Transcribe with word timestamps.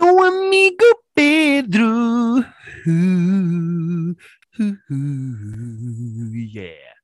O 0.00 0.22
amigo 0.22 0.84
Pedro. 1.14 2.38
Uh, 2.86 4.10
uh, 4.58 4.76
uh, 4.90 6.34
yeah. 6.34 6.96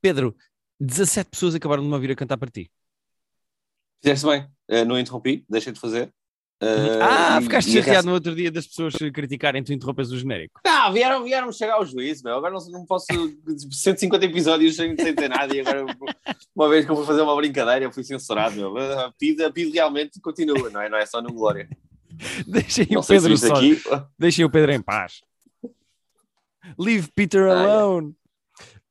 Pedro, 0.00 0.36
17 0.80 1.30
pessoas 1.30 1.54
acabaram 1.54 1.82
de 1.82 1.88
me 1.88 1.94
ouvir 1.94 2.12
a 2.12 2.16
cantar 2.16 2.38
para 2.38 2.50
ti. 2.50 2.70
Fizeste 4.00 4.26
bem, 4.26 4.48
uh, 4.70 4.84
não 4.84 4.98
interrompi, 4.98 5.44
deixei 5.48 5.72
de 5.72 5.80
fazer. 5.80 6.12
Uh, 6.60 6.98
ah, 7.00 7.38
e, 7.38 7.44
ficaste 7.44 7.70
chateado 7.70 8.08
no 8.08 8.14
outro 8.14 8.34
dia 8.34 8.50
das 8.50 8.66
pessoas 8.66 8.92
criticarem 9.14 9.62
tu 9.62 9.72
interrompes 9.72 10.10
o 10.10 10.18
genérico. 10.18 10.60
Não, 10.64 10.92
vieram, 10.92 11.22
vieram 11.22 11.52
chegar 11.52 11.74
ao 11.74 11.86
juízo, 11.86 12.24
meu. 12.24 12.34
agora 12.34 12.52
não, 12.52 12.70
não 12.70 12.84
posso 12.84 13.06
150 13.70 14.24
episódios 14.24 14.74
sem, 14.74 14.96
sem 14.96 15.14
ter 15.14 15.28
nada 15.28 15.54
e 15.54 15.60
agora 15.60 15.86
uma 16.54 16.68
vez 16.68 16.84
que 16.84 16.90
eu 16.90 16.96
vou 16.96 17.04
fazer 17.04 17.22
uma 17.22 17.36
brincadeira 17.36 17.84
eu 17.84 17.92
fui 17.92 18.02
censurado, 18.02 18.56
meu. 18.56 18.76
A 18.76 19.12
PID, 19.12 19.50
PID 19.52 19.72
realmente 19.72 20.20
continua, 20.20 20.68
não 20.68 20.80
é, 20.80 20.88
não 20.88 20.98
é 20.98 21.06
só 21.06 21.22
no 21.22 21.32
Glória. 21.32 21.68
Deixem 22.46 22.86
o 22.96 23.04
Pedro 23.04 23.38
só. 23.38 23.54
Aqui... 23.54 23.80
Deixem 24.18 24.44
o 24.44 24.50
Pedro 24.50 24.72
em 24.72 24.82
paz. 24.82 25.20
Leave 26.76 27.08
Peter 27.14 27.48
alone. 27.48 28.14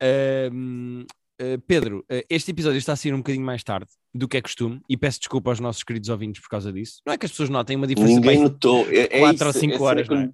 Ah, 0.02 0.50
uh, 0.50 1.62
Pedro, 1.68 2.00
uh, 2.00 2.24
este 2.30 2.52
episódio 2.52 2.78
está 2.78 2.94
a 2.94 2.96
sair 2.96 3.14
um 3.14 3.18
bocadinho 3.18 3.46
mais 3.46 3.64
tarde 3.64 3.90
do 4.18 4.28
que 4.28 4.38
é 4.38 4.42
costume 4.42 4.82
e 4.90 4.98
peço 4.98 5.20
desculpa 5.20 5.52
aos 5.52 5.60
nossos 5.60 5.84
queridos 5.84 6.10
ouvintes 6.10 6.42
por 6.42 6.50
causa 6.50 6.72
disso. 6.72 7.02
Não 7.06 7.14
é 7.14 7.18
que 7.18 7.26
as 7.26 7.32
pessoas 7.32 7.50
notem 7.50 7.76
uma 7.76 7.88
diferença 7.88 8.14
Ninguém 8.16 8.44
notou. 8.44 8.86
É, 8.90 9.20
4 9.20 9.44
é 9.44 9.48
ou 9.48 9.54
5 9.54 9.84
horas. 9.84 10.10
É 10.10 10.30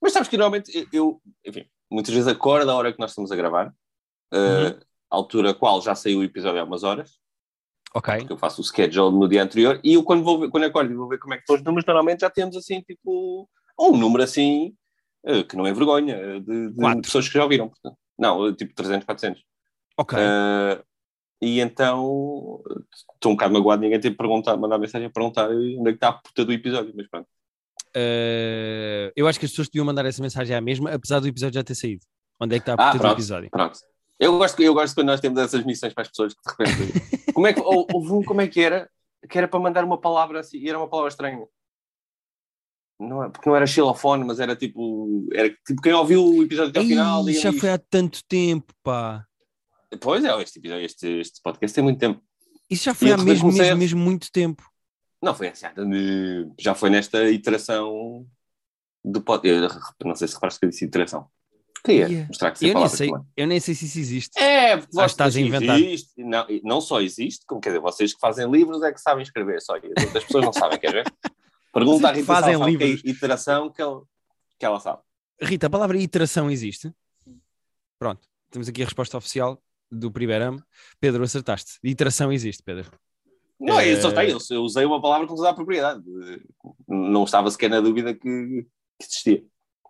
Mas 0.00 0.12
sabes 0.12 0.28
que 0.28 0.36
normalmente 0.36 0.88
eu, 0.92 1.20
enfim, 1.44 1.66
muitas 1.90 2.14
vezes 2.14 2.28
acordo 2.28 2.70
a 2.70 2.74
hora 2.74 2.92
que 2.92 3.00
nós 3.00 3.10
estamos 3.10 3.30
a 3.30 3.36
gravar, 3.36 3.74
uhum. 4.32 4.78
a 5.10 5.16
altura 5.16 5.54
qual 5.54 5.80
já 5.82 5.94
saiu 5.94 6.20
o 6.20 6.24
episódio 6.24 6.60
há 6.60 6.64
umas 6.64 6.82
horas. 6.82 7.18
Ok. 7.94 8.16
Porque 8.18 8.32
eu 8.32 8.38
faço 8.38 8.60
o 8.60 8.64
schedule 8.64 9.16
no 9.16 9.28
dia 9.28 9.42
anterior 9.42 9.80
e 9.84 9.94
eu 9.94 10.02
quando, 10.02 10.24
vou 10.24 10.40
ver, 10.40 10.50
quando 10.50 10.64
acordo 10.64 10.92
e 10.92 10.96
vou 10.96 11.08
ver 11.08 11.18
como 11.18 11.34
é 11.34 11.36
que 11.36 11.42
estão 11.42 11.56
os 11.56 11.62
números, 11.62 11.86
normalmente 11.86 12.20
já 12.20 12.30
temos 12.30 12.56
assim, 12.56 12.80
tipo, 12.80 13.48
um 13.78 13.96
número 13.96 14.22
assim, 14.22 14.74
que 15.48 15.56
não 15.56 15.66
é 15.66 15.72
vergonha, 15.72 16.40
de, 16.40 16.70
de 16.70 17.02
pessoas 17.02 17.28
que 17.28 17.34
já 17.34 17.42
ouviram. 17.42 17.72
Não, 18.18 18.54
tipo 18.54 18.74
300, 18.74 19.04
400. 19.06 19.42
Ok. 19.96 20.18
Uh, 20.18 20.82
e 21.40 21.60
então 21.60 22.62
estou 23.14 23.32
um 23.32 23.34
bocado 23.34 23.54
magoado, 23.54 23.82
ninguém 23.82 24.00
tem 24.00 24.12
perguntar, 24.12 24.56
mandar 24.56 24.78
mensagem 24.78 25.06
a 25.06 25.10
perguntar 25.10 25.50
onde 25.50 25.88
é 25.88 25.92
que 25.92 25.96
está 25.96 26.08
a 26.08 26.12
puta 26.12 26.44
do 26.44 26.52
episódio, 26.52 26.92
mas 26.96 27.08
pronto. 27.08 27.26
Uh, 27.96 29.12
eu 29.14 29.28
acho 29.28 29.38
que 29.38 29.46
as 29.46 29.52
pessoas 29.52 29.68
deviam 29.68 29.84
mandar 29.84 30.04
essa 30.04 30.20
mensagem 30.20 30.56
à 30.56 30.60
mesma, 30.60 30.90
apesar 30.90 31.20
do 31.20 31.28
episódio 31.28 31.54
já 31.54 31.64
ter 31.64 31.74
saído. 31.74 32.04
Onde 32.40 32.56
é 32.56 32.58
que 32.58 32.62
está 32.62 32.74
a 32.74 32.76
puta 32.76 32.88
ah, 32.88 32.90
pronto, 32.98 33.14
do 33.14 33.18
episódio? 33.18 33.50
Pronto. 33.50 33.78
Eu 34.18 34.38
gosto, 34.38 34.62
eu 34.62 34.74
gosto 34.74 34.94
quando 34.94 35.08
nós 35.08 35.20
temos 35.20 35.38
essas 35.38 35.64
missões 35.64 35.92
para 35.92 36.02
as 36.02 36.08
pessoas 36.08 36.34
que 36.34 36.64
de 36.64 36.70
repente. 36.70 37.32
como 37.32 37.46
é 37.46 37.52
que, 37.52 37.60
ou, 37.60 37.86
houve 37.92 38.12
um, 38.12 38.22
como 38.22 38.40
é 38.40 38.48
que 38.48 38.60
era? 38.60 38.88
Que 39.28 39.38
era 39.38 39.48
para 39.48 39.60
mandar 39.60 39.84
uma 39.84 40.00
palavra 40.00 40.40
assim, 40.40 40.58
e 40.58 40.68
era 40.68 40.78
uma 40.78 40.88
palavra 40.88 41.08
estranha. 41.08 41.46
Não 42.98 43.24
é, 43.24 43.28
porque 43.28 43.48
não 43.48 43.56
era 43.56 43.66
xilofone, 43.66 44.24
mas 44.24 44.38
era 44.38 44.54
tipo. 44.54 45.28
Era 45.32 45.50
tipo 45.66 45.82
quem 45.82 45.92
ouviu 45.92 46.24
o 46.24 46.42
episódio 46.42 46.70
até 46.70 46.80
ao 46.80 46.84
final. 46.84 47.28
Já 47.30 47.52
foi 47.52 47.70
há 47.70 47.78
tanto 47.78 48.20
tempo, 48.28 48.72
pá. 48.82 49.26
Pois 50.00 50.24
é, 50.24 50.42
este, 50.42 50.60
este, 50.66 51.08
este 51.20 51.42
podcast 51.42 51.74
tem 51.74 51.84
muito 51.84 51.98
tempo. 51.98 52.22
Isso 52.70 52.84
já 52.84 52.94
foi 52.94 53.12
há 53.12 53.16
mesmo, 53.16 53.52
mesmo, 53.52 53.76
mesmo 53.76 54.00
muito 54.00 54.30
tempo. 54.32 54.62
Não, 55.22 55.34
foi 55.34 55.48
assim, 55.48 55.66
já 56.58 56.74
foi 56.74 56.90
nesta 56.90 57.30
iteração 57.30 58.26
do 59.04 59.20
podcast. 59.22 59.78
Não 60.04 60.14
sei 60.14 60.28
se 60.28 60.34
reparaste 60.34 60.60
que 60.60 60.66
eu 60.66 60.70
disse 60.70 60.84
iteração. 60.84 61.28
Queria 61.84 62.06
yeah. 62.06 62.28
mostrar 62.28 62.50
que 62.52 62.66
eu 62.66 62.74
nem, 62.74 62.88
sei, 62.88 63.10
eu 63.36 63.46
nem 63.46 63.60
sei 63.60 63.74
se 63.74 63.84
isso 63.84 63.98
existe. 63.98 64.38
É, 64.38 64.78
porque 64.78 65.00
estás 65.04 65.36
a 65.36 65.40
inventar. 65.40 65.78
Existe, 65.78 66.24
não, 66.24 66.46
não 66.62 66.80
só 66.80 67.02
existe, 67.02 67.44
como 67.46 67.60
quer 67.60 67.70
dizer, 67.70 67.80
vocês 67.80 68.14
que 68.14 68.20
fazem 68.20 68.50
livros 68.50 68.82
é 68.82 68.90
que 68.90 69.00
sabem 69.00 69.22
escrever, 69.22 69.60
só 69.60 69.76
e 69.76 69.92
as 69.98 70.24
pessoas 70.24 70.46
não 70.46 70.52
sabem, 70.52 70.78
quer 70.78 70.92
ver? 70.92 71.04
Pergunta 71.74 72.08
à 72.08 72.12
Rita 72.12 72.26
fazem 72.26 72.54
livros. 72.64 73.02
que 73.02 73.08
é 73.08 73.10
iteração 73.10 73.70
que, 73.70 73.82
ele, 73.82 74.00
que 74.58 74.64
ela 74.64 74.80
sabe. 74.80 75.02
Rita, 75.42 75.66
a 75.66 75.70
palavra 75.70 75.98
iteração 75.98 76.50
existe? 76.50 76.90
Pronto, 77.98 78.26
temos 78.50 78.68
aqui 78.68 78.82
a 78.82 78.86
resposta 78.86 79.18
oficial 79.18 79.62
do 79.94 80.10
primeiro 80.10 80.44
ano. 80.44 80.64
Pedro, 81.00 81.22
acertaste. 81.22 81.78
Iteração 81.82 82.32
existe, 82.32 82.62
Pedro. 82.62 82.90
Não, 83.60 83.78
é... 83.78 83.92
eu 83.92 83.98
acertei, 83.98 84.56
eu 84.56 84.62
usei 84.62 84.84
uma 84.84 85.00
palavra 85.00 85.26
com 85.26 85.34
toda 85.34 85.50
a 85.50 85.54
propriedade. 85.54 86.02
Não 86.88 87.24
estava 87.24 87.50
sequer 87.50 87.70
na 87.70 87.80
dúvida 87.80 88.12
que, 88.12 88.20
que 88.20 88.66
existia. 89.06 89.44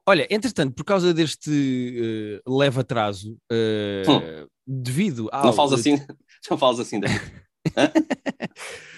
Olha, 0.06 0.26
entretanto, 0.30 0.74
por 0.74 0.84
causa 0.84 1.14
deste 1.14 2.40
uh, 2.46 2.58
leve 2.58 2.78
atraso, 2.78 3.38
uh, 3.50 4.10
hum. 4.10 4.46
devido 4.66 5.28
ao. 5.32 5.46
Não 5.46 5.52
falas 5.52 5.72
assim, 5.72 5.98
não 6.50 6.58
falas 6.58 6.78
assim 6.78 7.00
daí. 7.00 7.10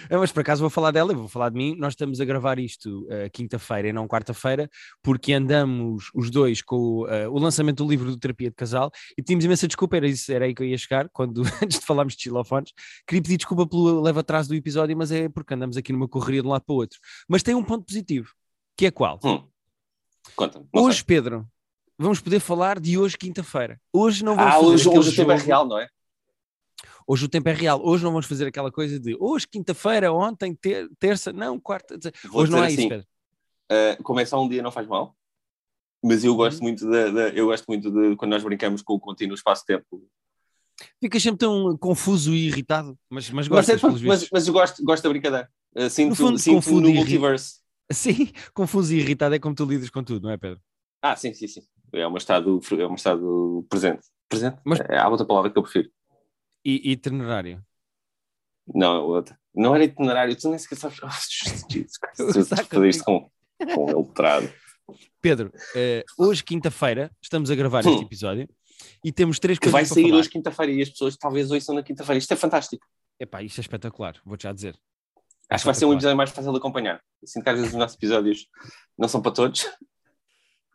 É, 0.09 0.16
mas 0.19 0.32
por 0.32 0.41
acaso 0.41 0.60
vou 0.60 0.71
falar 0.71 0.91
dela, 0.91 1.15
vou 1.15 1.28
falar 1.28 1.50
de 1.50 1.56
mim. 1.56 1.77
Nós 1.77 1.93
estamos 1.93 2.21
a 2.21 2.25
gravar 2.25 2.59
isto 2.59 3.04
uh, 3.04 3.31
quinta-feira 3.32 3.88
e 3.88 3.93
não 3.93 4.09
quarta-feira, 4.09 4.69
porque 5.03 5.32
andamos 5.32 6.10
os 6.15 6.31
dois 6.31 6.62
com 6.62 7.04
uh, 7.04 7.31
o 7.31 7.38
lançamento 7.38 7.84
do 7.84 7.91
livro 7.91 8.10
do 8.10 8.19
Terapia 8.19 8.50
de 8.50 8.56
Casal 8.56 8.91
e 9.16 9.22
pedimos 9.22 9.44
imensa 9.44 9.66
desculpa, 9.66 9.97
era, 9.97 10.09
isso, 10.09 10.31
era 10.32 10.44
aí 10.44 10.54
que 10.54 10.62
eu 10.62 10.66
ia 10.66 10.78
chegar, 10.78 11.09
quando, 11.10 11.43
antes 11.62 11.78
de 11.78 11.87
falarmos 11.87 12.15
de 12.15 12.22
xilofones. 12.22 12.72
Queria 13.06 13.22
pedir 13.22 13.37
desculpa 13.37 13.66
pelo 13.66 14.00
leve 14.00 14.19
atraso 14.19 14.49
do 14.49 14.54
episódio, 14.54 14.97
mas 14.97 15.12
é 15.12 15.28
porque 15.28 15.54
andamos 15.54 15.77
aqui 15.77 15.93
numa 15.93 16.09
correria 16.09 16.43
de 16.43 16.48
um 16.48 16.50
lado 16.50 16.65
para 16.65 16.75
o 16.75 16.77
outro. 16.77 16.98
Mas 17.28 17.43
tem 17.43 17.54
um 17.54 17.65
ponto 17.65 17.84
positivo, 17.84 18.31
que 18.77 18.87
é 18.87 18.91
qual? 18.91 19.21
Hum. 19.25 19.43
Hoje, 20.72 20.98
sei. 20.98 21.04
Pedro, 21.04 21.47
vamos 21.98 22.21
poder 22.21 22.41
falar 22.41 22.81
de 22.81 22.98
hoje, 22.98 23.16
quinta-feira. 23.16 23.81
Hoje 23.93 24.25
não 24.25 24.34
vamos 24.37 24.54
ah, 24.54 24.59
hoje, 24.59 24.88
hoje 24.88 25.10
o 25.10 25.16
tempo 25.16 25.31
é 25.31 25.37
real, 25.37 25.66
não 25.66 25.78
é? 25.78 25.88
Hoje 27.06 27.25
o 27.25 27.28
tempo 27.28 27.48
é 27.48 27.53
real. 27.53 27.81
Hoje 27.84 28.04
não 28.04 28.10
vamos 28.10 28.26
fazer 28.26 28.47
aquela 28.47 28.70
coisa 28.70 28.98
de 28.98 29.16
hoje, 29.19 29.47
quinta-feira, 29.47 30.12
ontem, 30.12 30.54
ter, 30.54 30.88
terça, 30.98 31.32
não, 31.32 31.59
quarta. 31.59 31.98
Hoje 32.32 32.50
não 32.50 32.62
é 32.62 32.66
assim, 32.66 32.81
isso, 32.81 32.88
Pedro. 32.88 33.06
Uh, 33.70 34.03
começar 34.03 34.38
um 34.38 34.48
dia 34.48 34.62
não 34.62 34.70
faz 34.70 34.86
mal, 34.86 35.16
mas 36.03 36.22
eu 36.22 36.34
gosto 36.36 36.59
uhum. 36.59 36.65
muito 36.65 36.88
de, 36.88 37.12
de, 37.12 37.38
eu 37.38 37.47
gosto 37.47 37.65
muito 37.66 37.91
de 37.91 38.16
quando 38.16 38.31
nós 38.31 38.44
brincamos 38.44 38.82
com 38.82 38.94
o 38.94 39.00
contínuo 39.00 39.34
espaço-tempo. 39.34 40.09
Ficas 41.00 41.22
sempre 41.22 41.38
tão 41.38 41.76
confuso 41.76 42.34
e 42.34 42.47
irritado, 42.47 42.97
mas, 43.10 43.31
mas 43.31 43.48
gostas, 43.48 43.82
mas, 43.82 44.03
é, 44.03 44.06
mas, 44.06 44.28
mas 44.31 44.47
eu 44.47 44.53
gosto, 44.53 44.84
gosto 44.84 45.03
da 45.03 45.09
brincadeira. 45.09 45.50
Uh, 45.75 45.91
sinto, 45.91 46.10
no 46.10 46.15
fundo, 46.15 46.38
sinto 46.38 46.56
confuso 46.56 46.81
no 46.81 46.92
multiverse. 46.92 47.60
Sim, 47.91 48.32
confuso 48.53 48.92
e 48.94 48.98
irritado 48.98 49.34
é 49.34 49.38
como 49.38 49.54
tu 49.54 49.65
lidas 49.65 49.91
com 49.91 50.03
tudo, 50.03 50.25
não 50.25 50.31
é, 50.31 50.36
Pedro? 50.36 50.60
Ah, 51.00 51.15
sim, 51.15 51.32
sim, 51.32 51.47
sim. 51.47 51.62
É 51.92 52.06
um 52.09 52.16
estado, 52.16 52.60
é 52.72 52.86
um 52.86 52.94
estado 52.94 53.65
presente. 53.69 54.09
Presente? 54.28 54.59
Mas, 54.65 54.81
é 54.81 54.98
a 54.98 55.09
outra 55.09 55.25
palavra 55.25 55.50
que 55.50 55.56
eu 55.56 55.62
prefiro. 55.62 55.88
E 56.69 56.91
itinerário? 56.91 57.65
Não, 58.75 59.04
outra. 59.04 59.38
Não 59.54 59.72
era 59.72 59.84
itinerário, 59.84 60.34
tu 60.34 60.50
nem 60.50 60.59
sequer 60.59 60.75
sabes. 60.75 60.99
Oh, 62.19 62.65
fazer 62.65 62.88
isto 62.91 63.04
com, 63.04 63.31
com 63.72 64.00
letrado. 64.00 64.53
Pedro, 65.21 65.53
uh, 65.54 66.25
hoje, 66.25 66.43
quinta-feira, 66.43 67.09
estamos 67.22 67.53
a 67.53 67.54
gravar 67.54 67.87
hum. 67.87 67.93
este 67.93 68.04
episódio 68.04 68.49
e 69.04 69.12
temos 69.12 69.38
três 69.38 69.60
que 69.60 69.71
coisas. 69.71 69.88
vai 69.88 70.03
sair 70.03 70.12
hoje, 70.12 70.28
quinta-feira, 70.28 70.72
e 70.72 70.82
as 70.82 70.91
pessoas 70.91 71.16
talvez 71.16 71.53
ouçam 71.53 71.72
na 71.72 71.84
quinta-feira. 71.84 72.19
Isto 72.19 72.32
é 72.32 72.37
fantástico. 72.37 72.84
Epá, 73.21 73.44
isto 73.44 73.59
é 73.59 73.62
espetacular, 73.62 74.21
vou-te 74.25 74.43
já 74.43 74.53
dizer. 74.53 74.77
Acho 75.48 75.62
que 75.62 75.66
vai 75.66 75.75
ser 75.75 75.84
um 75.84 75.93
episódio 75.93 76.16
mais 76.16 76.31
fácil 76.31 76.50
de 76.50 76.59
acompanhar. 76.59 77.00
Sinto 77.25 77.44
que 77.44 77.50
às 77.50 77.56
vezes 77.56 77.72
os 77.72 77.78
nossos 77.78 77.97
episódios 77.97 78.48
não 78.98 79.06
são 79.06 79.22
para 79.22 79.31
todos. 79.31 79.71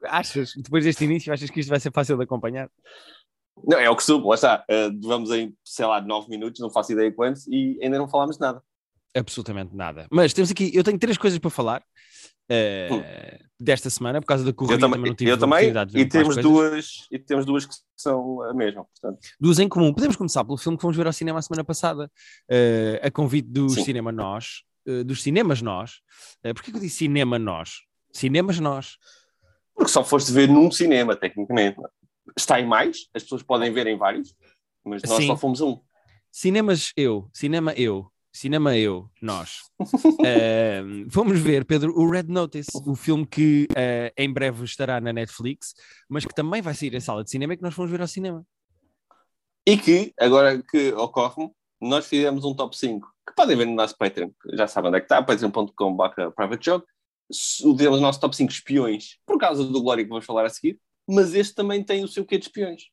Achas? 0.06 0.54
Depois 0.56 0.86
deste 0.86 1.04
início, 1.04 1.34
achas 1.34 1.50
que 1.50 1.60
isto 1.60 1.70
vai 1.70 1.82
ser 1.82 1.92
fácil 1.92 2.16
de 2.16 2.24
acompanhar? 2.24 2.72
Não, 3.64 3.78
é 3.78 3.90
o 3.90 3.96
que 3.96 4.04
subo, 4.04 4.30
lá 4.30 4.36
está. 4.36 4.66
Uh, 4.70 5.08
vamos 5.08 5.32
em, 5.32 5.56
sei 5.64 5.86
lá, 5.86 6.02
nove 6.02 6.30
minutos, 6.30 6.60
não 6.60 6.70
faço 6.70 6.92
ideia 6.92 7.12
quantos, 7.12 7.48
e 7.48 7.78
ainda 7.82 7.98
não 7.98 8.08
falámos 8.08 8.36
de 8.36 8.42
nada. 8.42 8.62
Absolutamente 9.16 9.76
nada. 9.76 10.08
Mas 10.12 10.34
temos 10.34 10.52
aqui, 10.52 10.72
eu 10.74 10.84
tenho 10.84 10.98
três 10.98 11.18
coisas 11.18 11.38
para 11.38 11.50
falar 11.50 11.82
uh, 11.82 12.96
hum. 12.96 13.04
desta 13.60 13.90
semana, 13.90 14.22
por 14.22 14.28
causa 14.28 14.44
da 14.44 14.54
corrida. 14.54 14.76
Eu 14.76 14.80
também, 14.80 15.14
também 15.14 15.28
eu 15.28 15.38
também 15.38 16.02
e 16.02 16.06
temos, 16.06 16.38
duas, 16.38 17.08
e 17.12 17.20
temos 17.20 17.46
duas 17.46 17.66
que 17.66 17.76
são 17.96 18.42
a 18.44 18.54
mesma. 18.54 18.86
Portanto. 18.86 19.20
Duas 19.40 19.60
em 19.60 19.68
comum. 19.68 19.94
Podemos 19.94 20.16
começar 20.16 20.44
pelo 20.44 20.58
filme 20.58 20.78
que 20.78 20.82
fomos 20.82 20.96
ver 20.96 21.08
ao 21.08 21.14
cinema 21.14 21.40
a 21.40 21.42
semana 21.42 21.64
passada, 21.64 22.06
uh, 22.50 23.06
a 23.06 23.12
convite 23.12 23.50
dos 23.50 23.74
Sim. 23.74 23.84
Cinema 23.84 24.12
Nós, 24.12 24.64
dos 25.06 25.22
Cinemas 25.22 25.62
Nós. 25.62 26.00
Uh, 26.46 26.54
Porquê 26.54 26.72
que 26.72 26.78
eu 26.78 26.82
disse 26.82 26.98
Cinema 26.98 27.38
Nós? 27.38 27.82
Cinemas 28.14 28.60
Nós. 28.60 28.98
Porque 29.76 29.92
só 29.92 30.04
foste 30.04 30.32
ver 30.32 30.48
num 30.48 30.72
cinema, 30.72 31.16
tecnicamente. 31.16 31.78
Não? 31.80 31.90
Está 32.38 32.60
em 32.60 32.66
mais, 32.66 33.10
as 33.14 33.24
pessoas 33.24 33.44
podem 33.44 33.72
ver 33.72 33.88
em 33.88 33.98
vários, 33.98 34.36
mas 34.84 35.02
nós 35.04 35.18
Sim. 35.18 35.28
só 35.28 35.38
fomos 35.38 35.62
um. 35.62 35.80
Cinemas 36.32 36.94
eu, 36.96 37.30
cinema 37.34 37.74
eu, 37.74 38.12
cinema 38.32 38.78
eu, 38.78 39.10
nós. 39.22 39.64
uh, 39.82 41.10
fomos 41.10 41.40
ver, 41.40 41.66
Pedro, 41.66 41.94
o 41.98 42.10
Red 42.10 42.24
Notice, 42.24 42.72
o 42.86 42.96
filme 42.96 43.26
que 43.26 43.68
uh, 43.72 44.14
em 44.18 44.32
breve 44.32 44.64
estará 44.64 45.02
na 45.02 45.12
Netflix, 45.12 45.74
mas 46.08 46.26
que 46.26 46.34
também 46.34 46.62
vai 46.62 46.74
sair 46.74 46.94
em 46.94 47.00
sala 47.00 47.24
de 47.24 47.30
cinema 47.30 47.54
e 47.54 47.58
que 47.58 47.64
nós 47.64 47.74
fomos 47.74 47.92
ver 47.92 48.02
ao 48.02 48.08
cinema. 48.08 48.46
E 49.66 49.78
que, 49.78 50.14
agora 50.20 50.62
que 50.64 50.94
ocorre-me, 50.94 51.52
nós 51.80 52.08
fizemos 52.08 52.46
um 52.46 52.56
top 52.56 52.78
5, 52.78 53.08
que 53.28 53.36
podem 53.36 53.58
ver 53.58 53.66
no 53.66 53.76
nosso 53.76 53.98
Patreon, 53.98 54.30
já 54.54 54.68
sabem 54.68 54.90
onde 54.90 54.98
é 54.98 55.02
que 55.02 55.06
está, 55.06 55.22
patreon.com.br 55.22 56.32
private 56.36 56.66
joke. 56.66 56.88
Fizemos 57.32 58.00
o 58.00 58.02
nosso 58.02 58.20
top 58.20 58.36
5 58.36 58.52
espiões, 58.52 59.18
por 59.26 59.38
causa 59.38 59.64
do 59.64 59.82
Glória 59.82 60.04
que 60.04 60.10
vamos 60.10 60.26
falar 60.26 60.46
a 60.46 60.50
seguir 60.50 60.80
mas 61.08 61.34
este 61.34 61.56
também 61.56 61.84
tem 61.84 62.04
o 62.04 62.08
seu 62.08 62.26
quê 62.26 62.38
de 62.38 62.46
espiões. 62.46 62.84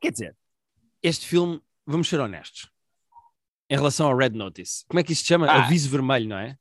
Quer 0.00 0.12
dizer, 0.12 0.36
este 1.02 1.26
filme, 1.26 1.60
vamos 1.86 2.08
ser 2.08 2.20
honestos, 2.20 2.70
em 3.68 3.76
relação 3.76 4.08
ao 4.08 4.16
Red 4.16 4.30
Notice, 4.30 4.84
como 4.88 5.00
é 5.00 5.02
que 5.02 5.12
isto 5.12 5.22
se 5.22 5.28
chama? 5.28 5.46
Ah. 5.46 5.64
Aviso 5.64 5.88
vermelho, 5.88 6.28
não 6.28 6.38
é? 6.38 6.56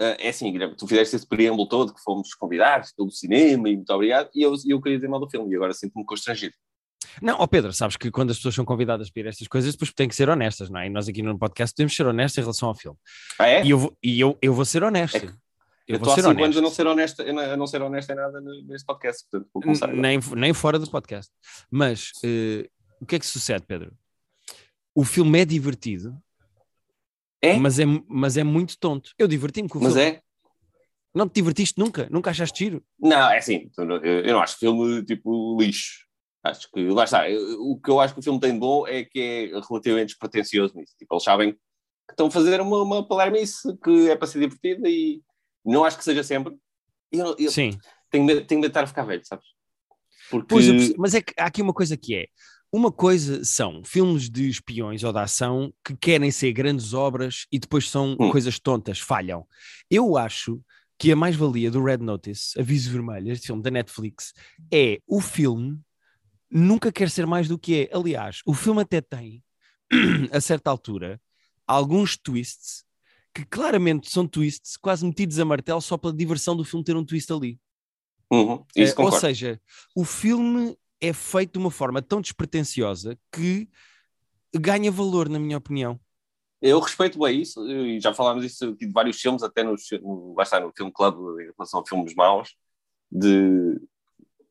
Uh, 0.00 0.16
é 0.18 0.28
assim, 0.28 0.52
tu 0.76 0.88
fizeste 0.88 1.14
esse 1.14 1.26
preâmbulo 1.26 1.68
todo 1.68 1.94
que 1.94 2.02
fomos 2.02 2.34
convidados 2.34 2.92
pelo 2.92 3.10
cinema 3.10 3.68
e 3.68 3.76
muito 3.76 3.90
obrigado, 3.92 4.28
e 4.34 4.42
eu, 4.42 4.52
eu 4.66 4.80
queria 4.80 4.98
dizer 4.98 5.08
mal 5.08 5.20
do 5.20 5.30
filme, 5.30 5.52
e 5.52 5.56
agora 5.56 5.72
sinto-me 5.72 6.04
constrangido. 6.04 6.54
Não, 7.22 7.36
ó 7.38 7.46
Pedro, 7.46 7.72
sabes 7.72 7.96
que 7.96 8.10
quando 8.10 8.30
as 8.30 8.36
pessoas 8.36 8.54
são 8.54 8.64
convidadas 8.64 9.10
para 9.10 9.20
ir 9.20 9.26
a 9.26 9.28
estas 9.28 9.46
coisas, 9.46 9.72
depois 9.72 9.92
têm 9.92 10.08
que 10.08 10.14
ser 10.14 10.28
honestas, 10.28 10.68
não 10.68 10.80
é? 10.80 10.86
E 10.86 10.90
nós 10.90 11.08
aqui 11.08 11.22
no 11.22 11.38
podcast 11.38 11.74
podemos 11.74 11.94
ser 11.94 12.06
honestos 12.06 12.38
em 12.38 12.40
relação 12.40 12.68
ao 12.68 12.74
filme. 12.74 12.98
Ah, 13.38 13.46
é? 13.46 13.64
E 13.64 13.70
eu, 13.70 13.78
vou, 13.78 13.96
e 14.02 14.20
eu, 14.20 14.36
eu 14.42 14.52
vou 14.52 14.64
ser 14.64 14.82
honesto. 14.82 15.16
É 15.16 15.43
eu 15.86 15.96
estou 15.96 16.12
há 16.12 16.16
cinco 16.16 16.44
anos 16.44 16.56
a 16.56 16.60
não 16.60 16.70
ser 16.70 16.86
honesto, 16.86 17.22
a 17.22 17.56
não 17.56 17.66
ser 17.66 17.82
honesto 17.82 18.10
em 18.10 18.14
nada 18.14 18.40
neste 18.40 18.86
podcast, 18.86 19.24
portanto 19.30 19.50
vou 19.52 19.62
começar. 19.62 19.88
Nem, 19.88 20.18
nem 20.36 20.54
fora 20.54 20.78
do 20.78 20.90
podcast. 20.90 21.30
Mas 21.70 22.10
uh, 22.24 22.68
o 23.00 23.06
que 23.06 23.16
é 23.16 23.18
que 23.18 23.26
sucede, 23.26 23.64
Pedro? 23.66 23.92
O 24.94 25.04
filme 25.04 25.40
é 25.40 25.44
divertido, 25.44 26.16
é? 27.44 27.58
Mas, 27.58 27.78
é, 27.78 27.84
mas 28.08 28.38
é 28.38 28.42
muito 28.42 28.78
tonto. 28.78 29.10
Eu 29.18 29.28
diverti-me 29.28 29.68
com 29.68 29.78
o 29.78 29.82
mas 29.82 29.92
filme. 29.92 30.08
é? 30.08 30.22
Não 31.14 31.28
te 31.28 31.34
divertiste 31.34 31.78
nunca? 31.78 32.08
Nunca 32.10 32.30
achaste 32.30 32.64
giro? 32.64 32.82
Não, 32.98 33.30
é 33.30 33.36
assim, 33.36 33.70
eu 33.76 34.32
não 34.32 34.40
acho 34.40 34.58
filme 34.58 35.04
tipo 35.04 35.60
lixo. 35.60 36.04
Acho 36.42 36.70
que, 36.72 36.88
lá 36.88 37.04
está, 37.04 37.24
o 37.58 37.78
que 37.78 37.90
eu 37.90 38.00
acho 38.00 38.14
que 38.14 38.20
o 38.20 38.22
filme 38.22 38.40
tem 38.40 38.52
de 38.52 38.58
bom 38.58 38.86
é 38.86 39.04
que 39.04 39.20
é 39.20 39.60
relativamente 39.68 40.08
despretensioso 40.08 40.74
nisso. 40.74 40.94
Tipo, 40.98 41.14
eles 41.14 41.24
sabem 41.24 41.52
que 41.52 41.58
estão 42.10 42.26
a 42.26 42.30
fazer 42.30 42.60
uma, 42.60 42.82
uma 42.82 43.06
palermice 43.06 43.76
que 43.82 44.10
é 44.10 44.16
para 44.16 44.26
ser 44.26 44.40
divertida 44.40 44.88
e 44.88 45.22
não 45.64 45.84
acho 45.84 45.96
que 45.98 46.04
seja 46.04 46.22
sempre. 46.22 46.54
Eu, 47.10 47.34
eu 47.38 47.50
Sim. 47.50 47.78
Tenho 48.10 48.24
medo, 48.24 48.46
tenho 48.46 48.60
medo 48.60 48.70
de 48.70 48.72
estar 48.72 48.84
a 48.84 48.86
ficar 48.86 49.04
velho, 49.04 49.24
sabes? 49.24 49.46
Porque... 50.30 50.46
Pois, 50.48 50.94
mas 50.96 51.14
é 51.14 51.22
que 51.22 51.34
há 51.38 51.46
aqui 51.46 51.62
uma 51.62 51.72
coisa 51.72 51.96
que 51.96 52.14
é, 52.14 52.26
uma 52.72 52.90
coisa 52.90 53.44
são 53.44 53.84
filmes 53.84 54.28
de 54.28 54.48
espiões 54.48 55.04
ou 55.04 55.12
de 55.12 55.18
ação 55.18 55.72
que 55.84 55.96
querem 55.96 56.30
ser 56.30 56.52
grandes 56.52 56.92
obras 56.92 57.46
e 57.52 57.58
depois 57.58 57.88
são 57.88 58.16
Hum. 58.18 58.30
coisas 58.30 58.58
tontas, 58.58 58.98
falham. 58.98 59.46
Eu 59.90 60.16
acho 60.16 60.60
que 60.98 61.12
a 61.12 61.16
mais-valia 61.16 61.70
do 61.70 61.82
Red 61.82 61.98
Notice, 61.98 62.58
Aviso 62.58 62.90
Vermelho, 62.90 63.30
este 63.30 63.46
filme 63.46 63.62
da 63.62 63.70
Netflix, 63.70 64.32
é 64.72 64.98
o 65.06 65.20
filme 65.20 65.78
nunca 66.50 66.92
quer 66.92 67.10
ser 67.10 67.26
mais 67.26 67.48
do 67.48 67.58
que 67.58 67.82
é. 67.82 67.96
Aliás, 67.96 68.40
o 68.46 68.54
filme 68.54 68.82
até 68.82 69.00
tem, 69.00 69.42
a 70.32 70.40
certa 70.40 70.70
altura, 70.70 71.20
alguns 71.66 72.16
twists 72.16 72.83
que 73.34 73.44
claramente 73.44 74.08
são 74.08 74.28
twists 74.28 74.76
quase 74.76 75.04
metidos 75.04 75.40
a 75.40 75.44
martelo 75.44 75.80
só 75.80 75.98
pela 75.98 76.14
diversão 76.14 76.56
do 76.56 76.64
filme 76.64 76.84
ter 76.84 76.96
um 76.96 77.04
twist 77.04 77.32
ali. 77.32 77.58
Uhum, 78.30 78.64
Eh, 78.76 78.94
ou 78.96 79.12
seja, 79.12 79.60
o 79.94 80.04
filme 80.04 80.78
é 81.00 81.12
feito 81.12 81.54
de 81.54 81.58
uma 81.58 81.70
forma 81.70 82.00
tão 82.00 82.20
despretensiosa 82.20 83.18
que 83.32 83.68
ganha 84.54 84.90
valor, 84.90 85.28
na 85.28 85.38
minha 85.38 85.58
opinião. 85.58 85.98
Eu 86.62 86.78
respeito 86.80 87.18
bem 87.18 87.42
isso, 87.42 87.68
e 87.68 88.00
já 88.00 88.14
falámos 88.14 88.44
isso 88.44 88.70
aqui 88.70 88.86
de 88.86 88.92
vários 88.92 89.20
filmes, 89.20 89.42
até 89.42 89.62
no, 89.62 89.74
no, 90.00 90.34
lá 90.34 90.44
está, 90.44 90.60
no 90.60 90.72
Film 90.74 90.90
Club, 90.90 91.40
em 91.40 91.52
relação 91.52 91.80
a 91.80 91.86
filmes 91.86 92.14
maus, 92.14 92.56
de 93.10 93.80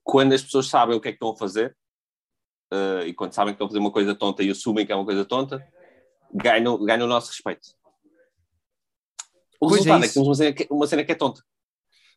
quando 0.04 0.34
as 0.34 0.44
pessoas 0.44 0.68
sabem 0.68 0.96
o 0.96 1.02
que 1.02 1.08
é 1.08 1.12
que 1.12 1.16
estão 1.16 1.32
a 1.32 1.38
fazer, 1.38 1.76
eh, 2.72 3.08
e 3.08 3.14
quando 3.14 3.34
sabem 3.34 3.54
que 3.54 3.56
estão 3.56 3.66
a 3.66 3.70
fazer 3.70 3.80
uma 3.80 3.92
coisa 3.92 4.14
tonta 4.14 4.44
e 4.44 4.52
assumem 4.52 4.86
que 4.86 4.92
é 4.92 4.96
uma 4.96 5.06
coisa 5.06 5.26
tonta, 5.26 5.66
ganham, 6.34 6.78
ganham 6.84 7.06
o 7.06 7.10
nosso 7.10 7.30
respeito. 7.30 7.70
O 9.64 9.68
Pois 9.70 9.86
é 9.86 9.92
resultado 9.92 10.04
é, 10.04 10.06
isso. 10.06 10.14
que 10.14 10.20
temos 10.20 10.28
uma 10.30 10.36
cena 10.36 10.54
que, 10.54 10.68
uma 10.70 10.88
cena 10.88 11.04
que 11.04 11.12
é 11.12 11.16
tonta. 11.16 11.44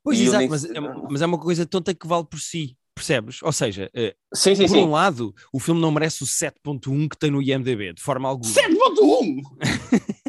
Pois, 0.03 0.19
E 0.19 0.23
exato, 0.25 0.49
mas, 0.49 0.61
sei- 0.63 0.77
é, 0.77 0.81
mas 0.81 1.23
é 1.23 1.27
uma 1.27 1.39
coisa 1.39 1.67
tonta 1.67 1.95
que 1.95 2.07
vale 2.07 2.25
por 2.27 2.41
si, 2.41 2.77
percebes? 2.95 3.43
Ou 3.43 3.53
seja, 3.53 3.91
eh, 3.95 4.15
Sim, 4.35 4.55
sim, 4.55 4.67
por 4.67 4.73
sim. 4.73 4.85
um 4.85 4.91
lado, 4.93 5.35
o 5.53 5.61
filme 5.61 5.81
não 5.81 5.91
merece 5.91 6.23
o 6.23 6.27
7.1 6.27 7.09
que 7.09 7.19
tem 7.19 7.31
no 7.31 7.43
IMDB, 7.43 7.93
de 7.93 8.03
forma 8.03 8.29
alguma. 8.29 8.53
7.1! 8.53 9.43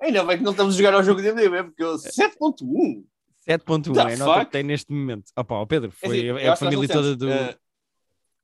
Ainda 0.00 0.24
bem 0.24 0.38
que 0.38 0.44
não 0.44 0.52
estamos 0.52 0.74
a 0.74 0.78
jogar 0.78 0.94
ao 0.94 1.02
jogo 1.02 1.20
de 1.20 1.28
MDB, 1.32 1.64
porque 1.64 1.82
eu 1.82 1.94
7.1! 1.96 3.04
7.1 3.46 3.94
The 3.94 4.00
é 4.10 4.14
a 4.14 4.16
nota 4.16 4.44
que 4.46 4.52
tem 4.52 4.62
neste 4.62 4.90
momento. 4.92 5.30
Opa, 5.36 5.54
ó 5.56 5.66
Pedro, 5.66 5.92
É 6.02 6.06
foi 6.06 6.18
assim, 6.18 6.26
é 6.26 6.30
eu 6.30 6.36
a 6.36 6.40
que 6.40 6.46
nós 6.46 6.58
família 6.58 6.88
toda 6.88 7.16
do... 7.16 7.30
eh, 7.30 7.56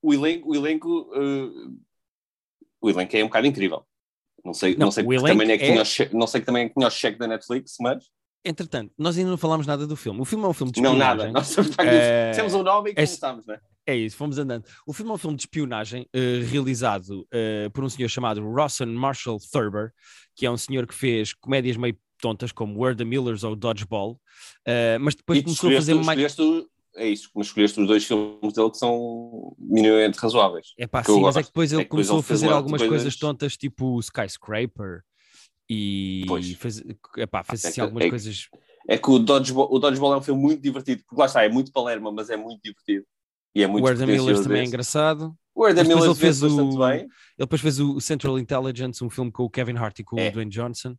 o 0.02 0.12
elenco, 0.14 0.50
o 0.50 0.54
elenco, 0.54 1.10
eh, 1.14 1.70
o 2.80 2.90
elenco 2.90 3.16
é 3.16 3.22
um 3.24 3.28
bocado 3.28 3.46
incrível. 3.46 3.86
Não 4.46 4.54
sei, 4.54 4.74
Não, 4.76 4.86
não, 4.86 4.90
sei 4.92 5.04
que 5.04 5.16
também 5.16 5.50
é 5.50 5.58
que 5.58 5.64
é- 5.64 5.68
tinha 5.70 5.82
o 5.82 5.84
cheque, 5.84 6.14
não 6.16 6.26
sei 6.26 6.40
que 6.40 6.46
também 6.46 6.64
é 6.64 6.68
que 6.68 6.74
tinha 6.74 6.86
o 6.86 6.90
cheque 6.90 7.18
da 7.18 7.26
Netflix, 7.26 7.74
mas 7.80 8.04
Entretanto, 8.44 8.92
nós 8.96 9.18
ainda 9.18 9.30
não 9.30 9.36
falámos 9.36 9.66
nada 9.66 9.88
do 9.88 9.96
filme. 9.96 10.20
O 10.20 10.24
filme 10.24 10.44
é 10.44 10.46
um 10.46 10.52
filme 10.52 10.70
de 10.72 10.80
não 10.80 10.92
espionagem. 10.92 11.32
nada. 11.32 11.32
Nós 11.32 11.58
Eh, 11.80 12.30
dissemos 12.30 12.54
o 12.54 12.62
nome 12.62 12.90
e 12.90 12.92
é- 12.92 12.94
começámos, 12.94 13.44
né? 13.44 13.58
É 13.84 13.96
isso, 13.96 14.16
fomos 14.16 14.38
andando. 14.38 14.64
O 14.86 14.92
filme 14.92 15.10
é 15.10 15.14
um 15.14 15.18
filme 15.18 15.36
de 15.36 15.42
espionagem 15.42 16.08
eh, 16.12 16.42
realizado 16.48 17.26
eh, 17.32 17.68
por 17.72 17.82
um 17.82 17.88
senhor 17.88 18.08
chamado 18.08 18.48
Rawson 18.52 18.86
Marshall 18.86 19.38
Thurber, 19.52 19.90
que 20.36 20.46
é 20.46 20.50
um 20.50 20.56
senhor 20.56 20.86
que 20.86 20.94
fez 20.94 21.34
comédias 21.34 21.76
meio 21.76 21.98
tontas 22.20 22.52
como 22.52 22.78
Where 22.80 22.96
the 22.96 23.04
Millers 23.04 23.42
ou 23.42 23.56
Dodgeball, 23.56 24.20
eh, 24.64 24.96
mas 24.98 25.16
depois 25.16 25.42
começou 25.42 25.68
a 25.70 25.72
fazer 25.74 25.94
mais. 25.94 26.36
É 26.96 27.08
isso, 27.08 27.30
mas 27.34 27.46
escolheste 27.48 27.80
os 27.80 27.86
dois 27.86 28.04
filmes 28.04 28.52
dele 28.54 28.70
que 28.70 28.78
são 28.78 29.54
minimamente 29.58 30.18
razoáveis. 30.18 30.68
É 30.78 30.86
pá, 30.86 31.02
sim, 31.04 31.20
mas 31.20 31.36
é 31.36 31.42
que 31.42 31.48
depois 31.48 31.72
ele 31.72 31.82
É 31.82 31.84
que 31.84 31.90
depois 31.90 32.06
começou 32.08 32.16
ele 32.16 32.20
a 32.20 32.28
fazer 32.28 32.48
algumas 32.52 32.80
coisas- 32.80 32.96
coisas 33.02 33.16
tontas, 33.18 33.56
tipo 33.56 33.98
Skyscraper, 34.00 35.02
e 35.68 36.24
Pois. 36.28 36.52
fez, 36.54 36.82
epá, 37.16 37.42
fez 37.42 37.64
É 37.64 37.68
assim 37.68 37.74
que- 37.76 37.80
algumas 37.80 38.02
é 38.02 38.04
que- 38.06 38.10
coisas. 38.10 38.48
É 38.88 38.96
que 38.98 39.10
o 39.10 39.18
Dodgeball, 39.18 39.68
o 39.72 39.78
Dodgeball 39.78 40.14
é 40.14 40.16
um 40.18 40.22
filme 40.22 40.40
muito 40.40 40.62
divertido, 40.62 41.02
porque 41.06 41.20
lá 41.20 41.26
está, 41.26 41.42
é 41.44 41.48
muito 41.48 41.72
Palerma, 41.72 42.12
mas 42.12 42.30
é 42.30 42.36
muito 42.36 42.62
divertido. 42.62 43.04
E 43.54 43.62
é 43.62 43.66
muito 43.66 43.84
the 43.84 43.90
Millers 43.94 44.06
pretencioso 44.22 44.42
também 44.44 44.62
é 44.62 44.64
engraçado. 44.64 45.34
O 45.54 45.66
depois 45.66 45.88
Millers 45.88 46.04
ele 46.04 46.14
fez 46.14 46.42
o- 46.42 46.78
bem. 46.78 47.00
Ele 47.00 47.08
depois 47.38 47.60
fez 47.62 47.80
o 47.80 47.98
Central 48.00 48.38
Intelligence, 48.38 49.02
um 49.02 49.10
filme 49.10 49.32
com 49.32 49.42
o 49.44 49.50
Kevin 49.50 49.76
Hart 49.76 49.98
e 49.98 50.04
com 50.04 50.18
É. 50.20 50.28
o 50.28 50.32
Dwayne 50.32 50.50
Johnson. 50.50 50.94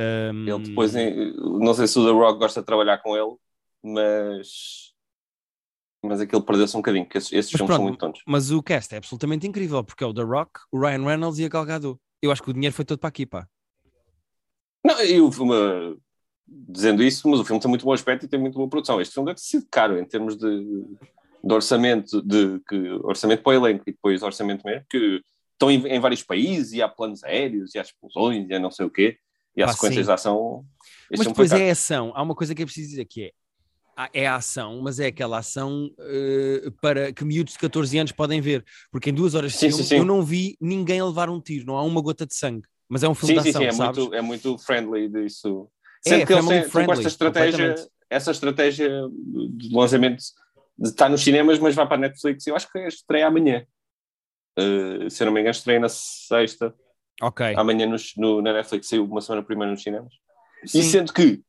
Um, 0.00 0.48
Ele 0.48 0.62
depois, 0.68 0.94
em- 0.96 1.34
não 1.60 1.74
sei 1.74 1.86
se 1.86 1.98
o 1.98 2.04
The 2.06 2.12
Rock 2.12 2.38
gosta 2.38 2.60
de 2.60 2.66
trabalhar 2.66 2.98
com 2.98 3.14
ele, 3.16 3.36
mas 3.82 4.91
mas 6.02 6.20
aquilo 6.20 6.42
perdeu-se 6.42 6.76
um 6.76 6.80
bocadinho, 6.80 7.08
que 7.08 7.16
esses, 7.16 7.32
esses 7.32 7.50
filmes 7.50 7.66
pronto, 7.66 7.78
são 7.78 7.84
muito 7.84 7.98
tontos. 7.98 8.22
Mas 8.26 8.50
o 8.50 8.62
cast 8.62 8.94
é 8.94 8.98
absolutamente 8.98 9.46
incrível, 9.46 9.84
porque 9.84 10.02
é 10.02 10.06
o 10.06 10.12
The 10.12 10.22
Rock, 10.22 10.60
o 10.72 10.80
Ryan 10.80 11.04
Reynolds 11.04 11.38
e 11.38 11.44
a 11.44 11.48
Gal 11.48 11.64
Gadot. 11.64 12.00
Eu 12.20 12.32
acho 12.32 12.42
que 12.42 12.50
o 12.50 12.52
dinheiro 12.52 12.74
foi 12.74 12.84
todo 12.84 12.98
para 12.98 13.08
aqui, 13.08 13.24
pá. 13.24 13.46
Não, 14.84 15.02
e 15.04 15.20
o 15.20 15.30
filme, 15.30 15.54
dizendo 16.46 17.02
isso, 17.02 17.28
mas 17.28 17.38
o 17.38 17.44
filme 17.44 17.60
tem 17.60 17.68
muito 17.68 17.84
bom 17.84 17.92
aspecto 17.92 18.26
e 18.26 18.28
tem 18.28 18.38
muito 18.38 18.54
boa 18.54 18.68
produção. 18.68 19.00
Este 19.00 19.14
filme 19.14 19.26
deve 19.26 19.36
ter 19.36 19.46
sido 19.46 19.66
caro 19.70 19.98
em 19.98 20.04
termos 20.04 20.36
de, 20.36 20.84
de 21.44 21.54
orçamento, 21.54 22.20
de 22.20 22.60
que, 22.68 22.76
orçamento 23.04 23.42
para 23.42 23.50
o 23.50 23.66
elenco 23.66 23.84
e 23.86 23.92
depois 23.92 24.22
orçamento 24.22 24.66
mesmo, 24.66 24.84
que 24.90 25.22
estão 25.52 25.70
em, 25.70 25.86
em 25.86 26.00
vários 26.00 26.22
países 26.22 26.72
e 26.72 26.82
há 26.82 26.88
planos 26.88 27.22
aéreos 27.22 27.74
e 27.74 27.78
há 27.78 27.82
explosões 27.82 28.48
e 28.50 28.54
há 28.54 28.58
não 28.58 28.72
sei 28.72 28.86
o 28.86 28.90
quê, 28.90 29.18
e 29.56 29.62
há 29.62 29.66
Pá, 29.66 29.72
sequências 29.72 30.06
sim. 30.06 30.08
de 30.08 30.12
ação. 30.12 30.64
Este 31.10 31.18
Mas 31.18 31.26
depois 31.28 31.52
é 31.52 31.70
ação. 31.70 32.12
Há 32.14 32.22
uma 32.22 32.34
coisa 32.34 32.54
que 32.54 32.62
é 32.62 32.64
preciso 32.64 32.90
dizer 32.90 33.04
que 33.04 33.24
é 33.24 33.30
é 34.12 34.26
a 34.26 34.36
ação, 34.36 34.80
mas 34.82 34.98
é 34.98 35.06
aquela 35.06 35.38
ação 35.38 35.90
eh, 35.98 36.70
para 36.80 37.12
que 37.12 37.24
miúdos 37.24 37.52
de 37.54 37.58
14 37.58 37.98
anos 37.98 38.12
podem 38.12 38.40
ver. 38.40 38.64
Porque 38.90 39.10
em 39.10 39.14
duas 39.14 39.34
horas 39.34 39.52
de 39.52 39.58
Sim, 39.58 39.68
filme 39.68 39.82
sim, 39.84 39.88
sim. 39.90 39.96
eu 39.96 40.04
não 40.04 40.22
vi 40.22 40.56
ninguém 40.60 41.02
levar 41.02 41.28
um 41.30 41.40
tiro, 41.40 41.66
não 41.66 41.76
há 41.76 41.82
uma 41.82 42.00
gota 42.00 42.26
de 42.26 42.34
sangue. 42.34 42.66
Mas 42.88 43.02
é 43.02 43.08
um 43.08 43.14
filme 43.14 43.34
Sim, 43.34 43.40
de 43.40 43.44
sim, 43.44 43.50
ação, 43.50 43.62
sim, 43.62 43.68
é 43.68 43.72
sabes? 43.72 43.98
muito, 43.98 44.14
é 44.14 44.20
muito 44.22 44.58
friendly 44.58 45.08
disso. 45.08 45.68
É, 46.04 46.10
Sendo 46.10 46.26
que 46.26 46.32
family 46.34 46.60
têm, 46.62 46.70
têm 46.70 46.86
com 46.86 46.92
esta 46.92 47.08
estratégia, 47.08 47.74
essa 48.10 48.30
estratégia 48.30 48.90
de 49.56 49.74
lançamento 49.74 50.22
de 50.78 50.88
estar 50.88 51.08
nos 51.08 51.22
cinemas, 51.22 51.58
mas 51.58 51.74
vai 51.74 51.86
para 51.86 51.96
a 51.96 52.00
Netflix. 52.00 52.46
Eu 52.46 52.56
acho 52.56 52.70
que 52.70 52.78
estreia 52.86 53.26
amanhã. 53.26 53.64
Uh, 54.58 55.08
se 55.08 55.22
eu 55.22 55.26
não 55.26 55.32
me 55.32 55.40
engano, 55.40 55.52
estreia 55.52 55.80
na 55.80 55.88
sexta. 55.88 56.74
Ok. 57.22 57.54
Amanhã 57.56 57.86
nos- 57.86 58.14
no, 58.16 58.42
na 58.42 58.52
Netflix 58.52 58.88
saiu 58.88 59.04
uma 59.04 59.20
semana 59.20 59.42
primeiro 59.42 59.70
nos 59.72 59.82
cinemas. 59.82 60.12
E 60.64 60.68
Sim. 60.68 60.82
sendo 60.82 61.12
que 61.12 61.40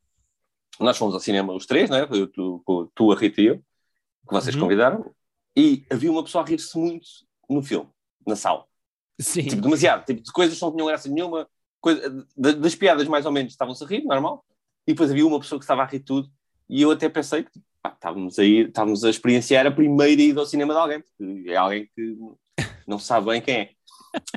nós 0.80 0.96
fomos 0.96 1.14
ao 1.14 1.20
cinema 1.20 1.52
os 1.52 1.66
três, 1.66 1.88
né? 1.90 2.06
Eu, 2.10 2.26
tu, 2.26 2.90
tu, 2.94 3.12
a 3.12 3.16
Rita 3.16 3.40
e 3.40 3.46
eu, 3.46 3.56
que 3.58 4.32
vocês 4.32 4.54
Uhum. 4.54 4.62
convidaram, 4.62 5.14
e 5.56 5.86
havia 5.90 6.10
uma 6.10 6.22
pessoa 6.24 6.42
a 6.42 6.46
rir-se 6.46 6.76
muito 6.78 7.06
no 7.48 7.62
filme, 7.62 7.88
na 8.26 8.34
sala. 8.36 8.64
Sim. 9.20 9.42
Tipo, 9.42 9.62
demasiado. 9.62 10.04
Tipo, 10.04 10.22
de 10.22 10.32
coisas 10.32 10.58
que 10.58 10.64
não 10.64 10.72
tinham 10.72 10.86
graça 10.86 11.08
nenhuma. 11.08 11.48
Coisa, 11.80 12.26
da- 12.36 12.52
das 12.52 12.74
piadas, 12.74 13.06
mais 13.06 13.24
ou 13.26 13.30
menos, 13.32 13.52
estavam-se 13.52 13.84
a 13.84 13.86
rir, 13.86 14.02
normal. 14.04 14.44
E 14.86 14.92
depois 14.92 15.10
havia 15.10 15.26
uma 15.26 15.38
pessoa 15.38 15.58
que 15.58 15.64
estava 15.64 15.82
a 15.82 15.86
rir 15.86 16.00
tudo. 16.00 16.28
E 16.68 16.82
eu 16.82 16.90
até 16.90 17.08
pensei 17.08 17.44
que 17.44 17.50
pá, 17.82 17.90
estávamos, 17.92 18.38
a 18.38 18.44
ir, 18.44 18.68
estávamos 18.68 19.04
a 19.04 19.10
experienciar 19.10 19.66
a 19.66 19.70
primeira 19.70 20.20
ida 20.20 20.40
ao 20.40 20.46
cinema 20.46 20.72
de 20.74 20.80
alguém. 20.80 21.00
Porque 21.00 21.50
é 21.50 21.56
alguém 21.56 21.88
que 21.94 22.16
não 22.88 22.98
sabe 22.98 23.26
bem 23.26 23.40
quem 23.40 23.54
é. 23.56 23.70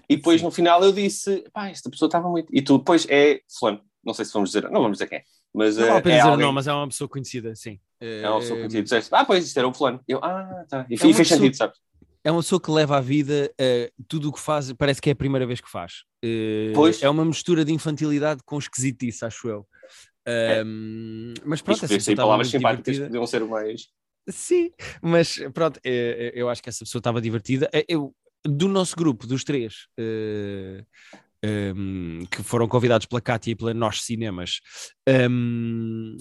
E 0.10 0.18
depois, 0.18 0.42
no 0.42 0.52
final, 0.52 0.84
eu 0.84 0.92
disse: 0.92 1.44
pá, 1.54 1.70
esta 1.70 1.90
pessoa 1.90 2.08
estava 2.08 2.30
muito. 2.30 2.48
E 2.54 2.62
tu, 2.62 2.78
depois, 2.78 3.08
é 3.10 3.42
fulano. 3.58 3.82
Não 4.04 4.14
sei 4.14 4.26
se 4.26 4.34
vamos 4.34 4.50
dizer, 4.52 4.64
não 4.70 4.82
vamos 4.82 4.98
dizer 4.98 5.08
quem 5.08 5.20
é. 5.20 5.24
Mas 5.58 5.76
Não 5.78 5.84
eh, 5.84 5.88
vale 5.88 6.00
a 6.00 6.02
pena 6.04 6.16
é 6.16 6.18
dizer 6.20 6.28
o 6.28 6.32
alguém, 6.32 6.46
nome, 6.46 6.56
mas 6.56 6.68
é 6.68 6.74
uma 6.74 6.88
pessoa 6.88 7.08
conhecida, 7.10 7.56
sim. 7.56 7.80
é 8.00 8.30
uma 8.30 8.40
pessoa 8.40 8.58
conhecida. 8.60 8.84
Disseste, 8.84 9.10
ah, 9.16 9.26
pois, 9.26 9.46
isto 9.48 9.58
era 9.58 9.68
o 9.68 9.74
fulano. 9.74 10.00
Eu, 10.08 10.20
ah, 10.24 10.64
tá. 10.70 10.86
E, 10.90 10.94
É 10.94 10.98
e 10.98 11.00
uma 11.00 11.00
fez 11.00 11.18
pessoa- 11.18 11.38
sentido, 11.40 11.56
sabes? 11.56 11.78
É 12.24 12.32
uma 12.32 12.42
pessoa 12.42 12.62
que 12.62 12.70
leva 12.70 12.98
à 12.98 13.02
vida 13.02 13.52
eh, 13.58 13.90
tudo 14.08 14.30
o 14.30 14.34
que 14.34 14.40
faz, 14.40 14.72
parece 14.74 15.02
que 15.02 15.10
é 15.10 15.14
a 15.14 15.16
primeira 15.16 15.48
vez 15.48 15.60
que 15.62 15.70
faz. 15.70 16.04
Eh, 16.24 16.72
Pois. 16.76 17.02
É 17.02 17.10
uma 17.10 17.24
mistura 17.26 17.64
de 17.66 17.72
infantilidade 17.74 18.42
com 18.46 18.58
esquisitice, 18.60 19.26
acho 19.26 19.48
eu. 19.48 19.68
Ahm, 20.28 21.34
mas 21.46 21.62
pronto, 21.62 21.76
Isto 21.76 21.86
essa 21.86 21.94
podia 21.94 21.98
pessoa 22.00 22.16
palavras 22.18 22.48
simpáticas 22.50 23.00
podiam 23.00 23.26
ser 23.28 23.46
mais. 23.46 23.88
Sim, 24.30 24.72
mas 25.02 25.40
pronto, 25.54 25.80
eh, 25.86 26.34
eu 26.36 26.50
acho 26.50 26.62
que 26.62 26.68
essa 26.70 26.84
pessoa 26.84 27.00
estava 27.00 27.22
divertida. 27.22 27.70
Eh, 27.74 27.86
Eu, 27.88 28.14
do 28.46 28.68
nosso 28.68 28.96
grupo, 28.96 29.26
dos 29.26 29.44
três, 29.46 29.88
eh, 29.98 30.84
um, 31.46 32.26
que 32.32 32.42
foram 32.44 32.68
convidados 32.68 33.06
pela 33.06 33.22
Cátia 33.22 33.52
e 33.52 33.56
pela 33.56 33.74
Nós 33.74 34.02
Cinemas, 34.04 34.60
um, 35.30 36.18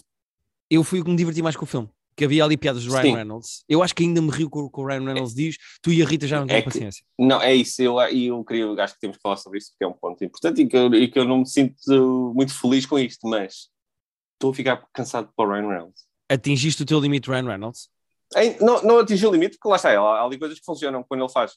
eu 0.71 0.83
fui 0.85 1.01
o 1.01 1.05
que 1.05 1.11
me 1.11 1.17
diverti 1.17 1.43
mais 1.43 1.57
com 1.57 1.65
o 1.65 1.69
filme. 1.69 1.89
Que 2.17 2.25
havia 2.25 2.43
ali 2.45 2.57
piadas 2.57 2.83
do 2.85 2.91
Ryan 2.93 3.03
Sim. 3.03 3.15
Reynolds. 3.15 3.65
Eu 3.69 3.83
acho 3.83 3.95
que 3.95 4.03
ainda 4.03 4.23
me 4.23 4.31
rio 4.31 4.49
com 4.49 4.61
o 4.61 4.71
que 4.71 4.81
o 4.81 4.87
Ryan 4.87 5.05
Reynolds 5.05 5.35
diz. 5.35 5.57
Tu 5.83 5.93
e 5.93 6.03
a 6.03 6.07
Rita 6.07 6.27
já 6.27 6.41
não 6.41 6.47
têm 6.47 6.57
É 6.57 6.63
que- 6.63 6.65
paciência. 6.71 7.05
Não, 7.19 7.43
é 7.43 7.55
isso. 7.55 7.83
Eu, 7.83 8.01
eu 8.01 8.43
queria, 8.43 8.73
acho 8.83 8.95
que 8.95 9.01
temos 9.01 9.19
que 9.19 9.23
falar 9.23 9.37
sobre 9.37 9.59
isso, 9.59 9.71
porque 9.73 9.85
é 9.85 9.87
um 9.87 9.93
ponto 9.93 10.25
importante 10.25 10.63
e 10.63 10.67
que, 10.67 10.75
eu, 10.75 10.95
e 10.95 11.09
que 11.09 11.19
eu 11.19 11.27
não 11.27 11.41
me 11.41 11.47
sinto 11.47 12.33
muito 12.35 12.59
feliz 12.59 12.87
com 12.87 12.99
isto, 12.99 13.29
mas 13.29 13.69
estou 14.35 14.51
a 14.51 14.55
ficar 14.55 14.83
cansado 14.95 15.29
para 15.37 15.47
o 15.47 15.53
Ryan 15.53 15.69
Reynolds. 15.69 16.05
Atingiste 16.27 16.83
o 16.83 16.87
teu 16.87 16.99
limite, 17.01 17.29
Ryan 17.29 17.49
Reynolds? 17.49 17.91
Não, 18.63 18.83
não 18.83 18.99
atingiu 19.01 19.29
o 19.29 19.33
limite, 19.33 19.59
porque 19.59 19.69
lá 19.69 19.77
está, 19.77 19.91
há, 19.91 20.01
há 20.01 20.25
ali 20.25 20.39
coisas 20.39 20.59
que 20.59 20.65
funcionam 20.65 21.05
quando 21.07 21.23
ele 21.23 21.31
faz. 21.33 21.53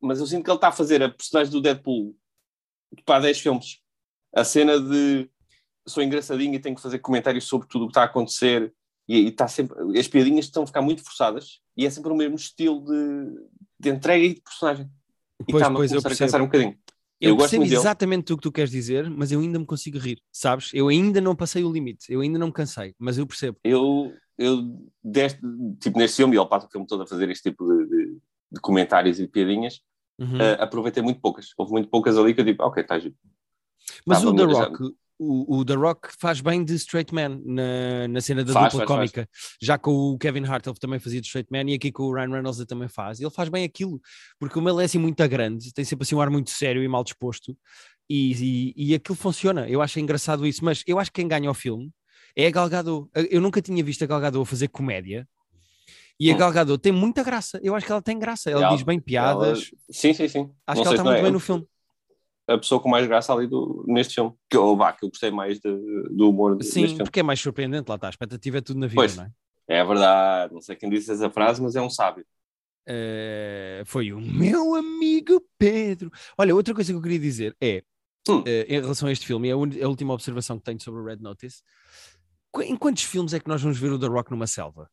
Mas 0.00 0.20
eu 0.20 0.26
sinto 0.26 0.42
que 0.42 0.50
ele 0.50 0.56
está 0.56 0.68
a 0.68 0.72
fazer 0.72 1.02
a 1.02 1.10
personagem 1.10 1.52
do 1.52 1.60
Deadpool 1.60 2.16
para 3.04 3.22
10 3.22 3.40
filmes. 3.40 3.78
A 4.34 4.44
cena 4.44 4.78
de 4.80 5.28
sou 5.86 6.02
engraçadinho 6.02 6.54
e 6.54 6.58
tenho 6.58 6.74
que 6.76 6.82
fazer 6.82 6.98
comentários 6.98 7.44
sobre 7.44 7.66
tudo 7.68 7.84
o 7.84 7.86
que 7.88 7.92
está 7.92 8.02
a 8.02 8.04
acontecer 8.04 8.72
e, 9.08 9.20
e 9.22 9.28
está 9.28 9.48
sempre, 9.48 9.98
as 9.98 10.06
piadinhas 10.06 10.44
estão 10.44 10.62
a 10.64 10.66
ficar 10.66 10.82
muito 10.82 11.02
forçadas 11.02 11.60
e 11.76 11.86
é 11.86 11.90
sempre 11.90 12.12
o 12.12 12.16
mesmo 12.16 12.36
estilo 12.36 12.84
de, 12.84 13.40
de 13.80 13.88
entrega 13.90 14.22
e 14.24 14.34
de 14.34 14.40
personagem. 14.42 14.90
E 15.40 15.50
Pois, 15.52 15.62
está-me 15.62 15.76
a 15.76 15.88
começar 15.88 16.08
a 16.12 16.16
cansar 16.16 16.42
um 16.42 16.46
bocadinho. 16.46 16.78
Eu, 17.20 17.30
Eu 17.30 17.36
percebo 17.38 17.60
muito 17.62 17.70
dele. 17.70 17.80
exatamente 17.80 18.32
o 18.32 18.36
que 18.36 18.42
tu 18.42 18.52
queres 18.52 18.70
dizer, 18.70 19.08
mas 19.10 19.32
eu 19.32 19.40
ainda 19.40 19.58
me 19.58 19.64
consigo 19.66 19.98
rir, 19.98 20.20
sabes? 20.30 20.70
Eu 20.74 20.88
ainda 20.88 21.20
não 21.20 21.34
passei 21.34 21.64
o 21.64 21.72
limite, 21.72 22.12
eu 22.12 22.20
ainda 22.20 22.38
não 22.38 22.48
me 22.48 22.52
cansei, 22.52 22.94
mas 22.98 23.16
eu 23.18 23.26
percebo. 23.26 23.56
Eu, 23.64 24.12
eu 24.36 24.62
deste, 25.02 25.40
tipo, 25.80 25.98
neste 25.98 26.16
filme, 26.18 26.36
e 26.36 26.38
ele 26.38 26.48
passa 26.48 26.66
o 26.66 26.70
filme 26.70 26.86
todo 26.86 27.02
a 27.02 27.06
fazer 27.06 27.28
este 27.30 27.50
tipo 27.50 27.66
de, 27.66 27.88
de- 27.88 28.18
de 28.52 28.60
comentários 28.60 29.18
e 29.18 29.26
piadinhas, 29.26 29.80
Uhum. 30.18 30.40
eh, 30.40 30.56
aproveitei 30.60 31.02
muito 31.02 31.20
poucas. 31.20 31.52
Houve 31.56 31.72
muito 31.72 31.88
poucas 31.88 32.16
ali 32.18 32.34
que 32.34 32.40
eu 32.40 32.44
digo, 32.44 32.62
ok, 32.64 32.82
está 32.82 32.98
giro. 32.98 33.14
Mas 34.04 34.24
o 34.24 34.34
The 34.34 34.44
Rock, 34.44 34.82
o, 35.18 35.58
o 35.58 35.64
The 35.64 35.74
Rock 35.74 36.08
faz 36.18 36.40
bem 36.40 36.64
de 36.64 36.74
straight 36.74 37.12
man 37.14 37.40
na, 37.44 38.08
na 38.08 38.20
cena 38.20 38.44
da 38.44 38.52
Faz, 38.52 38.72
dupla 38.72 38.86
faz, 38.86 38.98
faz. 39.00 39.12
cómica. 39.12 39.30
Já 39.60 39.78
com 39.78 39.90
o 40.12 40.18
Kevin 40.18 40.44
Hart 40.44 40.66
ele 40.66 40.76
também 40.76 40.98
fazia 40.98 41.20
de 41.20 41.26
straight 41.26 41.50
man 41.50 41.70
e 41.70 41.74
aqui 41.74 41.90
com 41.90 42.04
o 42.04 42.14
Ryan 42.14 42.30
Reynolds 42.30 42.58
ele 42.58 42.66
também 42.66 42.88
faz. 42.88 43.20
Ele 43.20 43.30
faz 43.30 43.48
bem 43.48 43.64
aquilo, 43.64 44.00
porque 44.38 44.54
como 44.54 44.68
ele 44.68 44.82
é 44.82 44.84
assim 44.84 44.98
muito 44.98 45.26
grande, 45.28 45.72
tem 45.72 45.84
sempre 45.84 46.04
assim 46.04 46.14
um 46.14 46.20
ar 46.20 46.30
muito 46.30 46.50
sério 46.50 46.82
e 46.82 46.88
mal 46.88 47.02
disposto, 47.02 47.56
e, 48.08 48.72
e, 48.76 48.90
e 48.90 48.94
aquilo 48.94 49.16
funciona. 49.16 49.68
Eu 49.68 49.82
acho 49.82 49.98
engraçado 50.00 50.46
isso, 50.46 50.64
mas 50.64 50.82
eu 50.86 50.98
acho 50.98 51.10
que 51.10 51.20
quem 51.20 51.28
ganha 51.28 51.50
o 51.50 51.54
filme 51.54 51.90
é 52.36 52.46
a 52.46 52.50
Gal 52.50 52.68
Gadot. 52.68 53.08
Eu 53.30 53.40
nunca 53.40 53.60
tinha 53.60 53.82
visto 53.82 54.02
a 54.04 54.06
Gal 54.06 54.20
Gadot 54.20 54.48
fazer 54.48 54.68
comédia. 54.68 55.26
E 56.20 56.32
a. 56.32 56.36
Gal 56.36 56.52
Gadot 56.52 56.78
tem 56.82 56.92
muita 56.92 57.22
graça. 57.22 57.60
Eu 57.62 57.74
acho 57.74 57.86
que 57.86 57.92
ela 57.92 58.02
tem 58.02 58.18
graça. 58.18 58.50
Ela, 58.50 58.62
Ela- 58.64 58.74
diz 58.74 58.82
bem 58.84 58.98
piadas. 59.00 59.70
Sim, 59.90 60.12
sim, 60.12 60.26
sim. 60.28 60.50
Acho 60.66 60.78
Não 60.78 60.82
que 60.82 60.88
ela 60.88 60.94
está 60.96 61.04
muito 61.04 61.18
é 61.18 61.22
bem 61.22 61.30
no 61.32 61.40
filme. 61.40 61.66
A 62.48 62.56
pessoa 62.58 62.80
com 62.80 62.88
mais 62.88 63.06
graça 63.06 63.32
ali 63.32 63.46
do, 63.46 63.84
neste 63.86 64.14
filme. 64.14 64.32
Que, 64.50 64.56
eu, 64.56 64.74
vá, 64.76 64.92
que 64.92 65.04
eu 65.04 65.10
gostei 65.10 65.30
mais 65.30 65.58
de- 65.60 65.70
do 66.10 66.30
humor 66.30 66.56
de- 66.56 66.64
Sim, 66.64 66.96
porque 66.96 67.20
é 67.20 67.22
mais 67.22 67.38
surpreendente. 67.40 67.88
Lá 67.88 67.94
está. 67.96 68.06
A 68.06 68.10
expectativa 68.10 68.58
é 68.58 68.60
tudo 68.60 68.80
na 68.80 68.86
vida, 68.86 68.96
Pois. 69.00 69.16
não 69.16 69.24
é? 69.24 69.30
É 69.68 69.84
verdade. 69.84 70.54
Não 70.54 70.60
sei 70.62 70.74
quem 70.76 70.88
disse 70.88 71.12
essa 71.12 71.28
frase, 71.30 71.62
mas 71.62 71.76
é 71.76 71.82
um 71.82 71.90
sábio. 71.90 72.24
Eh, 72.86 73.82
foi 73.84 74.12
o 74.12 74.20
meu 74.20 74.74
amigo 74.74 75.44
Pedro. 75.58 76.10
Olha, 76.38 76.54
outra 76.54 76.74
coisa 76.74 76.90
que 76.90 76.96
eu 76.96 77.02
queria 77.02 77.18
dizer 77.18 77.54
é, 77.60 77.82
Hum. 78.28 78.42
eh, 78.46 78.64
em 78.68 78.80
relação 78.80 79.08
a 79.08 79.12
este 79.12 79.26
filme, 79.26 79.48
é 79.48 79.52
a, 79.52 79.54
a 79.56 79.88
última 79.88 80.14
observação 80.14 80.58
que 80.58 80.64
tenho 80.64 80.80
sobre 80.80 81.00
o 81.00 81.04
Red 81.04 81.16
Notice. 81.16 81.62
Em 82.62 82.76
quantos 82.76 83.02
filmes 83.04 83.34
é 83.34 83.40
que 83.40 83.46
nós 83.48 83.60
vamos 83.60 83.78
ver 83.78 83.92
o 83.92 83.98
The 83.98 84.06
Rock 84.06 84.30
numa 84.30 84.46
selva? 84.46 84.90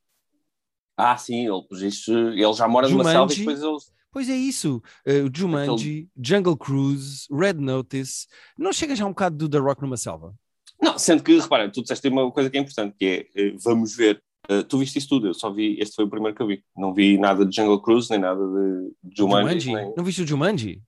Ah, 0.98 1.18
sim, 1.18 1.48
ele, 1.48 1.62
por 1.68 1.82
isso, 1.82 2.12
ele 2.12 2.54
já 2.54 2.68
mora 2.68 2.88
numa 2.88 3.04
selva 3.04 3.32
e 3.32 3.36
Jumanji. 3.36 3.40
depois 3.40 3.62
ele. 3.62 3.96
Pois 4.12 4.30
é 4.30 4.36
isso. 4.36 4.82
O 5.06 5.38
Jumanji, 5.38 6.08
Jungle 6.16 6.56
Cruise, 6.56 7.28
Red 7.30 7.56
Notice. 7.56 8.28
Não 8.58 8.72
chega 8.72 8.96
já 8.96 9.06
um 9.06 9.10
bocado 9.10 9.36
do 9.36 9.50
The 9.50 9.58
Rock 9.58 9.82
numa 9.82 9.98
selva? 9.98 10.34
Não, 10.82 10.98
sendo 10.98 11.22
que, 11.22 11.38
repara, 11.38 11.70
tu 11.70 11.82
disseste 11.82 12.08
uma 12.08 12.32
coisa 12.32 12.50
que 12.50 12.58
é 12.58 12.62
importante, 12.62 12.96
que 12.98 13.06
é, 13.06 13.42
eh, 13.42 13.56
vamos 13.62 13.96
ver, 13.96 14.22
eh, 14.48 14.64
tu 14.64 14.78
viste 14.78 15.00
isso 15.00 15.10
tudo, 15.10 15.28
eu 15.28 15.34
só 15.34 15.52
vi, 15.52 15.78
este 15.80 15.96
foi 15.96 16.06
o 16.06 16.10
primeiro 16.10 16.36
que 16.36 16.42
eu 16.42 16.48
vi, 16.48 16.64
não 16.78 16.94
vi 16.94 17.18
nada 17.18 17.46
de 17.46 17.56
Jungle 17.56 17.82
Cruise, 17.82 18.10
nem 18.10 18.20
nada 18.20 18.42
de 18.42 19.18
Jumanji, 19.18 19.74
nem... 19.74 19.94
Não 19.96 20.04
viste 20.04 20.22
o 20.22 20.28
Jumanji? 20.28 20.82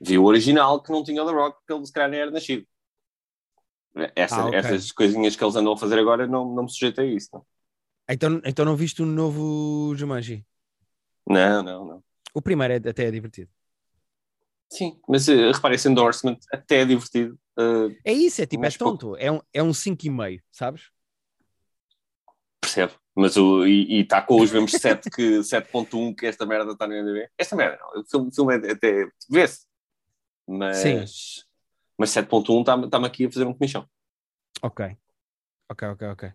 vi 0.00 0.18
o 0.18 0.24
original 0.24 0.82
que 0.82 0.92
não 0.92 1.02
tinha 1.02 1.22
o 1.22 1.26
The 1.26 1.32
Rock, 1.32 1.58
porque 1.58 1.72
ele 1.72 1.86
se 1.86 1.92
calhar 1.92 2.10
nem 2.10 2.20
era 2.20 2.30
nascido. 2.30 2.66
Essa, 4.14 4.42
Ah, 4.42 4.46
ok. 4.46 4.58
Essas 4.58 4.92
coisinhas 4.92 5.34
que 5.36 5.42
eles 5.42 5.56
andam 5.56 5.72
a 5.72 5.76
fazer 5.76 5.98
agora 5.98 6.26
não, 6.26 6.54
não 6.54 6.64
me 6.64 6.70
sujeitei 6.70 7.10
a 7.10 7.14
isso, 7.14 7.30
não. 7.32 7.42
Então, 8.08 8.40
então 8.44 8.64
não 8.64 8.76
viste 8.76 9.02
o 9.02 9.06
novo 9.06 9.94
Jumanji? 9.96 10.44
Não, 11.28 11.62
não, 11.62 11.84
não. 11.84 12.04
O 12.32 12.40
primeiro 12.40 12.74
é, 12.74 12.90
até 12.90 13.06
é 13.06 13.10
divertido. 13.10 13.50
Sim, 14.70 15.00
mas 15.08 15.28
uh, 15.28 15.52
repare, 15.52 15.74
esse 15.76 15.88
endorsement 15.88 16.38
até 16.52 16.80
é 16.82 16.84
divertido. 16.84 17.38
eh, 17.58 17.96
É 18.04 18.12
isso, 18.12 18.42
é 18.42 18.46
tipo, 18.46 18.64
é 18.64 18.70
tonto. 18.70 19.16
É 19.16 19.30
um, 19.30 19.40
é 19.52 19.62
um 19.62 19.70
5,5, 19.72 20.42
sabes? 20.50 20.90
percebo. 22.76 22.92
Mas 23.14 23.36
o, 23.36 23.66
e 23.66 24.02
está 24.02 24.20
com 24.20 24.36
os 24.40 24.52
mesmos 24.52 24.72
7 24.72 25.08
que 25.10 25.38
7.1 25.42 26.14
que 26.14 26.26
esta 26.26 26.44
merda 26.44 26.72
está 26.72 26.86
no 26.86 26.94
IMDb. 26.94 27.28
Esta 27.38 27.56
merda 27.56 27.78
não, 27.78 28.02
o 28.02 28.04
filme, 28.04 28.28
o 28.28 28.32
filme 28.34 28.68
é 28.68 28.72
até 28.72 29.08
vê-se. 29.30 29.66
Mas, 30.46 30.76
Sim. 30.82 31.44
mas 31.98 32.10
7.1 32.10 32.60
está-me 32.60 32.84
está-me 32.84 33.06
aqui 33.06 33.26
a 33.26 33.30
fazer 33.30 33.46
um 33.46 33.54
comichão. 33.54 33.88
Ok. 34.62 34.96
Ok, 35.68 35.88
ok, 35.88 36.08
ok. 36.08 36.32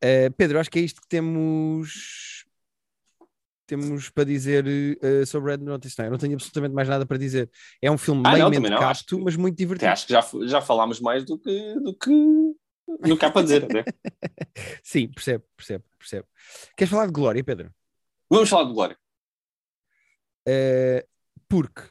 Eh, 0.00 0.30
Pedro, 0.30 0.58
acho 0.60 0.70
que 0.70 0.78
é 0.78 0.82
isto 0.82 1.00
que 1.00 1.08
temos 1.08 2.44
temos 3.66 4.08
para 4.10 4.24
dizer 4.24 4.64
eh, 5.02 5.26
sobre 5.26 5.52
Red 5.52 5.62
Notice. 5.64 5.96
Não, 5.98 6.04
eu 6.06 6.10
não 6.12 6.18
tenho 6.18 6.34
absolutamente 6.34 6.74
mais 6.74 6.88
nada 6.88 7.04
para 7.04 7.18
dizer. 7.18 7.50
É 7.82 7.90
um 7.90 7.98
filme 7.98 8.22
Ah, 8.24 8.38
não, 8.38 8.48
meio 8.48 8.62
não, 8.62 8.68
acho 8.76 8.78
casto, 8.78 9.18
mas 9.18 9.34
muito 9.34 9.54
Até 9.54 9.64
divertido. 9.64 9.90
acho 9.90 10.06
que 10.06 10.12
já, 10.12 10.24
já 10.46 10.60
falámos 10.60 11.00
mais 11.00 11.24
do 11.24 11.36
que, 11.36 11.74
do 11.80 11.92
que, 11.92 12.10
do 13.00 13.16
que 13.18 13.24
há 13.24 13.30
para 13.30 13.42
dizer. 13.42 13.68
né? 13.72 13.84
Sim, 14.84 15.08
percebo, 15.08 15.44
percebo, 15.56 15.84
percebo. 15.98 16.28
Queres 16.76 16.90
falar 16.90 17.06
de 17.06 17.12
Glória, 17.12 17.42
Pedro? 17.42 17.74
Vamos 18.30 18.48
falar 18.48 18.64
de 18.68 18.72
Glória. 18.72 18.96
Eh, 20.46 21.04
porque 21.48 21.82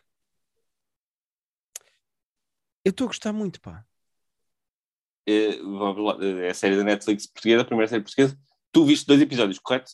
eu 2.85 2.91
estou 2.91 3.05
a 3.05 3.07
gostar 3.07 3.33
muito, 3.33 3.59
pá. 3.59 3.83
Eh, 3.83 3.83
vamos 3.83 3.83
lá, 3.83 3.83
eh, 3.83 5.14
É 5.27 6.49
a 6.49 6.53
série 6.53 6.75
da 6.77 6.83
Netflix 6.83 7.25
portuguesa, 7.27 7.61
a 7.63 7.65
primeira 7.65 7.87
série 7.89 8.03
portuguesa. 8.03 8.37
Tu 8.71 8.85
viste 8.85 9.05
dois 9.07 9.21
episódios, 9.21 9.59
correto? 9.59 9.91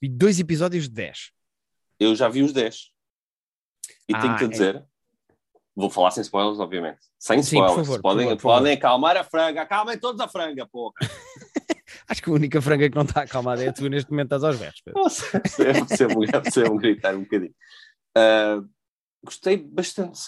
Vi 0.00 0.08
dois 0.08 0.40
episódios 0.40 0.84
de 0.88 0.94
10. 0.94 1.30
Eu 2.00 2.14
já 2.16 2.28
vi 2.28 2.42
os 2.42 2.52
10. 2.52 2.90
E 4.08 4.14
Ah, 4.14 4.20
tenho-te 4.20 4.42
a 4.42 4.46
é. 4.46 4.50
dizer. 4.50 4.84
Vou 5.74 5.90
falar 5.90 6.10
sem 6.10 6.22
spoilers, 6.22 6.58
obviamente. 6.58 7.00
Sem 7.18 7.42
Sim, 7.42 7.58
por 7.58 7.64
spoilers. 7.66 7.86
favor, 7.86 7.96
por 7.96 8.02
podem, 8.02 8.24
favor, 8.26 8.36
por 8.36 8.42
favor. 8.42 8.58
podem 8.58 8.72
acalmar 8.72 9.16
a 9.16 9.24
franga. 9.24 9.62
Acalmem 9.62 9.98
todos 9.98 10.20
a 10.20 10.26
franga, 10.28 10.66
porra. 10.66 10.94
Acho 12.08 12.22
que 12.22 12.30
a 12.30 12.32
única 12.32 12.62
franga 12.62 12.88
que 12.88 12.96
não 12.96 13.04
está 13.04 13.22
acalmada 13.22 13.62
é 13.64 13.72
tu 13.72 13.88
neste 13.88 14.10
momento 14.10 14.34
estás 14.34 14.44
aos 14.44 14.56
Pedro. 14.56 15.00
Nossa, 15.02 15.40
Percebo 15.40 15.86
percebo 16.42 16.78
gritar 16.78 17.14
um 17.14 17.22
bocadinho. 17.24 17.54
Ah, 18.16 18.62
gostei 19.22 19.56
bastante. 19.58 20.20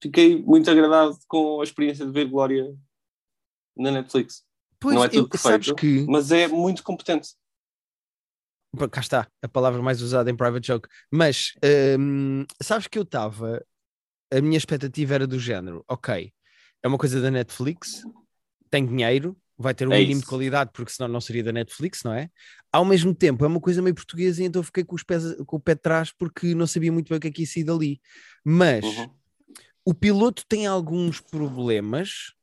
Fiquei 0.00 0.40
muito 0.42 0.70
agradado 0.70 1.18
com 1.26 1.60
a 1.60 1.64
experiência 1.64 2.06
de 2.06 2.12
ver 2.12 2.26
Glória 2.26 2.74
na 3.76 3.90
Netflix. 3.90 4.44
Pois, 4.80 4.94
Não 4.96 5.04
é 5.04 5.08
tudo 5.08 5.22
eu- 5.22 5.28
perfeito, 5.28 5.74
que 5.74 6.06
Mas 6.08 6.30
é 6.30 6.46
muito 6.46 6.82
competente. 6.82 7.30
Cá 8.92 9.00
está, 9.00 9.26
a 9.42 9.48
palavra 9.48 9.82
mais 9.82 10.02
usada 10.02 10.30
em 10.30 10.36
private 10.36 10.66
joke. 10.66 10.88
Mas 11.10 11.54
hum, 11.98 12.44
sabes 12.62 12.86
que 12.86 12.98
eu 12.98 13.02
estava, 13.02 13.64
a 14.32 14.40
minha 14.40 14.58
expectativa 14.58 15.14
era 15.14 15.26
do 15.26 15.38
género: 15.38 15.84
ok, 15.88 16.32
é 16.82 16.88
uma 16.88 16.98
coisa 16.98 17.20
da 17.20 17.30
Netflix, 17.30 18.04
tem 18.70 18.86
dinheiro, 18.86 19.36
vai 19.56 19.74
ter 19.74 19.88
um 19.88 19.92
É 19.92 19.98
mínimo 19.98 20.16
de 20.16 20.18
isso. 20.20 20.28
qualidade, 20.28 20.70
porque 20.72 20.92
senão 20.92 21.08
não 21.08 21.20
seria 21.20 21.42
da 21.42 21.50
Netflix, 21.52 22.02
não 22.04 22.12
é? 22.12 22.30
Ao 22.70 22.84
mesmo 22.84 23.14
tempo, 23.14 23.44
é 23.44 23.48
uma 23.48 23.60
coisa 23.60 23.82
meio 23.82 23.94
portuguesa, 23.94 24.42
e 24.42 24.46
então 24.46 24.62
fiquei 24.62 24.84
com, 24.84 24.94
os 24.94 25.02
pés, 25.02 25.24
com 25.46 25.56
o 25.56 25.60
pé 25.60 25.74
de 25.74 25.80
trás 25.80 26.12
porque 26.12 26.54
não 26.54 26.66
sabia 26.66 26.92
muito 26.92 27.08
bem 27.08 27.16
o 27.18 27.20
que 27.20 27.28
é 27.28 27.30
que 27.32 27.40
ia 27.42 27.46
sair 27.46 27.64
dali. 27.64 28.00
Mas 28.44 28.84
Uhum. 28.84 29.10
O 29.88 29.94
piloto 29.94 30.44
tem 30.46 30.66
alguns 30.66 31.18
problemas, 31.18 32.34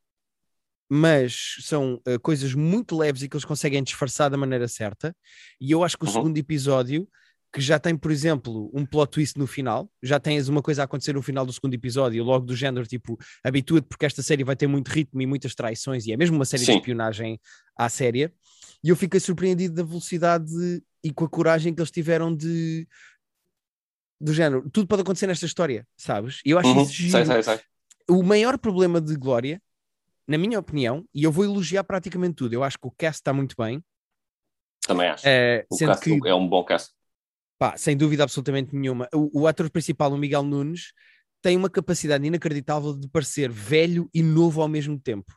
mas 0.90 1.58
são 1.62 2.02
uh, 2.08 2.20
coisas 2.20 2.54
muito 2.56 2.98
leves 2.98 3.22
e 3.22 3.30
que 3.30 3.36
eles 3.36 3.46
conseguem 3.46 3.84
disfarçar 3.84 4.30
da 4.32 4.38
maneira 4.38 4.68
certa. 4.68 5.16
E 5.62 5.72
eu 5.72 5.84
acho 5.84 5.96
que 5.98 6.06
o 6.06 6.08
Uhum. 6.08 6.14
segundo 6.14 6.38
episódio, 6.38 7.08
que 7.54 7.62
já 7.62 7.78
tem, 7.78 7.96
por 7.96 8.12
exemplo, 8.12 8.72
um 8.74 8.84
plot 8.84 9.12
twist 9.12 9.38
no 9.38 9.46
final, 9.46 9.90
já 10.02 10.20
tens 10.20 10.48
uma 10.48 10.62
coisa 10.62 10.82
a 10.82 10.86
acontecer 10.86 11.14
no 11.14 11.22
final 11.22 11.46
do 11.46 11.54
segundo 11.54 11.74
episódio, 11.76 12.24
logo 12.24 12.46
do 12.48 12.56
género, 12.56 12.86
tipo, 12.88 13.16
habitua-te 13.44 13.88
porque 13.88 14.06
esta 14.08 14.24
série 14.24 14.44
vai 14.44 14.56
ter 14.56 14.68
muito 14.68 14.90
ritmo 14.90 15.22
e 15.22 15.26
muitas 15.28 15.54
traições, 15.54 16.06
e 16.08 16.12
é 16.14 16.18
mesmo 16.18 16.36
uma 16.36 16.46
série 16.46 16.62
de 16.66 16.72
Sim. 16.72 16.78
espionagem 16.80 17.40
à 17.78 17.88
séria. 17.90 18.34
E 18.84 18.90
eu 18.90 18.96
fiquei 18.96 19.20
surpreendido 19.20 19.76
da 19.76 19.84
velocidade 19.84 20.52
e 21.04 21.12
com 21.12 21.26
a 21.26 21.30
coragem 21.30 21.74
que 21.74 21.80
eles 21.82 21.92
tiveram 21.92 22.36
de. 22.36 22.88
Do 24.20 24.34
género, 24.34 24.70
tudo 24.72 24.88
pode 24.88 25.02
acontecer 25.02 25.28
nesta 25.28 25.46
história, 25.46 25.86
sabes? 25.98 26.40
E 26.46 26.52
eu 26.52 26.58
acho 26.60 26.70
Uhum. 26.70 26.82
isso 26.84 26.94
giro 26.94 27.12
Sei, 27.12 27.26
sei, 27.26 27.44
sei. 27.44 27.60
o 28.10 28.24
maior 28.24 28.58
problema 28.58 29.02
de 29.02 29.16
Glória, 29.16 29.62
na 30.28 30.38
minha 30.38 30.58
opinião, 30.60 31.06
e 31.14 31.24
eu 31.24 31.32
vou 31.32 31.44
elogiar 31.44 31.84
praticamente 31.84 32.36
tudo, 32.36 32.54
eu 32.54 32.64
acho 32.64 32.78
que 32.80 32.88
o 32.88 32.92
cast 32.92 33.20
está 33.22 33.34
muito 33.34 33.56
bem, 33.58 33.84
Também 34.88 35.10
acho. 35.10 35.28
eh, 35.28 35.66
o 35.70 35.78
cast 35.78 36.04
que, 36.04 36.28
é 36.28 36.34
um 36.34 36.48
bom 36.48 36.64
cast. 36.64 36.94
pá, 37.58 37.76
sem 37.78 37.96
dúvida 37.98 38.24
absolutamente 38.24 38.74
nenhuma, 38.76 39.08
o, 39.14 39.42
o 39.42 39.48
ator 39.48 39.70
principal, 39.70 40.12
o 40.12 40.18
Miguel 40.18 40.44
Nunes, 40.44 40.94
tem 41.42 41.56
uma 41.58 41.70
capacidade 41.70 42.26
inacreditável 42.26 42.98
de 42.98 43.08
parecer 43.08 43.52
velho 43.52 44.10
e 44.14 44.24
novo 44.24 44.62
ao 44.62 44.68
mesmo 44.68 45.00
tempo. 45.00 45.32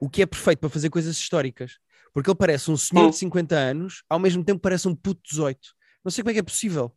O 0.00 0.10
que 0.10 0.20
é 0.20 0.26
perfeito 0.26 0.58
para 0.58 0.68
fazer 0.68 0.90
coisas 0.90 1.16
históricas. 1.16 1.78
Porque 2.12 2.28
ele 2.30 2.36
parece 2.36 2.70
um 2.70 2.76
senhor 2.76 3.06
Hum. 3.06 3.10
de 3.10 3.16
50 3.16 3.56
anos, 3.56 4.02
ao 4.08 4.18
mesmo 4.18 4.44
tempo 4.44 4.60
parece 4.60 4.86
um 4.88 4.94
puto 4.94 5.20
de 5.22 5.30
18. 5.30 5.74
Não 6.04 6.10
sei 6.10 6.22
como 6.22 6.30
é 6.30 6.34
que 6.34 6.40
é 6.40 6.42
possível. 6.42 6.94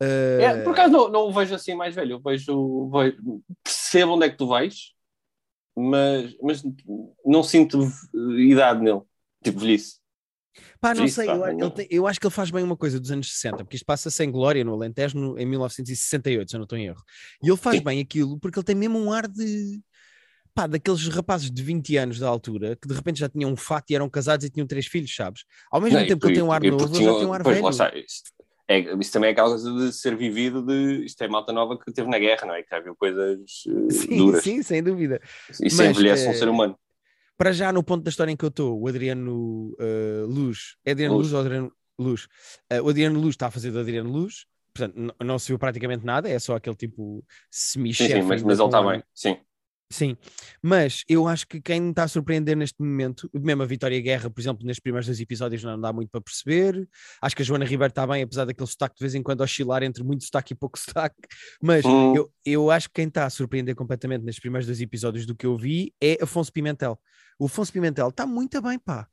É, 0.00 0.60
Uh, 0.60 0.64
por 0.64 0.72
acaso 0.72 0.92
não, 0.92 1.08
não 1.10 1.20
o 1.22 1.32
vejo 1.32 1.54
assim 1.54 1.74
mais 1.74 1.94
velho. 1.94 2.12
Eu 2.12 2.20
vejo, 2.20 2.90
vejo- 2.90 3.42
percebo 3.64 4.12
onde 4.12 4.26
é 4.26 4.30
que 4.30 4.36
tu 4.36 4.46
vais, 4.46 4.92
mas, 5.76 6.36
mas 6.42 6.62
não 7.24 7.42
sinto 7.42 7.80
idade 8.38 8.82
nele. 8.82 9.00
Tipo 9.42 9.60
velhice. 9.60 9.96
Pá, 10.80 10.94
não 10.94 11.06
sei, 11.06 11.26
pá, 11.26 11.52
eu, 11.58 11.70
tem- 11.70 11.86
eu 11.90 12.06
acho 12.06 12.18
que 12.18 12.26
ele 12.26 12.34
faz 12.34 12.50
bem 12.50 12.62
uma 12.64 12.76
coisa 12.76 12.98
dos 12.98 13.10
anos 13.10 13.30
60, 13.32 13.58
porque 13.58 13.76
isto 13.76 13.84
passa 13.86 14.10
sem 14.10 14.30
glória 14.30 14.64
no 14.64 14.72
Alentejo 14.74 15.18
no- 15.18 15.38
em 15.38 15.44
1968, 15.46 16.50
se 16.50 16.56
eu 16.56 16.58
não 16.58 16.64
estou 16.64 16.78
em 16.78 16.86
erro. 16.86 17.02
E 17.42 17.48
ele 17.48 17.56
faz 17.56 17.76
Sim. 17.78 17.84
bem 17.84 18.00
aquilo 18.00 18.38
porque 18.38 18.58
ele 18.58 18.64
tem 18.64 18.74
mesmo 18.74 18.98
um 18.98 19.12
ar 19.12 19.26
de. 19.28 19.80
Pá, 20.54 20.66
daqueles 20.66 21.06
rapazes 21.08 21.50
de 21.50 21.62
20 21.62 21.98
anos 21.98 22.18
da 22.18 22.26
altura 22.28 22.76
que 22.76 22.88
de 22.88 22.94
repente 22.94 23.20
já 23.20 23.28
tinham 23.28 23.50
um 23.52 23.56
fato 23.56 23.90
e 23.90 23.94
eram 23.94 24.08
casados 24.08 24.46
e 24.46 24.50
tinham 24.50 24.66
três 24.66 24.86
filhos, 24.86 25.14
sabes? 25.14 25.44
Ao 25.70 25.78
mesmo 25.82 25.98
Não, 25.98 26.06
tempo 26.06 26.20
que 26.20 26.26
ele 26.28 26.34
tem 26.36 26.42
um 26.42 26.50
ar 26.50 26.62
novo, 26.62 26.84
ele 26.96 27.04
já 27.04 27.14
tem 27.14 27.26
um 27.26 27.32
ar 27.34 27.42
velho. 27.42 27.62
lá 27.62 27.70
está, 27.70 27.92
é, 28.68 28.78
isso 29.00 29.12
também 29.12 29.30
é 29.30 29.34
coisa 29.34 29.72
de 29.72 29.92
ser 29.92 30.16
vivido 30.16 30.60
de 30.60 31.04
isto 31.04 31.22
é 31.22 31.28
malta 31.28 31.52
nova 31.52 31.78
que 31.78 31.92
teve 31.92 32.08
na 32.08 32.18
guerra, 32.18 32.46
não 32.46 32.54
é? 32.54 32.62
Que 32.62 32.70
já 32.70 32.80
viu 32.80 32.96
coisas 32.96 33.64
eh, 33.68 33.90
Sim, 33.92 34.16
duras. 34.16 34.42
sim, 34.42 34.62
sem 34.62 34.82
dúvida. 34.82 35.20
Isso 35.50 35.76
Mas, 35.76 35.90
envelhece 35.96 36.26
um 36.26 36.30
eh, 36.30 36.34
ser 36.34 36.48
humano. 36.48 36.76
Para 37.38 37.52
já, 37.52 37.72
no 37.72 37.82
ponto 37.84 38.02
da 38.02 38.08
história 38.10 38.32
em 38.32 38.36
que 38.36 38.44
eu 38.44 38.48
estou, 38.48 38.80
o 38.80 38.88
Adriano 38.88 39.74
eh, 39.78 40.24
Luz, 40.26 40.76
é 40.84 40.90
Adriano 40.92 41.14
Luz, 41.14 41.26
Luz. 41.26 41.34
ou 41.34 41.40
Adriano 41.40 41.72
Luz? 41.98 42.28
Eh, 42.70 42.80
o 42.82 42.88
Adriano 42.88 43.20
Luz 43.20 43.34
está 43.34 43.46
a 43.46 43.50
fazer 43.50 43.70
do 43.70 43.78
Adriano 43.78 44.10
Luz, 44.10 44.46
portanto, 44.74 45.14
não 45.22 45.38
se 45.38 45.48
viu 45.48 45.58
praticamente 45.58 46.04
nada, 46.04 46.28
é 46.28 46.38
só 46.38 46.56
aquele 46.56 46.76
tipo 46.76 47.24
Sim, 47.50 47.80
semi-chefe. 47.80 48.12
sim, 48.14 48.22
mas, 48.22 48.30
ainda 48.40 48.46
mas 48.46 48.58
ele 48.58 48.68
está 48.68 48.82
bem. 48.82 49.02
Sim. 49.14 49.36
Sim, 49.88 50.16
mas 50.60 51.04
eu 51.08 51.28
acho 51.28 51.46
que 51.46 51.60
quem 51.60 51.80
me 51.80 51.90
está 51.90 52.02
a 52.02 52.08
surpreender 52.08 52.56
neste 52.56 52.82
momento, 52.82 53.30
mesmo 53.32 53.62
a 53.62 53.66
Vitória 53.66 54.00
Guerra, 54.00 54.28
por 54.28 54.40
exemplo, 54.40 54.66
nestes 54.66 54.82
primeiros 54.82 55.06
dois 55.06 55.20
episódios 55.20 55.62
não 55.62 55.80
dá 55.80 55.92
muito 55.92 56.10
para 56.10 56.20
perceber. 56.20 56.88
Acho 57.22 57.36
que 57.36 57.42
a 57.42 57.44
Joana 57.44 57.64
Ribeiro 57.64 57.92
está 57.92 58.04
bem, 58.04 58.22
apesar 58.22 58.44
daquele 58.46 58.68
sotaque 58.68 58.96
de 58.96 59.04
vez 59.04 59.14
em 59.14 59.22
quando 59.22 59.42
oscilar 59.42 59.84
entre 59.84 60.02
muito 60.02 60.24
sotaque 60.24 60.54
e 60.54 60.56
pouco 60.56 60.76
sotaque. 60.78 61.16
Mas 61.62 61.84
Hum. 61.84 62.16
eu, 62.16 62.32
eu 62.44 62.70
acho 62.70 62.88
que 62.88 62.94
quem 62.94 63.06
está 63.06 63.26
a 63.26 63.30
surpreender 63.30 63.76
completamente 63.76 64.24
nestes 64.24 64.40
primeiros 64.40 64.66
dois 64.66 64.80
episódios 64.80 65.24
do 65.24 65.36
que 65.36 65.46
eu 65.46 65.56
vi 65.56 65.94
é 66.00 66.18
Afonso 66.20 66.52
Pimentel. 66.52 66.98
O 67.38 67.46
Afonso 67.46 67.72
Pimentel 67.72 68.08
está 68.08 68.26
muito 68.26 68.60
bem, 68.60 68.78
pá. 68.80 69.06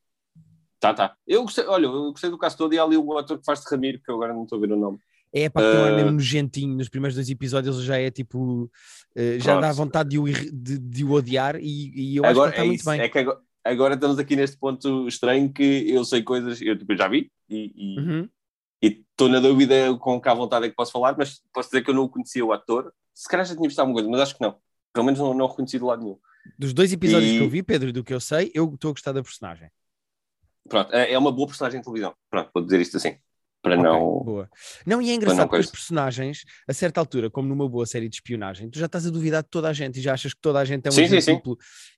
Tá, 0.79 0.93
tá. 0.93 1.15
Eu 1.27 1.43
gostei, 1.43 1.65
olha, 1.65 1.85
eu 1.85 2.11
gostei 2.11 2.29
do 2.29 2.37
caso 2.37 2.57
todo 2.57 2.73
e 2.73 2.79
ali 2.79 2.97
o 2.97 3.17
ator 3.17 3.37
que 3.37 3.45
faz 3.45 3.61
de 3.61 3.69
Ramiro, 3.69 4.01
que 4.03 4.09
eu 4.09 4.15
agora 4.15 4.33
não 4.33 4.43
estou 4.43 4.57
a 4.57 4.61
ver 4.61 4.71
o 4.73 4.75
nome. 4.75 4.97
É 5.35 5.49
que 5.49 5.55
tem 5.55 5.63
um 5.63 5.83
ar 5.83 5.93
Ah. 5.93 5.95
mesmo 5.95 6.11
nojentinho. 6.11 6.75
Nos 6.77 6.89
primeiros 6.89 7.15
dois 7.15 7.29
episódios 7.29 7.77
ele 7.77 7.85
já 7.85 7.97
é 7.97 8.11
tipo. 8.11 8.69
eh, 9.15 9.39
já 9.39 9.55
dá 9.55 9.61
Pronto. 9.67 9.75
vontade 9.77 10.09
de 10.09 10.19
o, 10.19 10.25
de, 10.25 10.77
de 10.79 11.03
o 11.03 11.11
odiar 11.11 11.55
e, 11.55 12.13
e 12.13 12.17
eu 12.17 12.23
acho 12.23 12.31
agora 12.31 12.51
que 12.51 12.61
ele 12.61 12.61
está 12.61 12.63
é 12.63 12.67
muito 12.67 12.79
isso, 12.79 12.89
bem. 12.89 13.01
é 13.01 13.09
que 13.09 13.17
agora, 13.19 13.41
agora 13.63 13.93
estamos 13.95 14.19
aqui 14.19 14.35
neste 14.35 14.57
ponto 14.57 15.07
estranho 15.07 15.51
que 15.51 15.85
eu 15.89 16.05
sei 16.05 16.21
coisas, 16.21 16.61
eu 16.61 16.77
tipo, 16.77 16.95
já 16.95 17.07
vi 17.07 17.31
e 17.49 17.73
e- 17.75 17.99
Uhum. 17.99 18.29
estou 18.81 19.27
na 19.29 19.39
dúvida 19.39 19.95
com 19.97 20.19
que 20.21 20.29
à 20.29 20.33
vontade 20.33 20.65
é 20.65 20.69
que 20.69 20.75
posso 20.75 20.91
falar, 20.91 21.15
mas 21.17 21.41
posso 21.53 21.69
dizer 21.69 21.83
que 21.83 21.89
eu 21.89 21.95
não 21.95 22.07
conhecia 22.07 22.45
o 22.45 22.51
ator. 22.53 22.93
Se 23.13 23.27
calhar 23.27 23.45
já 23.45 23.55
tinha 23.55 23.67
visto 23.67 23.79
alguma 23.79 23.95
coisa, 23.95 24.09
mas 24.09 24.19
acho 24.21 24.35
que 24.35 24.41
não. 24.41 24.55
Pelo 24.93 25.05
menos 25.05 25.19
não, 25.19 25.33
não 25.33 25.45
o 25.45 25.47
reconheci 25.47 25.77
de 25.79 25.83
lado 25.83 26.03
nenhum. 26.03 26.17
Dos 26.59 26.73
dois 26.73 26.91
episódios 26.93 27.31
E- 27.31 27.37
que 27.37 27.43
eu 27.43 27.49
vi, 27.49 27.63
Pedro, 27.63 27.91
do 27.93 28.03
que 28.03 28.13
eu 28.13 28.19
sei, 28.19 28.51
eu 28.53 28.71
estou 28.73 28.89
a 28.89 28.93
gostar 28.93 29.11
da 29.13 29.23
personagem. 29.23 29.69
Pronto, 30.69 30.93
é 30.93 31.11
é 31.13 31.17
uma 31.17 31.31
boa 31.31 31.47
personagem 31.47 31.79
de 31.79 31.83
televisão. 31.85 32.13
Pronto, 32.29 32.49
vou 32.53 32.63
dizer 32.63 32.79
isto 32.81 32.97
assim. 32.97 33.17
Para 33.63 33.79
Ok, 33.79 33.83
não. 33.83 33.99
boa. 34.23 34.49
Não, 34.85 35.01
e 35.01 35.09
é 35.09 35.13
engraçado 35.13 35.47
porque 35.47 35.61
os 35.63 35.71
personagens, 35.71 36.43
a 36.67 36.73
certa 36.73 36.99
altura, 36.99 37.29
como 37.31 37.47
numa 37.47 37.67
boa 37.67 37.85
série 37.85 38.09
de 38.09 38.15
espionagem, 38.17 38.69
tu 38.69 38.77
já 38.77 38.87
estás 38.87 39.07
a 39.07 39.09
duvidar 39.09 39.41
de 39.41 39.49
toda 39.49 39.69
a 39.69 39.73
gente 39.73 39.99
e 39.99 40.01
já 40.01 40.13
achas 40.13 40.33
que 40.33 40.41
toda 40.41 40.59
a 40.59 40.65
gente 40.65 40.85
é 40.85 40.89
um 40.89 40.91
Sim, 40.91 41.07
sim, 41.07 41.21
sim. 41.21 41.41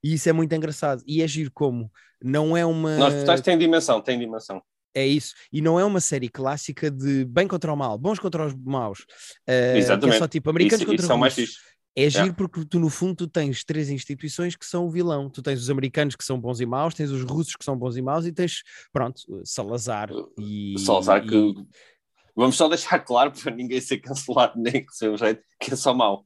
E 0.04 0.14
isso 0.14 0.30
é 0.30 0.32
muito 0.32 0.54
engraçado. 0.54 1.02
E 1.08 1.24
é 1.24 1.28
giro 1.28 1.50
como 1.52 1.92
não 2.24 2.56
é 2.56 2.64
uma. 2.64 2.96
Nós 2.98 3.14
personagens 3.14 3.44
têm 3.44 3.58
dimensão, 3.58 4.00
têm 4.00 4.20
dimensão. 4.20 4.62
É 4.94 5.06
isso. 5.06 5.34
E 5.52 5.60
não 5.60 5.80
é 5.80 5.84
uma 5.84 6.00
série 6.00 6.30
clássica 6.30 6.90
de 6.90 7.26
bem 7.26 7.48
contra 7.48 7.74
o 7.74 7.76
mal, 7.76 7.98
bons 7.98 8.20
contra 8.20 8.46
os 8.46 8.54
maus. 8.54 9.00
Uh, 9.00 9.06
que 9.46 9.52
é 9.52 9.78
Exatamente. 9.78 10.20
só 10.20 10.28
tipo 10.28 10.50
americanos 10.52 10.82
Isso, 10.82 10.86
contra 10.86 11.02
isso 11.02 11.08
são 11.08 11.18
mais 11.18 11.36
russos. 11.36 11.58
Fixe. 11.96 12.08
É 12.08 12.10
giro 12.10 12.24
Yeah. 12.26 12.36
porque 12.38 12.66
tu, 12.66 12.80
no 12.80 12.90
fundo, 12.90 13.16
tu 13.16 13.28
tens 13.28 13.64
três 13.64 13.90
instituições 13.90 14.56
que 14.56 14.66
são 14.66 14.86
o 14.86 14.90
vilão. 14.90 15.30
Tu 15.30 15.42
tens 15.42 15.60
os 15.62 15.70
americanos 15.70 16.16
que 16.16 16.24
são 16.24 16.40
bons 16.40 16.60
e 16.60 16.66
maus, 16.66 16.94
tens 16.94 17.10
os 17.12 17.24
russos 17.24 17.56
que 17.56 17.64
são 17.66 17.78
bons 17.78 17.96
e 17.98 18.02
maus 18.02 18.26
e 18.26 18.32
tens, 18.32 18.64
pronto, 18.92 19.22
Salazar 19.46 20.10
e... 20.38 20.76
Salazar 20.80 21.26
e- 21.26 21.30
que. 21.30 21.54
Vamos 22.36 22.58
só 22.58 22.68
deixar 22.68 23.00
claro 23.00 23.32
para 23.32 23.56
ninguém 23.56 23.80
ser 23.80 23.98
cancelado 24.00 24.54
nem 24.60 24.86
que 24.86 24.94
seja 24.94 25.12
um 25.12 25.18
jeito, 25.18 25.42
que 25.60 25.72
é 25.72 25.76
só 25.78 25.94
mau. 25.94 26.26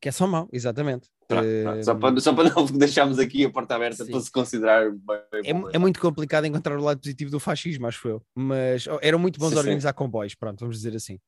Que 0.00 0.08
é 0.08 0.12
só 0.12 0.26
mau, 0.26 0.48
exatamente. 0.52 1.08
Pronto, 1.28 1.44
Eh, 1.46 1.62
pronto. 1.62 1.84
Só, 1.84 1.94
para, 1.94 2.20
só 2.20 2.32
para 2.34 2.50
não 2.50 2.66
deixarmos 2.78 3.18
aqui 3.20 3.44
a 3.44 3.50
porta 3.50 3.74
aberta 3.76 4.04
Sim. 4.04 4.10
para 4.10 4.20
se 4.20 4.30
considerar 4.32 4.90
bem, 4.90 5.42
É, 5.44 5.52
bom. 5.52 5.68
é 5.72 5.78
muito 5.78 6.00
complicado 6.00 6.44
encontrar 6.46 6.76
o 6.78 6.82
lado 6.82 6.98
positivo 7.00 7.30
do 7.30 7.38
fascismo, 7.38 7.86
acho 7.86 8.08
eu. 8.08 8.22
Mas 8.34 8.86
oh, 8.88 8.98
eram 9.02 9.18
muito 9.18 9.38
bons 9.38 9.52
a 9.54 9.58
organizar 9.58 9.92
comboios, 9.92 10.34
pronto, 10.34 10.58
vamos 10.60 10.76
dizer 10.76 10.96
assim. 10.96 11.18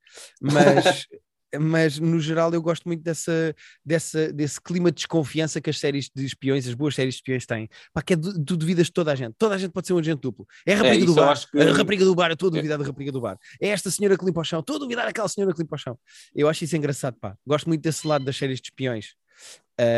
Mas, 0.40 1.06
mas 1.58 1.98
no 1.98 2.20
geral 2.20 2.52
eu 2.52 2.60
gosto 2.62 2.84
muito 2.86 3.02
dessa, 3.02 3.54
dessa, 3.84 4.32
desse 4.32 4.60
clima 4.60 4.90
de 4.90 4.96
desconfiança 4.96 5.60
que 5.60 5.70
as 5.70 5.78
séries 5.78 6.10
de 6.14 6.24
espiões, 6.24 6.66
as 6.68 6.74
boas 6.74 6.94
séries 6.94 7.14
de 7.14 7.18
espiões 7.20 7.46
têm. 7.46 7.68
Pá, 7.92 8.02
que 8.02 8.12
é 8.12 8.16
du- 8.16 8.44
tu 8.44 8.56
duvidas 8.56 8.86
de 8.86 8.92
toda 8.92 9.12
a 9.12 9.14
gente. 9.14 9.34
Toda 9.38 9.54
a 9.54 9.58
gente 9.58 9.72
pode 9.72 9.86
ser 9.86 9.92
um 9.94 9.98
agente 9.98 10.20
duplo. 10.20 10.46
É 10.66 10.74
a 10.74 10.76
rapariga 10.76 11.04
do 11.06 11.10
isso 11.12 11.20
eu 11.20 11.24
bar. 11.26 11.50
que- 11.50 11.58
A 11.60 11.72
rapariga 11.74 12.04
do 12.04 12.14
bar, 12.14 12.30
eu 12.30 12.34
estou 12.34 12.48
a 12.48 12.52
duvidar 12.52 12.78
da 12.78 12.84
rapariga 12.84 13.12
do 13.12 13.20
bar. 13.20 13.38
É 13.60 13.68
esta 13.68 13.90
senhora 13.90 14.16
que 14.16 14.24
limpa 14.24 14.40
o 14.40 14.44
chão, 14.44 14.60
estou 14.60 14.76
a 14.76 14.78
duvidar 14.78 15.06
daquela 15.06 15.28
senhora 15.28 15.52
que 15.54 15.60
limpa 15.60 15.76
o 15.76 15.78
chão. 15.78 15.98
Eu 16.34 16.48
acho 16.48 16.64
isso 16.64 16.76
engraçado, 16.76 17.16
pá. 17.20 17.36
Gosto 17.46 17.66
muito 17.68 17.80
desse 17.82 18.06
lado 18.06 18.24
das 18.24 18.36
séries 18.36 18.60
de 18.60 18.66
espiões. 18.68 19.14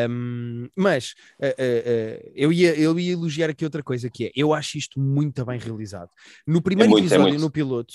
Um, 0.09 0.69
mas 0.77 1.15
uh, 1.41 1.47
uh, 1.47 1.49
uh, 1.49 2.33
eu, 2.37 2.53
ia, 2.53 2.73
eu 2.79 2.97
ia 3.01 3.13
elogiar 3.15 3.51
aqui 3.51 3.65
outra 3.65 3.83
coisa 3.83 4.09
que 4.09 4.27
é, 4.27 4.31
eu 4.37 4.55
acho 4.55 4.79
isto 4.79 5.01
muito 5.01 5.45
bem 5.45 5.59
realizado. 5.59 6.09
No 6.47 6.63
primeiro 6.63 6.93
muito, 6.93 7.03
é 7.13 7.17
episódio, 7.17 7.41
no 7.41 7.51
piloto, 7.51 7.95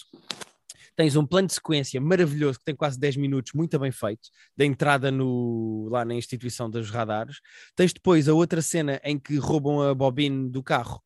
tens 0.97 1.15
um 1.15 1.25
plano 1.25 1.47
de 1.47 1.53
sequência 1.53 2.01
maravilhoso 2.01 2.59
que 2.59 2.65
tem 2.65 2.75
quase 2.75 2.99
10 2.99 3.15
minutos, 3.17 3.53
muito 3.53 3.79
bem 3.79 3.91
feito, 3.91 4.29
da 4.57 4.65
entrada 4.65 5.11
no, 5.11 5.87
lá 5.89 6.03
na 6.03 6.15
instituição 6.15 6.69
dos 6.69 6.89
radares. 6.89 7.37
Tens 7.75 7.93
depois 7.93 8.27
a 8.27 8.33
outra 8.33 8.61
cena 8.61 8.99
em 9.03 9.17
que 9.17 9.37
roubam 9.37 9.81
a 9.81 9.93
bobine 9.93 10.49
do 10.49 10.63
carro. 10.63 11.01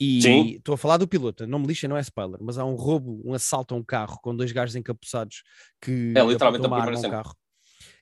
E 0.00 0.56
estou 0.56 0.74
a 0.74 0.78
falar 0.78 0.96
do 0.96 1.08
piloto, 1.08 1.46
não 1.46 1.58
me 1.58 1.66
lixa, 1.66 1.88
não 1.88 1.96
é 1.96 2.00
spoiler, 2.00 2.38
mas 2.40 2.56
há 2.58 2.64
um 2.64 2.74
roubo, 2.74 3.20
um 3.24 3.34
assalto 3.34 3.74
a 3.74 3.78
um 3.78 3.82
carro 3.82 4.18
com 4.22 4.34
dois 4.36 4.52
gajos 4.52 4.76
encapuçados 4.76 5.42
que 5.80 6.12
É 6.16 6.22
literalmente 6.24 6.66
a 6.66 6.68
primeira 6.68 6.96
cena. 6.96 7.14
carro. 7.14 7.34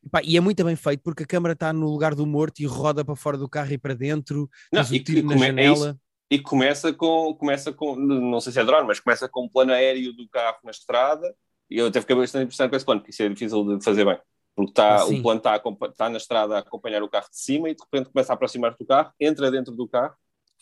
E, 0.05 0.09
pá, 0.09 0.21
e 0.23 0.37
é 0.37 0.41
muito 0.41 0.63
bem 0.65 0.77
feito 0.77 1.03
porque 1.03 1.23
a 1.23 1.27
câmara 1.27 1.53
está 1.55 1.73
no 1.73 1.89
lugar 1.91 2.15
do 2.15 2.27
morto 2.27 2.61
e 2.61 2.67
roda 2.67 3.05
para 3.05 3.17
fora 3.17 3.39
do 3.39 3.49
carro 3.49 3.73
e 3.73 3.79
para 3.79 3.95
dentro, 3.95 4.49
Não, 4.73 4.83
o 4.83 4.85
e 4.95 4.99
que 4.99 5.05
tiro 5.05 5.27
na 5.27 5.35
é 5.37 5.39
janela. 5.39 5.99
E 6.31 6.39
começa 6.39 6.93
com, 6.93 7.35
começa 7.35 7.73
com, 7.73 7.95
não 7.95 8.41
sei 8.41 8.53
se 8.53 8.61
é 8.61 8.65
drone, 8.65 8.87
mas 8.87 8.99
começa 8.99 9.29
com 9.29 9.45
um 9.45 9.49
plano 9.49 9.73
aéreo 9.73 10.13
do 10.13 10.29
carro 10.29 10.59
na 10.65 10.71
estrada. 10.71 11.35
E 11.71 11.79
eu 11.79 11.87
até 11.87 12.01
fiquei 12.01 12.17
bastante 12.17 12.45
impressionado 12.45 12.71
com 12.71 12.77
esse 12.77 12.85
plano, 12.85 13.01
porque 13.01 13.11
isso 13.11 13.23
é 13.23 13.29
difícil 13.29 13.79
de 13.79 13.85
fazer 13.85 14.05
bem. 14.05 14.19
Porque 14.55 14.73
tá, 14.73 15.01
Ah, 15.01 15.05
o 15.05 15.23
plano 15.23 15.39
está 15.39 15.61
tá 15.97 16.09
na 16.09 16.17
estrada 16.17 16.57
a 16.57 16.59
acompanhar 16.61 17.03
o 17.03 17.09
carro 17.09 17.29
de 17.31 17.39
cima 17.39 17.69
e 17.69 17.75
de 17.75 17.83
repente 17.83 18.11
começa 18.11 18.33
a 18.33 18.35
aproximar-se 18.35 18.79
do 18.79 18.87
carro, 18.87 19.13
entra 19.21 19.51
dentro 19.51 19.75
do 19.75 19.87
carro, 19.87 20.15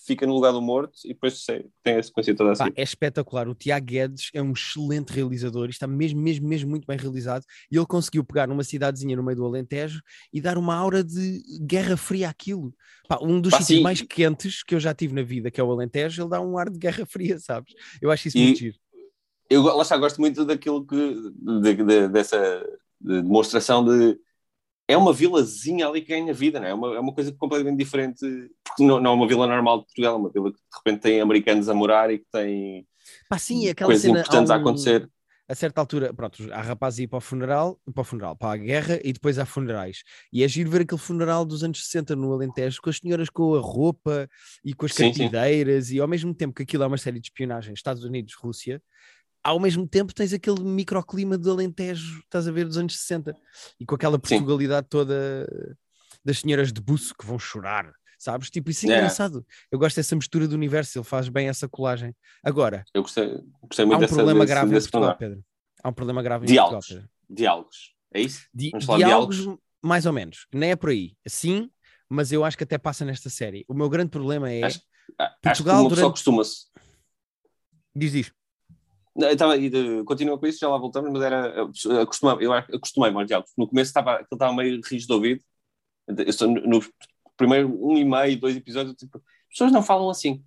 fica 0.06 0.26
no 0.26 0.34
lugar 0.34 0.52
do 0.52 0.60
morto 0.60 0.92
e 1.04 1.08
depois 1.08 1.44
tem 1.82 1.96
a 1.96 2.02
sequência 2.02 2.34
toda 2.34 2.52
assim. 2.52 2.64
Pá, 2.64 2.72
é 2.76 2.82
espetacular. 2.82 3.48
O 3.48 3.54
Tiago 3.54 3.86
Guedes 3.86 4.30
é 4.34 4.42
um 4.42 4.52
excelente 4.52 5.10
realizador, 5.12 5.66
e 5.66 5.70
está 5.70 5.86
mesmo, 5.86 6.20
mesmo, 6.20 6.46
mesmo 6.46 6.70
muito 6.70 6.86
bem 6.86 6.96
realizado. 6.98 7.44
E 7.70 7.76
ele 7.76 7.86
conseguiu 7.86 8.22
pegar 8.24 8.46
numa 8.46 8.62
cidadezinha 8.64 9.16
no 9.16 9.22
meio 9.22 9.36
do 9.36 9.44
Alentejo 9.44 10.00
e 10.32 10.40
dar 10.40 10.58
uma 10.58 10.74
aura 10.74 11.02
de 11.02 11.42
guerra 11.66 11.96
fria 11.96 12.28
àquilo. 12.28 12.74
Pá, 13.08 13.18
um 13.22 13.40
dos 13.40 13.54
sítios 13.54 13.82
mais 13.82 14.00
quentes 14.02 14.62
que 14.62 14.74
eu 14.74 14.80
já 14.80 14.94
tive 14.94 15.14
na 15.14 15.22
vida, 15.22 15.50
que 15.50 15.60
é 15.60 15.64
o 15.64 15.70
Alentejo, 15.70 16.22
ele 16.22 16.30
dá 16.30 16.40
um 16.40 16.58
ar 16.58 16.68
de 16.70 16.78
guerra 16.78 17.04
fria, 17.06 17.38
sabes? 17.38 17.72
Eu 18.00 18.10
acho 18.10 18.28
isso 18.28 18.38
E- 18.38 18.44
muito 18.44 18.58
giro. 18.58 18.76
Eu 19.50 19.62
lá 19.62 19.82
está, 19.82 19.96
gosto 19.96 20.20
muito 20.20 20.44
daquilo 20.44 20.86
que 20.86 20.96
de- 20.96 21.74
de- 21.84 22.08
dessa 22.08 22.66
de 23.00 23.20
demonstração 23.22 23.84
de 23.84 24.18
é 24.86 24.96
uma 24.96 25.12
vilazinha 25.12 25.88
ali 25.88 26.00
que 26.02 26.08
ganha 26.08 26.32
vida, 26.34 26.60
não 26.60 26.66
é? 26.66 26.70
É 26.70 26.74
uma, 26.74 26.94
é 26.96 27.00
uma 27.00 27.14
coisa 27.14 27.32
completamente 27.32 27.78
diferente, 27.78 28.20
porque 28.64 28.84
não, 28.84 29.00
não 29.00 29.12
é 29.12 29.14
uma 29.14 29.26
vila 29.28 29.46
normal 29.46 29.78
de 29.80 29.84
Portugal, 29.86 30.14
é 30.14 30.18
uma 30.18 30.30
vila 30.30 30.50
que 30.52 30.58
de 30.58 30.76
repente 30.78 31.00
tem 31.02 31.20
americanos 31.20 31.68
a 31.68 31.74
morar 31.74 32.10
e 32.12 32.18
que 32.18 32.26
tem 32.30 32.86
Pá, 33.28 33.38
sim, 33.38 33.68
aquela 33.68 33.88
coisas 33.88 34.02
cena. 34.02 34.18
importantes 34.20 34.50
há 34.50 34.54
a 34.54 34.58
um- 34.58 34.60
acontecer. 34.60 35.08
a 35.48 35.54
certa 35.54 35.80
altura, 35.80 36.12
pronto, 36.12 36.42
há 36.52 36.60
rapazes 36.62 37.00
a 37.00 37.02
ir 37.02 37.06
para 37.06 37.18
o 37.18 37.20
funeral, 37.20 37.78
para 37.94 38.00
o 38.00 38.04
funeral, 38.04 38.36
para 38.36 38.52
a 38.52 38.56
guerra 38.56 38.98
e 39.04 39.12
depois 39.12 39.38
há 39.38 39.44
funerais. 39.46 40.02
E 40.32 40.42
é 40.42 40.48
giro 40.48 40.70
ver 40.70 40.82
aquele 40.82 41.00
funeral 41.00 41.44
dos 41.44 41.62
anos 41.64 41.84
60 41.84 42.14
no 42.16 42.32
Alentejo, 42.32 42.80
com 42.82 42.88
as 42.90 42.96
senhoras 42.98 43.28
com 43.30 43.54
a 43.54 43.60
roupa 43.60 44.28
e 44.64 44.72
com 44.74 44.86
as 44.86 44.92
Sim, 44.94 45.04
e 45.92 45.98
ao 46.00 46.08
mesmo 46.08 46.34
tempo 46.34 46.54
que 46.54 46.62
aquilo 46.62 46.82
é 46.82 46.86
uma 46.86 46.98
série 46.98 47.20
de 47.20 47.26
espionagem, 47.28 47.72
Estados 47.74 48.04
Unidos, 48.04 48.34
Rússia, 48.34 48.82
ao 49.44 49.60
mesmo 49.60 49.86
tempo 49.86 50.14
tens 50.14 50.32
aquele 50.32 50.60
microclima 50.64 51.36
do 51.38 51.50
Alentejo, 51.50 52.20
estás 52.20 52.48
a 52.48 52.52
ver, 52.52 52.66
dos 52.66 52.78
anos 52.78 52.96
60, 52.98 53.36
e 53.78 53.84
com 53.84 53.94
aquela 53.94 54.16
Sim. 54.16 54.20
Portugalidade 54.38 54.86
toda 54.88 55.46
das 56.24 56.38
senhoras 56.40 56.72
de 56.72 56.80
buço 56.80 57.14
que 57.14 57.26
vão 57.26 57.38
chorar. 57.38 57.92
Sabes? 58.18 58.48
Tipo, 58.48 58.70
isso 58.70 58.86
é 58.86 58.88
engraçado. 58.96 59.44
Eu 59.70 59.78
gosto 59.78 59.96
dessa 59.96 60.16
mistura 60.16 60.48
do 60.48 60.54
universo, 60.54 60.96
ele 60.98 61.04
faz 61.04 61.28
bem 61.28 61.48
essa 61.48 61.68
colagem. 61.68 62.16
Agora, 62.42 62.82
Eu 62.94 63.02
gostei, 63.02 63.26
gostei 63.62 63.84
há 63.84 63.86
muito 63.86 63.98
um 63.98 64.00
dessa, 64.00 64.14
problema 64.14 64.40
desse, 64.40 64.50
grave 64.54 64.70
em 64.70 64.72
desse 64.74 64.88
Portugal, 64.90 65.14
pormenor. 65.16 65.36
Pedro. 65.36 65.46
Há 65.82 65.88
um 65.90 65.92
problema 65.92 66.22
grave 66.22 66.44
em 66.46 66.48
Diálogos. 66.48 66.86
Portugal, 66.86 67.02
Pedro. 67.28 67.36
Diálogos. 67.36 67.94
É 68.14 68.20
isso? 68.22 68.46
Di- 68.54 68.70
Vamos 68.70 68.86
falar 68.86 68.98
de 68.98 69.04
diálogos, 69.04 69.36
diálogos? 69.36 69.62
mais 69.82 70.06
ou 70.06 70.12
menos. 70.14 70.46
Nem 70.54 70.70
é 70.70 70.76
por 70.76 70.88
aí. 70.88 71.14
Sim, 71.28 71.70
mas 72.08 72.32
eu 72.32 72.42
acho 72.44 72.56
que 72.56 72.64
até 72.64 72.78
passa 72.78 73.04
nesta 73.04 73.28
série. 73.28 73.62
O 73.68 73.74
meu 73.74 73.90
grande 73.90 74.08
problema 74.10 74.50
é. 74.50 74.62
Acho- 74.62 74.80
Portugal 75.42 75.50
acho 75.52 75.62
que 75.64 75.70
uma 75.70 75.88
durante- 75.90 76.10
costuma-se. 76.12 76.56
Diz, 77.94 78.12
diz. 78.12 78.32
Estava, 79.16 79.54
continua 80.04 80.38
com 80.38 80.46
isso, 80.46 80.58
já 80.58 80.68
lá 80.68 80.76
voltamos, 80.76 81.10
mas 81.12 81.22
era. 81.22 81.62
Acostumei, 82.02 82.46
eu 82.46 82.52
acostumei-me 82.52 83.16
ao 83.16 83.24
diálogo. 83.24 83.48
No 83.56 83.68
começo 83.68 83.90
estava, 83.90 84.14
aquilo 84.14 84.28
estava 84.32 84.52
meio 84.52 84.80
rígido 84.84 85.08
de 85.08 85.12
ouvido. 85.12 85.44
Eu 86.08 86.24
estou 86.24 86.48
no, 86.48 86.80
primeiro 87.36 87.68
um 87.80 87.96
e 87.96 88.04
meio, 88.04 88.38
dois 88.40 88.56
episódios, 88.56 88.96
tipo, 88.96 89.18
as 89.18 89.48
pessoas 89.50 89.72
não 89.72 89.82
falam 89.82 90.10
assim. 90.10 90.44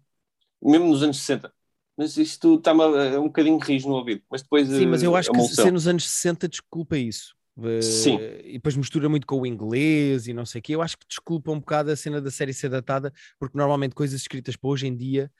Mesmo 0.61 0.87
nos 0.87 1.03
anos 1.03 1.17
60. 1.19 1.51
Mas 1.95 2.15
isto 2.17 2.55
está-me 2.55 2.83
a- 2.83 3.05
é 3.05 3.19
um 3.19 3.23
bocadinho 3.27 3.57
rígido 3.57 3.89
no 3.89 3.95
ouvido. 3.95 4.21
Mas 4.29 4.41
depois. 4.41 4.67
Sim, 4.67 4.85
mas 4.87 5.01
eu 5.01 5.15
eh, 5.15 5.19
acho 5.19 5.31
que 5.31 5.41
ser 5.47 5.71
nos 5.71 5.87
anos 5.87 6.07
60 6.09 6.47
desculpa 6.47 6.97
isso. 6.97 7.35
Eh, 7.63 7.81
Sim. 7.81 8.19
E 8.43 8.53
depois 8.53 8.75
mistura 8.75 9.09
muito 9.09 9.25
com 9.25 9.41
o 9.41 9.45
inglês 9.45 10.27
e 10.27 10.33
não 10.33 10.45
sei 10.45 10.59
o 10.59 10.61
quê. 10.61 10.75
Eu 10.75 10.81
acho 10.81 10.97
que 10.97 11.07
desculpa 11.07 11.51
um 11.51 11.59
bocado 11.59 11.91
a 11.91 11.95
cena 11.95 12.21
da 12.21 12.29
série 12.29 12.53
ser 12.53 12.69
datada, 12.69 13.11
porque 13.39 13.57
normalmente 13.57 13.95
coisas 13.95 14.21
escritas 14.21 14.55
para 14.55 14.69
hoje 14.69 14.87
em 14.87 14.95
dia, 14.95 15.31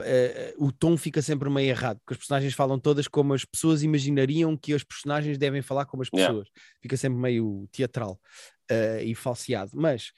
eh, 0.00 0.54
o 0.58 0.70
tom 0.72 0.96
fica 0.96 1.22
sempre 1.22 1.48
meio 1.50 1.68
errado, 1.70 1.98
porque 1.98 2.14
as 2.14 2.18
personagens 2.18 2.54
falam 2.54 2.78
todas 2.78 3.08
como 3.08 3.34
as 3.34 3.44
pessoas 3.44 3.82
imaginariam 3.82 4.56
que 4.56 4.72
as 4.74 4.82
personagens 4.84 5.38
devem 5.38 5.62
falar 5.62 5.86
como 5.86 6.02
as 6.02 6.08
Yeah. 6.12 6.32
pessoas. 6.32 6.48
Fica 6.80 6.96
sempre 6.96 7.18
meio 7.18 7.68
teatral 7.72 8.20
eh, 8.68 9.04
e 9.04 9.14
falseado. 9.14 9.70
Mas 9.74 10.12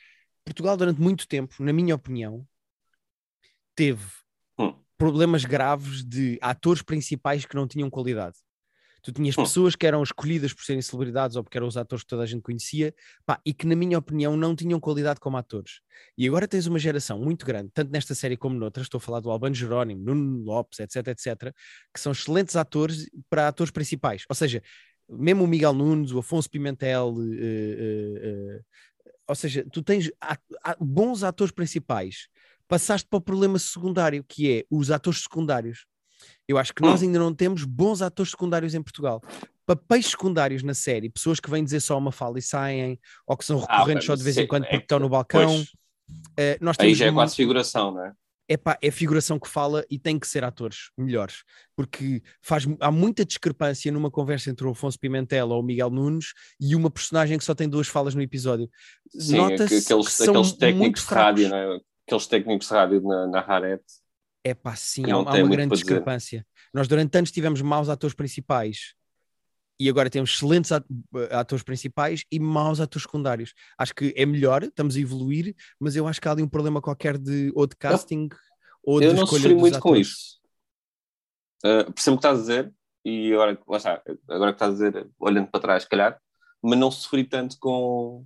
Portugal, 0.45 0.77
durante 0.77 1.01
muito 1.01 1.27
tempo, 1.29 1.55
na 1.63 1.73
minha 1.73 1.95
opinião, 1.95 2.47
teve 3.75 4.05
Hum. 4.59 4.75
problemas 4.97 5.45
graves 5.45 6.03
de 6.05 6.39
atores 6.41 6.83
principais 6.83 7.45
que 7.45 7.55
não 7.55 7.69
tinham 7.69 7.89
qualidade. 7.89 8.37
Tu 9.03 9.13
tinhas 9.13 9.37
Hum. 9.39 9.43
pessoas 9.43 9.77
que 9.77 9.87
eram 9.87 10.03
escolhidas 10.03 10.53
por 10.53 10.65
serem 10.65 10.83
celebridades 10.83 11.37
ou 11.37 11.43
porque 11.45 11.57
eram 11.57 11.67
os 11.69 11.77
atores 11.77 12.03
que 12.03 12.09
toda 12.09 12.23
a 12.23 12.27
gente 12.27 12.43
conhecia 12.43 12.93
pá, 13.25 13.41
e 13.47 13.55
que, 13.55 13.67
na 13.67 13.77
minha 13.77 13.99
opinião, 13.99 14.37
não 14.37 14.55
tinham 14.57 14.81
qualidade 14.81 15.21
como 15.21 15.37
atores. 15.37 15.81
E 16.17 16.27
agora 16.27 16.49
tens 16.49 16.67
uma 16.67 16.79
geração 16.79 17.19
muito 17.21 17.47
grande, 17.47 17.71
tanto 17.73 17.91
nesta 17.93 18.15
série 18.15 18.37
como 18.37 18.57
noutras, 18.59 18.87
estou 18.87 18.99
a 18.99 19.01
falar 19.01 19.21
do 19.21 19.31
Albano 19.31 19.55
Jerónimo, 19.55 20.03
Nuno 20.05 20.43
Lopes, 20.45 20.81
etc, 20.81 21.09
etc, 21.09 21.55
que 21.95 22.01
são 22.01 22.13
excelentes 22.13 22.57
atores 22.57 23.09
para 23.31 23.49
atores 23.49 23.71
principais. 23.71 24.25
Ou 24.29 24.35
seja, 24.35 24.63
mesmo 25.09 25.45
o 25.45 25.47
Miguel 25.47 25.73
Nunes, 25.73 26.11
o 26.13 26.19
Afonso 26.19 26.51
Pimentel, 26.51 27.15
eh, 27.19 27.37
eh, 27.39 28.21
eh, 28.23 28.61
ou 29.27 29.35
seja, 29.35 29.65
tu 29.73 29.83
tens 29.83 30.11
a- 30.21 30.39
a- 30.63 30.77
bons 30.81 31.23
atores 31.23 31.53
principais. 31.53 32.29
Passaste 32.67 33.09
para 33.09 33.17
o 33.19 33.21
problema 33.23 33.59
secundário, 33.59 34.23
que 34.27 34.53
é 34.53 34.65
os 34.71 34.91
atores 34.91 35.23
secundários. 35.23 35.87
Eu 36.47 36.59
acho 36.59 36.73
que 36.75 36.83
nós 36.83 37.01
Hum. 37.03 37.07
ainda 37.07 37.19
não 37.19 37.35
temos 37.35 37.65
bons 37.65 38.03
atores 38.03 38.31
secundários 38.33 38.75
em 38.75 38.83
Portugal. 38.83 39.23
Papéis 39.67 40.07
secundários 40.07 40.63
na 40.63 40.75
série, 40.75 41.11
pessoas 41.11 41.39
que 41.41 41.51
vêm 41.51 41.63
dizer 41.63 41.81
só 41.81 41.99
uma 41.99 42.11
fala 42.13 42.39
e 42.39 42.43
saem, 42.43 42.99
ou 43.27 43.37
que 43.37 43.45
são 43.45 43.59
Ah, 43.69 43.77
recorrentes 43.79 44.05
ok, 44.05 44.07
só 44.07 44.15
de 44.17 44.23
vez 44.23 44.39
em 44.39 44.47
quando 44.47 44.63
é- 44.65 44.67
porque 44.67 44.77
é 44.77 44.81
estão 44.81 44.99
no 44.99 45.09
balcão. 45.09 45.65
Eh, 46.39 46.57
nós 46.61 46.77
aí 46.81 46.95
já 46.95 47.07
é 47.07 47.13
quase 47.13 47.37
figuração, 47.37 47.93
não 47.93 48.05
é? 48.05 48.13
epá, 48.51 48.79
é 48.81 48.91
figuração 48.91 49.39
que 49.39 49.47
fala 49.47 49.85
e 49.91 49.99
tem 49.99 50.19
que 50.19 50.27
ser 50.27 50.43
atores 50.43 50.91
melhores, 50.97 51.45
porque 51.77 52.23
faz, 52.41 52.65
há 52.81 52.91
muita 52.91 53.23
discrepância 53.27 53.93
numa 53.93 54.11
conversa 54.11 54.49
entre 54.49 54.67
o 54.67 54.71
Afonso 54.71 54.99
Pimentel 54.99 55.51
ou 55.51 55.61
o 55.61 55.63
Miguel 55.63 55.91
Nunes 55.91 56.33
e 56.59 56.75
uma 56.75 56.91
personagem 56.91 57.37
que 57.37 57.45
só 57.45 57.55
tem 57.55 57.69
duas 57.69 57.89
falas 57.89 58.15
no 58.15 58.23
episódio. 58.23 58.71
Sim, 59.11 59.37
Nota-se 59.37 59.75
aqu- 59.75 59.85
aqueles, 59.85 60.07
que 60.07 60.13
são 60.13 60.25
aqueles 60.33 60.47
muito 60.49 60.59
técnicos 60.59 61.03
de 61.07 61.15
rádio, 61.15 61.55
é? 61.55 61.81
Aqueles 62.07 62.27
técnicos 62.27 62.69
de 62.69 62.73
rádio 62.73 63.03
na, 63.03 63.27
na 63.27 63.41
Harete. 63.41 63.85
É 64.49 64.55
pá, 64.55 64.75
sim, 64.75 65.05
há, 65.11 65.15
há 65.15 65.19
uma 65.19 65.49
grande 65.49 65.75
discrepância. 65.75 66.47
Nós 66.73 66.89
durante 66.89 67.17
anos 67.19 67.31
tivemos 67.31 67.61
maus 67.61 67.89
atores 67.91 68.15
principais 68.15 68.95
e 69.79 69.89
agora 69.89 70.09
temos 70.09 70.31
excelentes 70.31 70.73
at- 70.73 70.87
atores 71.31 71.63
principais 71.63 72.25
e 72.33 72.41
maus 72.41 72.81
atores 72.81 73.03
secundários. 73.03 73.53
Acho 73.77 73.95
que 73.95 74.15
é 74.17 74.25
melhor, 74.25 74.63
estamos 74.63 74.97
a 74.97 75.01
evoluir, 75.01 75.55
mas 75.79 75.97
eu 75.97 76.09
acho 76.09 76.21
que 76.21 76.27
há 76.29 76.33
ali 76.33 76.43
um 76.43 76.49
problema 76.49 76.81
qualquer 76.81 77.19
de 77.19 77.53
ou 77.55 77.67
de 77.67 77.77
casting 77.77 78.29
ou 78.83 79.01
de 79.01 79.07
Eu 79.07 79.15
não 79.15 79.25
escolha 79.25 79.43
sofri 79.43 79.55
muito 79.55 79.79
com 79.81 79.91
atores. 79.91 80.09
isso. 80.09 80.39
Uh, 81.65 81.93
percebo 81.93 82.17
o 82.17 82.19
que 82.21 82.27
estás 82.27 82.39
a 82.39 82.41
dizer, 82.41 82.75
e 83.05 83.33
agora, 83.35 83.61
lá 83.69 83.77
está, 83.77 84.03
agora 84.29 84.53
que 84.53 84.57
estás 84.57 84.71
a 84.71 84.91
dizer, 84.91 85.11
olhando 85.19 85.49
para 85.49 85.61
trás, 85.61 85.83
se 85.83 85.89
calhar, 85.89 86.19
mas 86.63 86.79
não 86.79 86.91
sofri 86.91 87.25
tanto 87.25 87.59
com, 87.59 88.25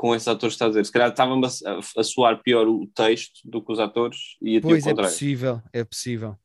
com 0.00 0.14
esses 0.14 0.26
atores 0.26 0.54
que 0.54 0.56
estás 0.56 0.68
a 0.68 0.70
dizer. 0.70 0.86
Se 0.86 0.92
calhar 0.92 1.10
estava-me 1.10 1.44
a, 1.44 2.00
a, 2.00 2.02
soar 2.02 2.42
pior 2.42 2.66
o 2.66 2.86
texto 2.86 3.42
do 3.44 3.62
que 3.62 3.70
os 3.70 3.78
atores 3.78 4.38
e 4.40 4.56
a 4.56 4.58
o 4.60 4.62
Pois 4.62 4.86
é 4.86 4.94
possível, 4.94 5.62
é 5.74 5.84
possível. 5.84 6.38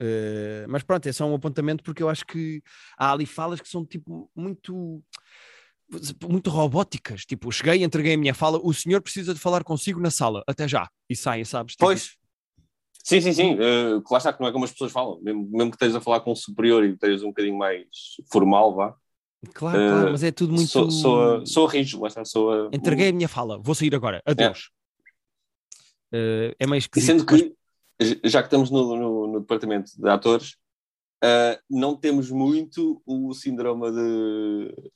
Eh, 0.00 0.64
mas 0.70 0.82
pronto, 0.82 1.06
é 1.06 1.12
só 1.12 1.26
um 1.26 1.34
apontamento 1.34 1.84
porque 1.84 2.02
eu 2.02 2.08
acho 2.08 2.24
que 2.24 2.62
há 2.96 3.12
ali 3.12 3.26
falas 3.26 3.60
que 3.60 3.68
são 3.68 3.84
tipo 3.84 4.30
muito 4.34 5.02
muito 6.26 6.48
robóticas, 6.48 7.26
tipo, 7.26 7.52
cheguei, 7.52 7.84
entreguei 7.84 8.14
a 8.14 8.18
minha 8.18 8.32
fala, 8.32 8.58
o 8.58 8.72
senhor 8.72 9.02
precisa 9.02 9.34
de 9.34 9.38
falar 9.38 9.62
consigo 9.62 10.00
na 10.00 10.10
sala, 10.10 10.42
até 10.48 10.66
já, 10.66 10.88
e 11.10 11.14
saem, 11.14 11.44
sabes? 11.44 11.74
Tipo, 11.74 11.84
Pois. 11.84 12.16
Sim, 13.04 13.20
sim, 13.20 13.32
sim. 13.34 13.54
Uh, 13.54 14.00
que 14.00 14.10
lá 14.10 14.16
está, 14.16 14.32
que 14.32 14.40
não 14.40 14.48
é 14.48 14.52
como 14.52 14.64
as 14.64 14.72
pessoas 14.72 14.90
falam. 14.90 15.20
Mesmo, 15.20 15.46
mesmo 15.52 15.70
que 15.70 15.76
estejas 15.76 15.96
a 15.96 16.00
falar 16.00 16.20
com 16.20 16.32
um 16.32 16.34
superior 16.34 16.82
e 16.82 16.94
estejas 16.94 17.22
um 17.22 17.28
bocadinho 17.28 17.58
mais 17.58 17.86
formal, 18.32 18.74
vá. 18.74 18.96
Claro, 19.52 19.78
Eh, 19.80 19.88
claro, 19.90 20.10
mas 20.12 20.22
é 20.22 20.30
tudo 20.32 20.52
muito. 20.52 20.68
Sou, 20.68 20.90
sou, 20.90 21.46
sou 21.46 21.66
lá 22.00 22.08
está, 22.08 22.24
sou 22.24 22.50
a- 22.52 22.70
Entreguei 22.72 23.08
a 23.08 23.12
minha 23.12 23.28
fala, 23.28 23.58
vou 23.58 23.74
sair 23.74 23.94
agora, 23.94 24.22
adeus. 24.24 24.70
Eh, 26.12 26.54
é 26.58 26.66
meio 26.66 26.76
E 26.76 26.78
esquisito. 26.78 27.06
sendo 27.10 27.24
mas- 27.30 27.42
que, 27.42 28.28
já 28.28 28.40
que 28.42 28.46
estamos 28.46 28.70
no, 28.70 28.96
no- 28.96 29.26
no 29.26 29.40
departamento 29.40 29.90
de 29.96 30.08
atores, 30.08 30.56
ah, 31.22 31.58
não 31.68 31.96
temos 31.96 32.30
muito 32.30 33.02
o 33.06 33.32
síndrome 33.34 33.90
de, 33.90 34.90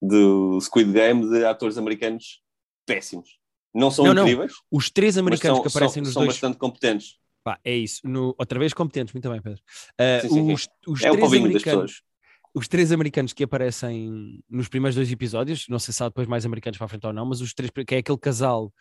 do 0.00 0.60
Squid 0.60 0.92
Game 0.92 1.28
de 1.28 1.44
atores 1.44 1.76
americanos 1.78 2.40
péssimos. 2.86 3.38
Não 3.74 3.90
são 3.90 4.06
Não, 4.06 4.14
não. 4.14 4.22
incríveis, 4.22 4.52
os 4.70 4.90
três 4.90 5.16
mas 5.16 5.20
americanos 5.26 5.58
são, 5.58 5.62
que 5.62 5.68
aparecem 5.68 5.94
são, 5.96 6.02
nos 6.04 6.12
são 6.14 6.22
dois. 6.22 6.34
bastante 6.34 6.56
competentes. 6.56 7.18
Pá, 7.44 7.60
é 7.62 7.76
isso. 7.76 8.00
No- 8.08 8.34
outra 8.38 8.58
vez 8.58 8.72
competentes, 8.72 9.12
muito 9.12 9.28
bem, 9.30 9.40
Pedro. 9.40 9.60
Eh, 9.98 10.20
Sim, 10.20 10.28
sim, 10.28 10.34
sim. 10.46 10.52
os, 10.52 10.68
os 10.88 11.02
É 11.04 11.10
o 11.10 11.12
três 11.16 11.30
das 11.30 11.40
americanos. 11.40 11.62
pessoas. 11.92 12.02
Os 12.56 12.66
três 12.66 12.90
americanos 12.90 13.34
que 13.34 13.44
aparecem 13.44 14.40
nos 14.48 14.66
primeiros 14.66 14.94
dois 14.96 15.12
episódios, 15.12 15.66
não 15.68 15.78
sei 15.78 15.92
se 15.92 16.02
há 16.02 16.08
depois 16.08 16.26
mais 16.26 16.46
americanos 16.46 16.78
para 16.78 16.86
a 16.86 16.88
frente 16.88 17.06
ou 17.06 17.12
não, 17.12 17.26
mas 17.26 17.42
os 17.42 17.52
três, 17.52 17.70
que 17.70 17.94
é 17.94 17.98
aquele 17.98 18.16
casal 18.18 18.72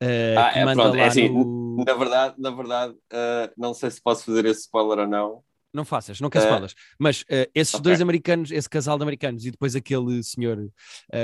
eh, 0.00 0.34
Ah, 0.36 0.50
que 0.52 0.58
é, 0.58 0.64
manda 0.66 0.82
pronto, 0.82 0.96
é 0.96 1.00
lá 1.00 1.06
assim, 1.06 1.28
no... 1.30 1.82
Na 1.86 1.94
verdade, 1.94 2.34
na 2.38 2.50
verdade 2.50 2.94
ah, 3.10 3.50
não 3.56 3.72
sei 3.72 3.90
se 3.90 4.02
posso 4.02 4.24
fazer 4.26 4.44
esse 4.44 4.60
spoiler 4.62 4.98
ou 4.98 5.08
não. 5.08 5.42
Não 5.74 5.86
faças, 5.86 6.20
não 6.20 6.28
quero 6.28 6.44
Eh, 6.44 6.48
spoilers. 6.48 6.74
Mas 6.98 7.24
eh, 7.30 7.48
esses 7.54 7.72
ok. 7.72 7.84
dois 7.84 8.02
americanos, 8.02 8.50
esse 8.50 8.68
casal 8.68 8.98
de 8.98 9.04
americanos 9.04 9.46
e 9.46 9.50
depois 9.50 9.74
aquele 9.74 10.22
senhor 10.22 10.58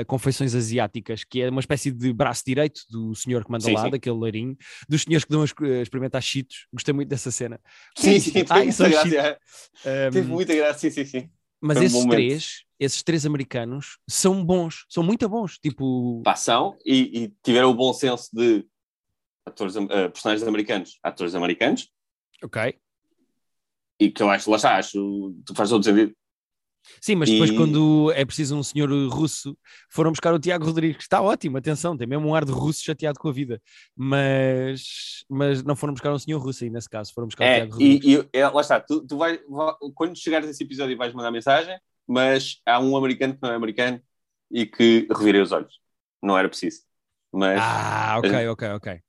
com 0.07 0.17
feições 0.17 0.55
asiáticas, 0.55 1.23
que 1.23 1.43
é 1.43 1.49
uma 1.51 1.59
espécie 1.59 1.91
de 1.91 2.11
braço 2.11 2.41
direito 2.47 2.81
do 2.89 3.13
senhor 3.13 3.45
que 3.45 3.51
manda 3.51 3.63
Sim, 3.63 3.73
lá, 3.75 3.83
sim. 3.83 3.91
daquele 3.91 4.17
leirinho, 4.17 4.57
dos 4.89 5.03
senhores 5.03 5.23
que 5.23 5.29
dão 5.31 5.43
a 5.43 5.81
experimentar 5.83 6.23
cheetos. 6.23 6.65
Gostei 6.73 6.91
muito 6.95 7.09
dessa 7.09 7.29
cena. 7.29 7.59
Sim, 7.95 8.19
sim, 8.19 8.31
teve 8.31 8.47
Ai, 8.51 8.63
muita 8.63 8.71
são 8.73 8.89
graça. 8.89 9.07
cheetos. 9.07 9.37
é. 9.85 10.07
Um, 10.07 10.11
Teve 10.11 10.27
muita 10.27 10.55
graça, 10.55 10.79
sim, 10.79 10.89
sim, 10.89 11.05
sim. 11.05 11.29
Mas 11.61 11.77
um 11.77 11.83
esses 11.83 11.93
momento. 11.93 12.11
três, 12.11 12.63
esses 12.79 13.03
três 13.03 13.25
americanos 13.25 13.97
são 14.07 14.43
bons, 14.43 14.85
são 14.89 15.03
muito 15.03 15.27
bons. 15.27 15.57
Tipo, 15.57 16.21
Passão 16.23 16.77
e, 16.85 17.23
e 17.23 17.33
tiveram 17.43 17.69
o 17.69 17.73
bom 17.73 17.93
senso 17.93 18.29
de 18.33 18.65
atores, 19.45 19.75
ah, 19.75 20.09
personagens 20.09 20.47
americanos, 20.47 20.99
atores 21.03 21.35
americanos, 21.35 21.91
ok. 22.43 22.79
e 23.99 24.11
que 24.11 24.21
eu 24.23 24.29
acho, 24.29 24.49
lá 24.49 24.57
está, 24.57 24.77
acho, 24.77 25.35
tu 25.45 25.53
faz 25.55 25.69
todo 25.69 25.83
sentido. 25.83 26.15
Sim, 27.01 27.15
mas 27.15 27.29
depois 27.29 27.49
E- 27.49 27.55
quando 27.55 28.11
é 28.13 28.25
preciso 28.25 28.55
um 28.57 28.63
senhor 28.63 28.89
russo, 29.09 29.57
foram 29.89 30.11
buscar 30.11 30.33
o 30.33 30.39
Tiago 30.39 30.65
Rodrigues, 30.65 30.97
que 30.97 31.03
está 31.03 31.21
ótimo, 31.21 31.57
atenção, 31.57 31.95
tem 31.97 32.07
mesmo 32.07 32.27
um 32.27 32.35
ar 32.35 32.43
de 32.45 32.51
russo 32.51 32.83
chateado 32.83 33.19
com 33.19 33.29
a 33.29 33.31
vida, 33.31 33.61
mas, 33.95 35.23
mas 35.29 35.63
não 35.63 35.75
foram 35.75 35.93
buscar 35.93 36.11
um 36.13 36.19
senhor 36.19 36.39
russo 36.39 36.63
aí 36.63 36.69
nesse 36.69 36.89
caso, 36.89 37.13
foram 37.13 37.27
buscar 37.27 37.45
o 37.45 37.47
É, 37.47 37.55
Tiago 37.55 37.73
Rodrigues. 37.73 38.05
e, 38.07 38.15
e- 38.15 38.29
é, 38.33 38.47
lá 38.47 38.61
está, 38.61 38.79
tu, 38.79 39.05
tu 39.05 39.17
vai, 39.17 39.37
vai- 39.47 39.75
quando 39.95 40.17
chegares 40.17 40.47
a 40.47 40.51
esse 40.51 40.63
episódio 40.63 40.97
vais 40.97 41.13
mandar 41.13 41.31
mensagem, 41.31 41.79
mas 42.07 42.61
há 42.65 42.79
um 42.79 42.95
americano 42.97 43.33
que 43.35 43.39
não 43.41 43.51
é 43.51 43.55
americano 43.55 44.01
e 44.51 44.65
que 44.65 45.07
revirei 45.11 45.41
os 45.41 45.51
olhos. 45.51 45.79
Não 46.21 46.37
era 46.37 46.49
preciso. 46.49 46.81
Mas, 47.31 47.59
Ah, 47.61 48.15
ok, 48.17 48.47
ok, 48.49 48.69
ok. 48.69 49.01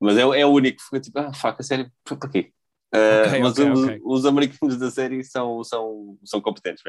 mas 0.00 0.16
é, 0.16 0.20
é 0.22 0.46
o 0.46 0.50
único 0.50 0.82
tipo, 1.00 1.18
ah, 1.18 1.32
faca, 1.32 1.62
sério, 1.62 1.90
para 2.04 2.28
quê? 2.28 2.52
Ah, 2.92 3.22
Ok, 3.26 3.40
mas 3.40 3.52
ok, 3.58 3.70
os, 3.72 3.84
ok. 3.84 4.00
os 4.04 4.26
americanos 4.26 4.76
da 4.76 4.90
série 4.90 5.24
são, 5.24 5.64
são, 5.64 6.18
são 6.24 6.40
competentes, 6.40 6.82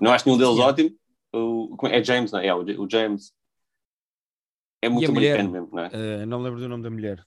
Não 0.00 0.12
acho 0.12 0.26
nenhum 0.26 0.38
deles 0.38 0.54
sim. 0.54 0.60
ótimo. 0.62 0.90
O, 1.32 1.76
é? 1.86 1.98
é 1.98 2.04
James, 2.04 2.32
não 2.32 2.40
é? 2.40 2.46
É, 2.46 2.54
o, 2.54 2.88
James. 2.90 3.32
É 4.82 4.88
muito 4.88 5.10
a 5.10 5.12
mulher? 5.14 5.38
americano 5.40 5.50
mesmo, 5.52 5.76
não 5.76 5.84
é? 5.84 5.90
Eh, 5.92 6.26
não 6.26 6.38
me 6.38 6.44
lembro 6.44 6.60
do 6.60 6.68
nome 6.68 6.82
da 6.82 6.90
mulher. 6.90 7.24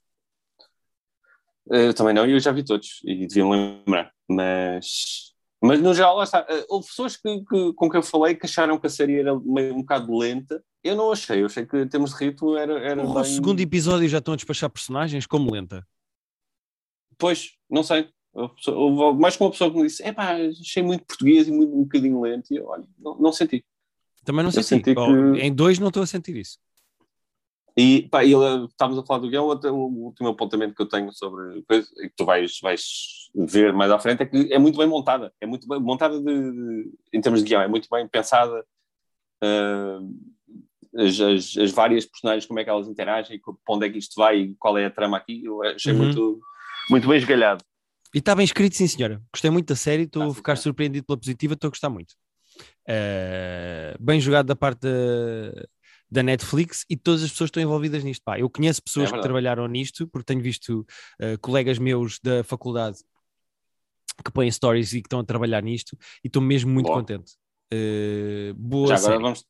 Eu 1.68 1.94
também 1.94 2.14
não, 2.14 2.26
e 2.26 2.32
eu 2.34 2.40
já 2.40 2.52
vi 2.52 2.64
todos 2.64 3.00
e 3.06 3.26
devia-me 3.28 3.52
lembrar. 3.86 4.12
Mas, 4.28 5.34
mas 5.62 5.80
no 5.82 5.94
geral, 5.94 6.18
lá 6.18 6.24
está. 6.24 6.46
Houve 6.68 6.88
pessoas 6.88 7.16
que, 7.16 7.40
que- 7.46 7.74
com 7.74 7.90
quem 7.90 8.00
eu 8.00 8.04
falei 8.04 8.36
que 8.36 8.46
acharam 8.46 8.78
que 8.78 8.88
a 8.88 8.90
série 8.90 9.20
era 9.20 9.40
meio 9.40 9.74
um 9.76 9.80
bocado 9.82 10.18
lenta. 10.18 10.64
Eu 10.84 10.96
não 10.96 11.12
achei, 11.12 11.42
eu 11.42 11.46
achei 11.46 11.66
que 11.66 11.78
em 11.78 11.88
termos 11.88 12.12
de 12.12 12.18
ritmo 12.26 12.58
era. 12.58 12.78
era 12.80 13.02
Porra, 13.02 13.22
o 13.22 13.24
bem- 13.24 13.32
segundo 13.32 13.60
episódio 13.62 14.10
já 14.10 14.18
estão 14.18 14.34
a 14.34 14.38
despachar 14.38 14.70
personagens 14.70 15.26
como 15.26 15.52
lenta. 15.52 15.88
Pois, 17.24 17.52
não 17.70 17.84
sei. 17.84 18.10
Houve 18.68 19.18
mais 19.18 19.38
que 19.38 19.44
uma 19.44 19.50
pessoa 19.52 19.72
que 19.72 19.78
me 19.78 19.84
disse: 19.88 20.04
é 20.04 20.12
pá, 20.12 20.34
achei 20.36 20.84
muito 20.84 21.06
português 21.06 21.48
e 21.48 21.52
muito, 21.54 21.74
um 21.74 21.84
bocadinho 21.84 22.20
lento. 22.20 22.52
E 22.54 22.58
eu, 22.58 22.66
olha, 22.68 22.84
não, 23.00 23.18
não 23.18 23.32
senti. 23.32 23.64
Também 24.26 24.44
não 24.44 24.52
senti. 24.52 24.68
senti 24.68 24.94
que- 24.94 25.40
Em 25.42 25.54
dois 25.56 25.80
não 25.80 25.88
estou 25.88 26.04
a 26.04 26.06
sentir 26.06 26.36
isso. 26.36 26.60
E 27.78 28.10
pá, 28.10 28.26
ele, 28.26 28.66
estávamos 28.66 29.02
a 29.02 29.06
falar 29.06 29.20
do 29.22 29.30
guião, 29.30 29.48
o 29.48 30.06
último 30.06 30.28
apontamento 30.28 30.76
que 30.76 30.82
eu 30.82 30.86
tenho 30.90 31.14
sobre 31.14 31.62
coisa, 31.64 31.88
e 32.04 32.10
que 32.10 32.14
tu 32.18 32.26
vais, 32.26 32.60
vais 32.62 32.82
ver 33.34 33.72
mais 33.72 33.90
à 33.90 33.98
frente 33.98 34.22
é 34.24 34.26
que 34.26 34.54
é 34.54 34.60
muito 34.60 34.78
bem 34.78 34.86
montada, 34.88 35.34
é 35.40 35.46
muito 35.46 35.66
bem 35.66 35.80
montada 35.80 36.20
de, 36.20 36.26
de- 36.52 36.92
em 37.14 37.22
termos 37.22 37.42
de 37.42 37.48
guião, 37.48 37.62
é 37.62 37.68
muito 37.70 37.88
bem 37.90 38.06
pensada. 38.06 38.66
ah, 39.42 40.00
as, 40.98 41.20
as- 41.22 41.58
as 41.58 41.72
várias 41.72 42.06
personagens, 42.06 42.46
como 42.46 42.60
é 42.60 42.64
que 42.66 42.70
elas 42.70 42.88
interagem, 42.90 43.40
para 43.40 43.76
onde 43.76 43.88
é 43.88 43.90
que 43.90 43.98
isto 43.98 44.14
vai 44.16 44.40
e 44.40 44.56
qual 44.56 44.78
é 44.78 44.86
a 44.86 44.92
trama 44.92 45.16
aqui, 45.18 45.42
eu 45.46 45.64
achei 45.64 45.94
Uhum. 45.94 46.00
muito, 46.00 46.42
muito 46.89 47.08
bem 47.08 47.17
esgalhado. 47.17 47.63
E 48.13 48.19
está 48.19 48.36
bem 48.36 48.46
escrito, 48.46 48.76
sim, 48.76 48.88
senhora. 48.88 49.22
Gostei 49.34 49.50
muito 49.50 49.67
da 49.67 49.76
série, 49.76 50.04
estou 50.04 50.24
Ah, 50.24 50.26
a 50.28 50.30
sim, 50.30 50.36
ficar 50.36 50.56
sim. 50.56 50.63
surpreendido 50.63 51.06
pela 51.06 51.17
positiva, 51.17 51.54
estou 51.56 51.67
a 51.67 51.72
gostar 51.72 51.89
muito. 51.89 52.13
Eh, 52.88 53.96
bem 54.00 54.19
jogado 54.22 54.46
da 54.46 54.56
parte 54.56 54.82
da, 54.82 55.65
da 56.12 56.22
Netflix 56.22 56.86
e 56.89 56.96
todas 56.96 57.24
as 57.24 57.32
pessoas 57.32 57.48
estão 57.48 57.63
envolvidas 57.63 58.04
nisto. 58.04 58.22
Pá, 58.24 58.39
eu 58.39 58.50
conheço 58.50 58.84
pessoas 58.84 59.10
É 59.10 59.13
que 59.15 59.22
trabalharam 59.22 59.65
nisto, 59.67 60.08
porque 60.08 60.26
tenho 60.26 60.41
visto 60.41 60.86
eh, 61.19 61.38
colegas 61.38 61.80
meus 61.80 62.19
da 62.19 62.43
faculdade 62.43 63.00
que 64.24 64.32
põem 64.32 64.52
stories 64.52 64.93
e 64.93 65.02
que 65.02 65.08
estão 65.08 65.19
a 65.19 65.24
trabalhar 65.24 65.63
nisto 65.63 65.98
e 66.24 66.28
estou 66.28 66.41
mesmo 66.41 66.72
muito 66.72 66.86
Boa. 66.86 67.00
contente. 67.00 67.34
Eh, 67.72 68.54
boa 68.56 68.89
Já 68.89 68.96
agora 68.98 69.12
série. 69.13 69.24
vamos, 69.24 69.46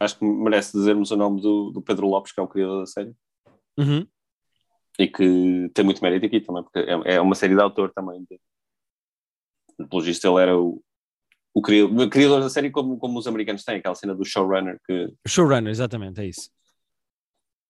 acho 0.00 0.18
que 0.18 0.24
merece 0.24 0.72
dizermos 0.76 1.12
o 1.12 1.16
nome 1.16 1.40
do, 1.40 1.70
do 1.70 1.80
Pedro 1.80 2.08
Lopes, 2.08 2.32
que 2.32 2.40
é 2.40 2.42
o 2.42 2.48
criador 2.48 2.80
da 2.80 2.86
série, 2.86 3.14
Uhum. 3.78 4.04
E 4.98 5.06
que 5.06 5.70
tem 5.74 5.84
muito 5.84 6.02
mérito 6.02 6.26
aqui 6.26 6.40
também, 6.40 6.62
porque 6.62 6.80
é, 6.80 7.14
é 7.14 7.20
uma 7.20 7.34
série 7.34 7.54
de 7.54 7.60
autor 7.62 7.92
também. 7.92 8.26
De, 8.28 8.40
pelo 9.86 10.02
visto, 10.02 10.26
ele 10.26 10.42
era 10.42 10.58
o, 10.58 10.82
o 11.54 11.62
criador, 11.62 12.08
criador 12.08 12.40
da 12.40 12.50
série, 12.50 12.70
como, 12.70 12.98
como 12.98 13.18
os 13.18 13.26
americanos 13.26 13.64
têm, 13.64 13.76
aquela 13.76 13.94
cena 13.94 14.14
do 14.14 14.24
showrunner. 14.24 14.80
Que, 14.84 15.14
Showrunner, 15.26 15.70
exatamente, 15.70 16.20
é 16.20 16.26
isso. 16.26 16.50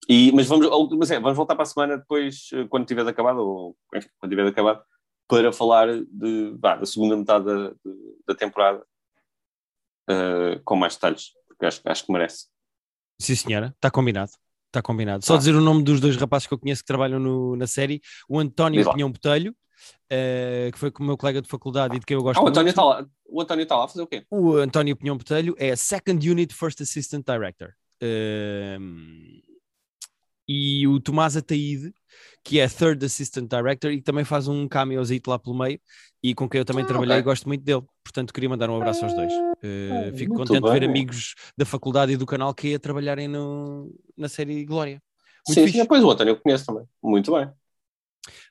e, 0.08 0.32
mas 0.32 0.46
vamos, 0.46 0.66
mas 0.96 1.10
é, 1.10 1.20
vamos 1.20 1.36
voltar 1.36 1.54
para 1.54 1.64
a 1.64 1.66
semana 1.66 1.98
depois, 1.98 2.48
eh, 2.54 2.66
quando 2.68 2.86
tiver 2.86 3.06
acabado, 3.06 3.40
ou 3.40 3.76
enfim, 3.94 4.08
quando 4.18 4.30
tiver 4.30 4.46
acabado, 4.46 4.82
para 5.28 5.52
falar 5.52 5.88
de, 5.88 6.56
vá, 6.58 6.76
da 6.76 6.86
segunda 6.86 7.14
metade 7.14 7.44
da, 7.44 7.74
da 8.26 8.34
temporada 8.34 8.82
eh, 10.08 10.60
com 10.64 10.76
mais 10.76 10.94
detalhes, 10.94 11.32
porque 11.46 11.66
acho, 11.66 11.82
acho 11.84 12.06
que 12.06 12.12
merece. 12.12 12.46
Sim, 13.20 13.34
senhora, 13.34 13.66
está 13.76 13.90
combinado. 13.90 14.32
Está 14.68 14.82
combinado. 14.82 15.24
Só 15.24 15.34
Ah. 15.34 15.38
dizer 15.38 15.54
o 15.54 15.60
nome 15.60 15.82
dos 15.82 15.98
dois 16.00 16.16
rapazes 16.16 16.46
que 16.46 16.52
eu 16.54 16.58
conheço 16.58 16.82
que 16.82 16.86
trabalham 16.86 17.18
no- 17.18 17.56
na 17.56 17.66
série: 17.66 18.00
o 18.28 18.38
António 18.38 18.82
Diz. 18.84 18.92
Pinhão 18.92 19.10
Botelho, 19.10 19.54
eh, 20.10 20.68
que 20.72 20.78
foi 20.78 20.90
com 20.90 21.02
o 21.02 21.06
meu 21.06 21.16
colega 21.16 21.40
de 21.40 21.48
faculdade 21.48 21.96
e 21.96 21.98
de 22.00 22.04
quem 22.06 22.14
eu 22.16 22.22
gosto 22.22 22.38
Ah, 22.38 22.44
o 22.44 22.48
António 22.48 22.64
muito. 22.66 22.70
está 22.70 22.84
lá, 22.84 23.06
o 23.26 23.40
António 23.40 23.62
está 23.62 23.76
lá 23.76 23.84
a 23.84 23.88
fazer 23.88 24.02
o 24.02 24.06
quê? 24.06 24.24
O 24.30 24.56
António 24.56 24.94
Pinhão 24.96 25.16
Botelho 25.16 25.54
é 25.58 25.74
Second 25.74 26.30
Unit 26.30 26.54
First 26.54 26.80
Assistant 26.82 27.24
Director. 27.26 27.70
Ehm, 28.02 29.40
e 30.46 30.86
o 30.86 31.00
Tomás 31.00 31.34
Ataíde, 31.36 31.92
que 32.44 32.60
é 32.60 32.68
Third 32.68 33.04
Assistant 33.04 33.48
Director 33.50 33.90
e 33.90 34.02
também 34.02 34.24
faz 34.24 34.48
um 34.48 34.68
cameozito 34.68 35.30
lá 35.30 35.38
pelo 35.38 35.56
meio 35.58 35.80
e 36.22 36.34
com 36.34 36.48
quem 36.48 36.58
eu 36.58 36.64
também 36.64 36.84
Ah, 36.84 36.88
trabalhei 36.88 37.16
e 37.16 37.20
ok. 37.20 37.24
gosto 37.24 37.48
muito 37.48 37.64
dele. 37.64 37.82
Portanto, 38.04 38.32
queria 38.34 38.48
mandar 38.50 38.68
um 38.70 38.76
abraço 38.76 39.04
aos 39.04 39.14
dois. 39.14 39.32
Eh, 39.62 40.10
Ah, 40.12 40.16
fico 40.16 40.34
muito 40.34 40.48
contente 40.48 40.64
de 40.66 40.72
ver 40.72 40.80
bem. 40.80 40.88
amigos 40.88 41.34
da 41.56 41.64
faculdade 41.64 42.12
e 42.12 42.16
do 42.16 42.26
canal 42.26 42.54
que 42.54 42.68
ia 42.68 42.78
trabalharem 42.78 43.26
no, 43.28 43.92
na 44.16 44.28
série 44.28 44.64
Glória. 44.64 45.02
Muito 45.46 45.54
Sim, 45.54 45.64
fixe. 45.66 45.72
sim, 45.78 45.82
depois 45.82 46.02
o 46.04 46.10
António 46.10 46.32
eu 46.32 46.40
conheço 46.40 46.66
também. 46.66 46.84
Muito 47.02 47.32
bem. 47.32 47.50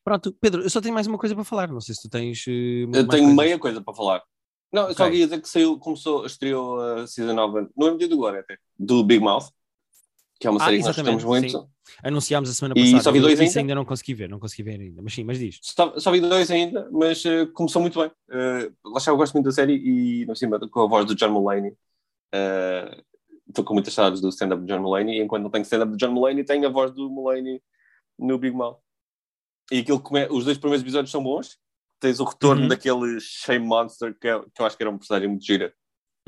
Pronto, 0.03 0.33
Pedro, 0.41 0.63
eu 0.63 0.69
só 0.69 0.81
tenho 0.81 0.93
mais 0.93 1.07
uma 1.07 1.17
coisa 1.17 1.35
para 1.35 1.43
falar. 1.43 1.67
Não 1.69 1.81
sei 1.81 1.93
se 1.95 2.01
tu 2.01 2.09
tens. 2.09 2.43
eh, 2.47 2.85
muito 2.85 2.95
Eu 2.97 3.07
tenho 3.07 3.23
coisas. 3.25 3.35
meia 3.37 3.59
coisa 3.59 3.81
para 3.81 3.93
falar. 3.93 4.23
Não, 4.71 4.87
eu 4.89 4.93
só 4.93 5.05
Ok. 5.05 5.17
ia 5.17 5.25
dizer 5.25 5.41
que 5.41 5.47
saiu, 5.47 5.79
começou, 5.79 6.25
estreou 6.25 6.79
a 6.81 7.07
Season 7.07 7.33
9 7.33 7.67
no 7.75 7.97
dia 7.97 8.07
do 8.07 8.17
Glória 8.17 8.41
até, 8.41 8.57
do 8.77 9.03
Big 9.03 9.23
Mouth, 9.23 9.45
que 10.39 10.47
é 10.47 10.49
uma 10.49 10.61
Ah, 10.61 10.65
série 10.65 10.77
que 10.79 10.83
nós 10.85 10.95
gostamos 10.95 11.23
muito. 11.23 11.69
Anunciámos 12.03 12.49
a 12.49 12.53
semana 12.53 12.73
E 12.77 12.83
passada. 12.83 13.03
só 13.03 13.11
vi 13.11 13.17
eu- 13.19 13.23
dois 13.23 13.39
ainda? 13.39 13.59
ainda 13.59 13.75
não 13.75 13.85
consegui 13.85 14.13
ver, 14.13 14.29
não 14.29 14.39
consegui 14.39 14.63
ver 14.63 14.79
ainda. 14.79 15.01
Mas 15.01 15.13
sim, 15.13 15.23
mas 15.23 15.39
diz. 15.39 15.57
Só, 15.61 15.97
só 15.99 16.11
vi 16.11 16.19
dois 16.21 16.51
ainda, 16.51 16.87
mas 16.91 17.25
eh, 17.25 17.45
começou 17.47 17.81
muito 17.81 17.99
bem. 17.99 18.09
Uh, 18.29 18.89
lá 18.91 18.99
eu 19.07 19.17
gosto 19.17 19.33
muito 19.33 19.45
da 19.45 19.51
série 19.51 19.73
e, 19.75 20.25
no 20.25 20.35
cima, 20.35 20.59
com 20.69 20.81
a 20.81 20.87
voz 20.87 21.05
do 21.05 21.15
John 21.15 21.29
Mulaney. 21.31 21.73
Estou 23.47 23.63
com 23.63 23.73
muitas 23.73 23.93
saudades 23.93 24.19
do 24.21 24.29
stand-up 24.29 24.61
de 24.63 24.67
John 24.73 24.81
Mulaney 24.81 25.17
e 25.19 25.23
enquanto 25.23 25.43
não 25.43 25.49
tenho 25.49 25.63
stand-up 25.63 25.91
de 25.93 25.97
John 25.97 26.11
Mulaney, 26.11 26.43
tenho 26.43 26.67
a 26.67 26.69
voz 26.69 26.91
do 26.91 27.09
Mulaney 27.09 27.61
no 28.19 28.37
Big 28.37 28.55
Mouth. 28.55 28.77
E 29.71 29.79
aquilo 29.79 29.99
come- 29.99 30.27
os 30.29 30.43
dois 30.45 30.57
primeiros 30.57 30.81
episódios 30.83 31.11
são 31.11 31.23
bons. 31.23 31.57
Tens 31.99 32.19
o 32.19 32.25
retorno 32.25 32.63
Uhum. 32.63 32.67
daquele 32.67 33.19
Shame 33.19 33.65
Monster, 33.65 34.15
que, 34.19 34.27
é- 34.27 34.39
que 34.53 34.61
eu 34.61 34.65
acho 34.65 34.77
que 34.77 34.83
era 34.83 34.89
um 34.91 34.97
personagem 34.97 35.29
muito 35.29 35.45
gira, 35.45 35.73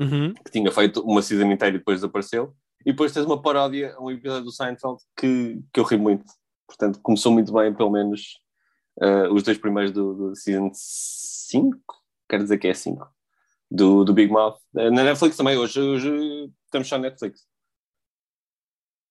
Uhum. 0.00 0.32
que 0.34 0.50
tinha 0.50 0.70
feito 0.72 1.00
uma 1.02 1.22
season 1.22 1.50
inteira 1.52 1.76
e 1.76 1.78
depois 1.78 1.98
desapareceu. 1.98 2.54
E 2.84 2.92
depois 2.92 3.12
tens 3.12 3.26
uma 3.26 3.40
paródia, 3.40 3.94
um 4.00 4.10
episódio 4.10 4.44
do 4.44 4.52
Seinfeld 4.52 5.00
que, 5.16 5.60
que 5.72 5.80
eu 5.80 5.84
ri 5.84 5.96
muito. 5.96 6.24
Portanto, 6.66 7.00
começou 7.02 7.32
muito 7.32 7.52
bem, 7.52 7.74
pelo 7.74 7.90
menos 7.90 8.40
eh, 9.00 9.28
os 9.28 9.42
dois 9.42 9.58
primeiros 9.58 9.92
do, 9.92 10.14
do 10.14 10.36
season 10.36 10.70
5, 10.72 11.78
quero 12.28 12.42
dizer 12.42 12.58
que 12.58 12.68
é 12.68 12.74
5, 12.74 13.06
do, 13.70 14.04
do 14.04 14.12
Big 14.12 14.32
Mouth. 14.32 14.58
Eh, 14.76 14.90
na 14.90 15.04
Netflix 15.04 15.36
também, 15.36 15.56
hoje, 15.56 15.80
hoje 15.80 16.50
estamos 16.66 16.88
só 16.88 16.96
na 16.96 17.08
Netflix. 17.08 17.46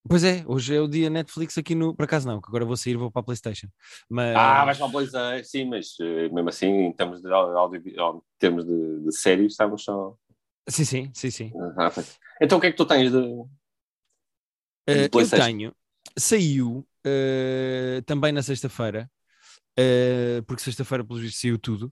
Pois 0.08 0.24
é, 0.24 0.44
hoje 0.48 0.76
é 0.76 0.80
o 0.80 0.88
dia 0.88 1.10
Netflix 1.10 1.58
aqui 1.58 1.76
no. 1.76 1.94
Por 1.94 2.04
acaso 2.04 2.28
não, 2.28 2.40
que 2.42 2.48
agora 2.48 2.66
vou 2.66 2.78
sair 2.78 2.96
vou 2.96 3.12
para 3.12 3.20
a 3.20 3.24
PlayStation. 3.24 3.68
Mas... 4.10 4.36
Ah, 4.36 4.66
vais 4.66 4.78
para 4.78 4.88
a 4.88 4.90
PlayStation, 4.90 5.44
sim, 5.44 5.66
mas 5.66 5.96
eh, 6.00 6.30
mesmo 6.30 6.50
assim, 6.50 6.68
em 6.68 6.94
termos 6.94 7.22
de, 7.22 7.32
áudio, 7.32 7.82
em 7.86 8.22
termos 8.40 8.66
de, 8.66 9.04
de 9.04 9.12
séries, 9.16 9.52
estamos 9.52 9.84
só. 9.84 10.16
Sim, 10.68 10.86
sim, 10.86 11.12
sim, 11.14 11.30
sim. 11.30 11.52
Ah, 11.78 11.92
então 12.42 12.58
o 12.58 12.62
que 12.62 12.68
é 12.68 12.72
que 12.72 12.78
tu 12.78 12.86
tens 12.86 13.12
de. 13.12 13.20
Eh, 14.90 15.06
eu 15.06 15.10
PlayStation. 15.10 15.46
tenho. 15.46 15.76
Saiu 16.18 16.88
eh, 17.06 18.02
também 18.06 18.32
na 18.32 18.42
sexta-feira, 18.42 19.10
eh, 19.78 20.42
porque 20.48 20.62
sexta-feira, 20.64 21.04
pelo 21.04 21.20
visto, 21.20 21.40
saiu 21.40 21.58
tudo. 21.58 21.92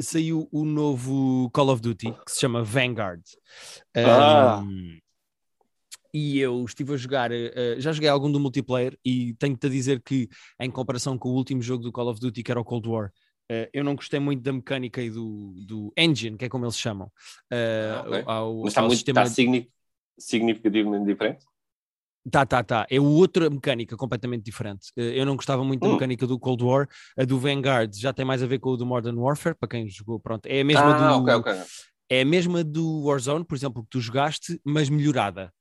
saiu 0.00 0.48
o 0.52 0.64
novo 0.64 1.50
Call 1.52 1.68
of 1.70 1.80
Duty 1.82 2.12
que 2.26 2.32
se 2.32 2.40
chama 2.40 2.62
Vanguard. 2.62 3.22
Ah. 3.96 4.60
Um, 4.62 4.98
e 6.12 6.38
eu 6.40 6.64
estive 6.64 6.94
a 6.94 6.96
jogar, 6.96 7.30
já 7.76 7.92
joguei 7.92 8.08
algum 8.08 8.32
do 8.32 8.40
multiplayer 8.40 8.98
e 9.04 9.34
tenho-te 9.34 9.66
a 9.66 9.70
dizer 9.70 10.02
que, 10.02 10.26
em 10.58 10.70
comparação 10.70 11.18
com 11.18 11.28
o 11.28 11.34
último 11.34 11.60
jogo 11.60 11.82
do 11.84 11.92
Call 11.92 12.08
of 12.08 12.18
Duty, 12.18 12.42
que 12.42 12.50
era 12.50 12.58
o 12.60 12.64
Cold 12.64 12.88
War, 12.88 13.12
eh, 13.50 13.68
eu 13.74 13.84
não 13.84 13.94
gostei 13.94 14.18
muito 14.18 14.42
da 14.42 14.52
mecânica 14.52 15.02
e 15.02 15.10
do, 15.10 15.52
do 15.66 15.92
engine, 15.96 16.36
que 16.36 16.46
é 16.46 16.48
como 16.48 16.64
eles 16.64 16.78
chamam. 16.78 17.12
eh, 17.50 17.92
Ah, 17.94 18.02
ok. 18.06 18.22
ao, 18.26 18.58
Mas 18.62 18.68
está 18.72 18.82
muito 18.82 18.98
está 19.08 19.26
signi- 19.26 19.70
significativamente 20.18 21.04
diferente. 21.06 21.44
Tá, 22.30 22.44
tá, 22.44 22.62
tá. 22.62 22.86
É 22.90 23.00
outra 23.00 23.48
mecânica 23.48 23.96
completamente 23.96 24.44
diferente. 24.44 24.88
Eh, 24.96 25.18
Eu 25.20 25.24
não 25.24 25.36
gostava 25.36 25.64
muito 25.64 25.80
da 25.82 25.88
Hum. 25.88 25.92
mecânica 25.92 26.26
do 26.26 26.38
Cold 26.38 26.62
War. 26.64 26.88
A 27.16 27.24
do 27.24 27.38
Vanguard 27.38 27.94
já 27.96 28.12
tem 28.12 28.24
mais 28.24 28.42
a 28.42 28.46
ver 28.46 28.58
com 28.58 28.70
o 28.70 28.76
do 28.76 28.84
Modern 28.84 29.16
Warfare, 29.18 29.54
para 29.58 29.68
quem 29.68 29.88
jogou, 29.88 30.20
pronto. 30.20 30.44
É 30.46 30.60
a 30.60 30.64
mesma, 30.64 30.90
ah, 30.90 30.92
do, 30.92 31.22
ok, 31.22 31.34
ok. 31.34 31.52
É 32.10 32.20
a 32.22 32.24
mesma 32.24 32.62
do 32.64 33.04
Warzone, 33.04 33.44
por 33.44 33.54
exemplo, 33.54 33.82
que 33.82 33.90
tu 33.90 34.00
jogaste, 34.00 34.60
mas 34.64 34.88
melhorada. 34.88 35.52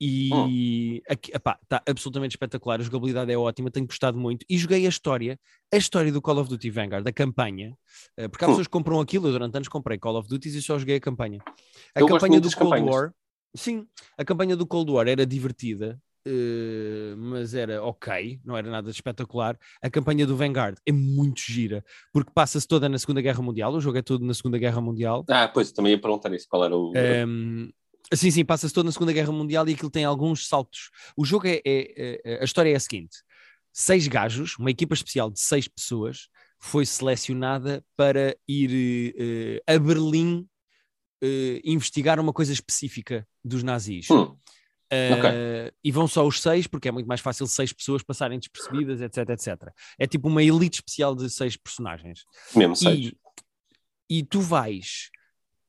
E 0.00 1.02
está 1.08 1.58
absolutamente 1.88 2.32
espetacular. 2.34 2.80
A 2.80 2.82
jogabilidade 2.82 3.32
é 3.32 3.38
ótima, 3.38 3.70
tenho 3.70 3.86
gostado 3.86 4.18
muito. 4.18 4.44
E 4.48 4.58
joguei 4.58 4.84
a 4.84 4.88
história, 4.88 5.38
a 5.72 5.76
história 5.76 6.12
do 6.12 6.20
Call 6.20 6.38
of 6.38 6.48
Duty 6.50 6.68
Vanguard, 6.70 7.06
a 7.06 7.12
campanha, 7.12 7.74
eh, 8.16 8.28
porque 8.28 8.44
há 8.44 8.48
Hum. 8.48 8.50
pessoas 8.50 8.66
que 8.66 8.70
compram 8.72 9.00
aquilo. 9.00 9.28
Eu 9.28 9.32
durante 9.32 9.56
anos 9.56 9.68
comprei 9.68 9.96
Call 9.98 10.16
of 10.16 10.28
Duty 10.28 10.48
e 10.48 10.60
só 10.62 10.78
joguei 10.78 10.96
a 10.96 11.00
campanha. 11.00 11.38
A 11.94 12.00
Eu 12.00 12.06
campanha 12.06 12.40
do 12.40 12.50
Cold 12.50 12.70
campanhas. 12.70 12.94
War, 12.94 13.12
sim, 13.54 13.86
a 14.18 14.24
campanha 14.24 14.56
do 14.56 14.66
Cold 14.66 14.90
War 14.90 15.08
era 15.08 15.24
divertida, 15.26 16.00
eh, 16.26 17.14
mas 17.16 17.54
era 17.54 17.82
ok, 17.82 18.40
não 18.44 18.56
era 18.56 18.70
nada 18.70 18.90
de 18.90 18.94
espetacular. 18.96 19.58
A 19.82 19.90
campanha 19.90 20.26
do 20.26 20.36
Vanguard 20.36 20.78
é 20.86 20.92
muito 20.92 21.40
gira, 21.40 21.84
porque 22.12 22.32
passa-se 22.34 22.66
toda 22.66 22.88
na 22.88 22.98
Segunda 22.98 23.20
Guerra 23.20 23.42
Mundial. 23.42 23.72
O 23.74 23.80
jogo 23.80 23.98
é 23.98 24.02
todo 24.02 24.24
na 24.24 24.34
Segunda 24.34 24.58
Guerra 24.58 24.80
Mundial. 24.80 25.24
Ah, 25.28 25.48
pois, 25.48 25.70
também 25.72 25.92
ia 25.92 26.00
perguntar 26.00 26.32
isso, 26.32 26.46
qual 26.48 26.64
era 26.64 26.76
o... 26.76 26.92
Um, 26.96 27.70
sim, 28.12 28.30
sim, 28.30 28.44
passa-se 28.44 28.72
todo 28.72 28.86
na 28.86 28.92
Segunda 28.92 29.12
Guerra 29.12 29.32
Mundial 29.32 29.68
e 29.68 29.74
aquilo 29.74 29.90
tem 29.90 30.04
alguns 30.04 30.48
saltos. 30.48 30.90
O 31.16 31.24
jogo 31.24 31.46
é, 31.46 31.60
é- 31.64 32.20
é- 32.24 32.40
a 32.40 32.44
história 32.44 32.70
é 32.70 32.76
a 32.76 32.80
seguinte: 32.80 33.18
seis 33.72 34.08
gajos, 34.08 34.58
uma 34.58 34.70
equipa 34.70 34.94
especial 34.94 35.30
de 35.30 35.40
seis 35.40 35.68
pessoas, 35.68 36.28
foi 36.58 36.86
selecionada 36.86 37.84
para 37.96 38.34
ir 38.48 39.14
eh, 39.18 39.62
a 39.74 39.78
Berlim 39.78 40.48
eh, 41.24 41.60
investigar 41.64 42.20
uma 42.20 42.32
coisa 42.32 42.52
específica 42.52 43.26
dos 43.44 43.62
nazis. 43.62 44.10
Hum, 44.10 44.36
Uh, 44.92 45.72
E 45.82 45.90
vão 45.90 46.06
só 46.06 46.24
os 46.24 46.40
seis, 46.40 46.68
porque 46.68 46.86
é 46.86 46.92
muito 46.92 47.06
mais 47.08 47.20
fácil 47.20 47.48
seis 47.48 47.72
pessoas 47.72 48.00
passarem 48.02 48.38
despercebidas, 48.38 49.00
etc, 49.00 49.28
etc. 49.30 49.72
É 49.98 50.06
tipo 50.06 50.28
uma 50.28 50.40
elite 50.40 50.76
especial 50.76 51.16
de 51.16 51.28
seis 51.30 51.56
personagens. 51.56 52.24
mesmo 52.54 52.76
seis. 52.76 53.06
E, 53.06 54.18
e 54.18 54.22
tu 54.22 54.40
vais 54.40 55.10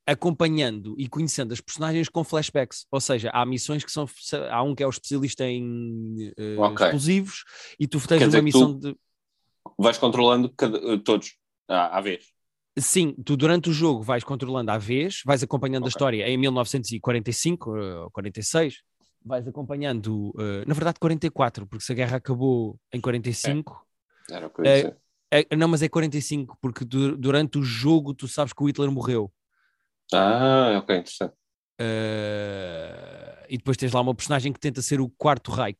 acompanhando 0.06 0.94
e 1.00 1.08
conhecendo 1.08 1.54
as 1.54 1.62
personagens 1.62 2.08
com 2.08 2.24
flashbacks, 2.24 2.86
ou 2.92 3.02
seja, 3.02 3.32
há 3.34 3.44
missões 3.46 3.84
que 3.84 3.92
são, 3.92 4.08
há 4.52 4.62
um 4.62 4.76
que 4.76 4.84
é 4.84 4.88
o 4.88 4.92
especialista 4.92 5.44
em 5.44 6.32
eh, 6.38 6.58
Ok. 6.60 6.86
explosivos 6.86 7.44
e 7.80 7.88
tu 7.88 7.98
tens 8.08 8.20
Quer 8.20 8.30
uma 8.30 8.42
missão 8.44 8.78
de 8.78 8.96
Vais 9.80 9.98
controlando 9.98 10.50
cada- 10.56 11.00
todos 11.00 11.36
à, 11.68 11.98
à 11.98 12.02
vez. 12.02 12.26
Sim, 12.78 13.14
tu 13.24 13.38
durante 13.38 13.70
o 13.70 13.74
jogo 13.74 14.02
vais 14.04 14.24
controlando 14.24 14.70
à 14.72 14.78
vez, 14.78 15.22
vais 15.26 15.42
acompanhando 15.42 15.84
a 15.84 15.88
Ok. 15.88 15.92
história 15.92 16.28
em 16.28 16.38
1945 16.38 17.78
eh, 17.78 17.96
ou 18.00 18.12
46, 18.12 18.82
vais 19.24 19.48
acompanhando, 19.48 20.34
eh, 20.38 20.66
na 20.68 20.74
verdade 20.74 21.00
44, 21.00 21.66
porque 21.66 21.86
se 21.86 21.92
a 21.94 21.96
guerra 21.96 22.18
acabou 22.18 22.78
em 22.92 23.00
45, 23.00 23.86
Era 24.30 24.48
o 24.48 24.50
que 24.50 24.62
eu 24.62 24.66
ia 24.66 24.74
dizer. 24.76 24.98
é- 25.32 25.56
não, 25.56 25.70
mas 25.70 25.82
é 25.84 25.88
45, 25.90 26.58
porque 26.62 26.84
du- 26.84 27.16
durante 27.18 27.58
o 27.58 27.64
jogo 27.64 28.14
tu 28.14 28.28
sabes 28.28 28.52
que 28.52 28.62
o 28.62 28.68
Hitler 28.68 28.92
morreu. 28.92 29.32
Ah, 30.14 30.78
ok, 30.84 30.98
interessante. 30.98 31.34
Eh, 31.80 33.46
e 33.50 33.58
depois 33.58 33.78
tens 33.78 33.92
lá 33.94 34.02
uma 34.02 34.14
personagem 34.16 34.52
que 34.52 34.60
tenta 34.60 34.82
ser 34.82 35.00
o 35.00 35.10
quarto 35.10 35.52
Reich, 35.52 35.80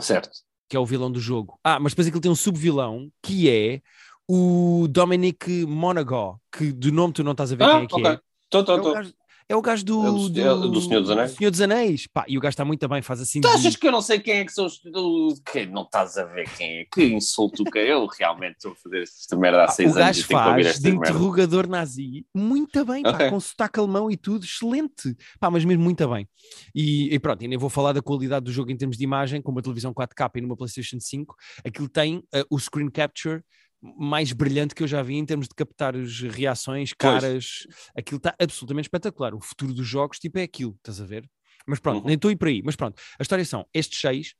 Certo. 0.00 0.30
que 0.68 0.76
é 0.76 0.80
o 0.80 0.86
vilão 0.86 1.10
do 1.12 1.20
jogo. 1.20 1.58
Ah, 1.62 1.78
mas 1.78 1.92
depois 1.92 2.06
aquilo 2.08 2.20
tem 2.22 2.30
um 2.30 2.34
subvilão 2.34 3.10
que 3.22 3.48
é 3.50 3.82
o 4.28 4.86
Dominic 4.88 5.64
Monaghan, 5.66 6.36
que 6.56 6.72
do 6.72 6.92
nome 6.92 7.12
tu 7.12 7.24
não 7.24 7.32
estás 7.32 7.52
a 7.52 7.56
ver 7.56 7.64
Ah, 7.64 7.70
quem 7.76 7.82
é 7.84 7.86
que 7.86 7.94
ok. 7.94 8.06
é. 8.06 8.20
Tô, 8.48 8.58
É 8.60 8.64
tô, 8.64 8.74
o 8.74 8.80
tô. 8.82 8.92
gajo, 8.92 9.12
é 9.48 9.56
o 9.56 9.62
gajo 9.62 9.84
do, 9.84 10.06
É 10.06 10.10
do- 10.10 10.40
é 10.40 10.70
do 10.70 10.80
Senhor 10.80 11.00
dos 11.00 11.10
Anéis? 11.10 11.30
Senhor 11.32 11.50
dos 11.50 11.60
Anéis. 11.60 12.06
Pá, 12.06 12.24
e 12.28 12.38
o 12.38 12.40
gajo 12.40 12.50
está 12.52 12.64
muito 12.64 12.86
bem, 12.88 13.02
faz 13.02 13.20
assim. 13.20 13.40
Tu 13.40 13.48
de- 13.48 13.54
achas 13.54 13.76
que 13.76 13.86
eu 13.88 13.92
não 13.92 14.00
sei 14.00 14.20
quem 14.20 14.34
é 14.38 14.44
que 14.44 14.52
são 14.52 14.66
os. 14.66 14.78
do- 14.78 15.34
Que 15.44 15.66
não 15.66 15.82
estás 15.82 16.16
a 16.16 16.24
ver 16.24 16.48
quem 16.56 16.80
é? 16.80 16.84
Que 16.84 17.04
insulto 17.06 17.64
que 17.64 17.78
é? 17.78 17.92
Eu 17.92 18.06
realmente 18.06 18.56
estou 18.56 18.72
a 18.72 18.74
fazer 18.76 19.02
esta 19.02 19.36
merda 19.36 19.64
há 19.64 19.66
Pá, 19.66 19.72
seis 19.72 19.88
o 19.88 19.92
anos 19.98 20.04
gajo 20.06 20.26
que 20.28 20.34
ouvir 20.34 20.64
faz 20.64 20.80
de 20.80 20.90
merda. 20.90 21.08
interrogador 21.10 21.66
nazi 21.68 22.26
muito 22.34 22.84
bem, 22.84 23.02
pá, 23.02 23.10
Ok. 23.10 23.30
com 23.30 23.40
sotaque 23.40 23.80
alemão 23.80 24.10
e 24.10 24.16
tudo, 24.16 24.44
excelente. 24.44 25.14
Pá, 25.40 25.50
mas 25.50 25.64
mesmo 25.64 25.82
muito 25.82 26.06
bem. 26.08 26.28
E, 26.74 27.12
e 27.14 27.18
pronto, 27.18 27.42
e 27.42 27.48
nem 27.48 27.58
vou 27.58 27.68
falar 27.70 27.92
da 27.92 28.00
qualidade 28.02 28.44
do 28.44 28.52
jogo 28.52 28.70
em 28.70 28.76
termos 28.76 28.96
de 28.96 29.04
imagem, 29.04 29.42
com 29.42 29.50
uma 29.50 29.62
televisão 29.62 29.92
4K 29.92 30.30
e 30.36 30.40
numa 30.42 30.56
PlayStation 30.56 30.98
5, 31.00 31.34
aquilo 31.66 31.88
tem 31.88 32.22
eh, 32.32 32.44
o 32.50 32.58
screen 32.58 32.90
capture 32.90 33.42
mais 33.82 34.32
brilhante 34.32 34.74
que 34.74 34.82
eu 34.82 34.86
já 34.86 35.02
vi 35.02 35.16
em 35.16 35.26
termos 35.26 35.48
de 35.48 35.54
captar 35.54 35.96
as 35.96 36.20
reações, 36.20 36.92
Pois. 36.96 37.22
caras, 37.22 37.66
aquilo 37.96 38.18
está 38.18 38.34
absolutamente 38.38 38.86
espetacular. 38.86 39.34
O 39.34 39.40
futuro 39.40 39.74
dos 39.74 39.86
jogos, 39.86 40.18
tipo, 40.18 40.38
é 40.38 40.42
aquilo, 40.42 40.74
estás 40.76 41.00
a 41.00 41.04
ver? 41.04 41.28
Mas 41.66 41.80
pronto, 41.80 42.00
Uhum. 42.02 42.06
nem 42.06 42.14
estou 42.14 42.28
a 42.28 42.32
ir 42.32 42.36
por 42.36 42.48
aí. 42.48 42.62
Mas 42.64 42.76
pronto, 42.76 43.00
a 43.18 43.22
história 43.22 43.44
são 43.44 43.66
estes 43.74 44.00
seis 44.00 44.34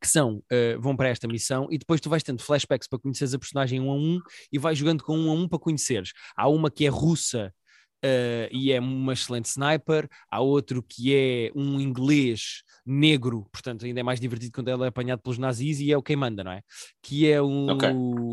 que 0.00 0.06
são, 0.08 0.42
eh, 0.50 0.76
vão 0.78 0.94
para 0.96 1.08
esta 1.08 1.26
missão 1.26 1.66
e 1.70 1.78
depois 1.78 2.00
tu 2.00 2.10
vais 2.10 2.22
tendo 2.22 2.42
flashbacks 2.42 2.88
para 2.88 2.98
conheceres 2.98 3.32
a 3.34 3.38
personagem 3.38 3.80
um 3.80 3.90
a 3.90 3.94
um 3.94 4.20
e 4.52 4.58
vais 4.58 4.76
jogando 4.76 5.02
com 5.02 5.16
um 5.16 5.30
a 5.30 5.34
um 5.34 5.48
para 5.48 5.58
conheceres. 5.58 6.12
Há 6.36 6.48
uma 6.48 6.70
que 6.70 6.84
é 6.84 6.88
russa 6.88 7.54
eh, 8.02 8.48
e 8.52 8.72
é 8.72 8.80
uma 8.80 9.12
excelente 9.12 9.46
sniper, 9.46 10.08
há 10.30 10.40
outro 10.40 10.82
que 10.82 11.14
é 11.14 11.50
um 11.54 11.80
inglês 11.80 12.62
negro, 12.86 13.46
portanto 13.52 13.84
ainda 13.84 14.00
é 14.00 14.02
mais 14.02 14.18
divertido 14.18 14.52
quando 14.52 14.68
ele 14.68 14.84
é 14.84 14.86
apanhado 14.88 15.20
pelos 15.22 15.38
nazis 15.38 15.80
e 15.80 15.92
é 15.92 15.96
o 15.96 16.02
quem 16.02 16.16
manda, 16.16 16.42
não 16.42 16.50
é? 16.52 16.62
Que 17.02 17.30
é, 17.30 17.40
um, 17.40 17.66
Ok. 17.70 17.88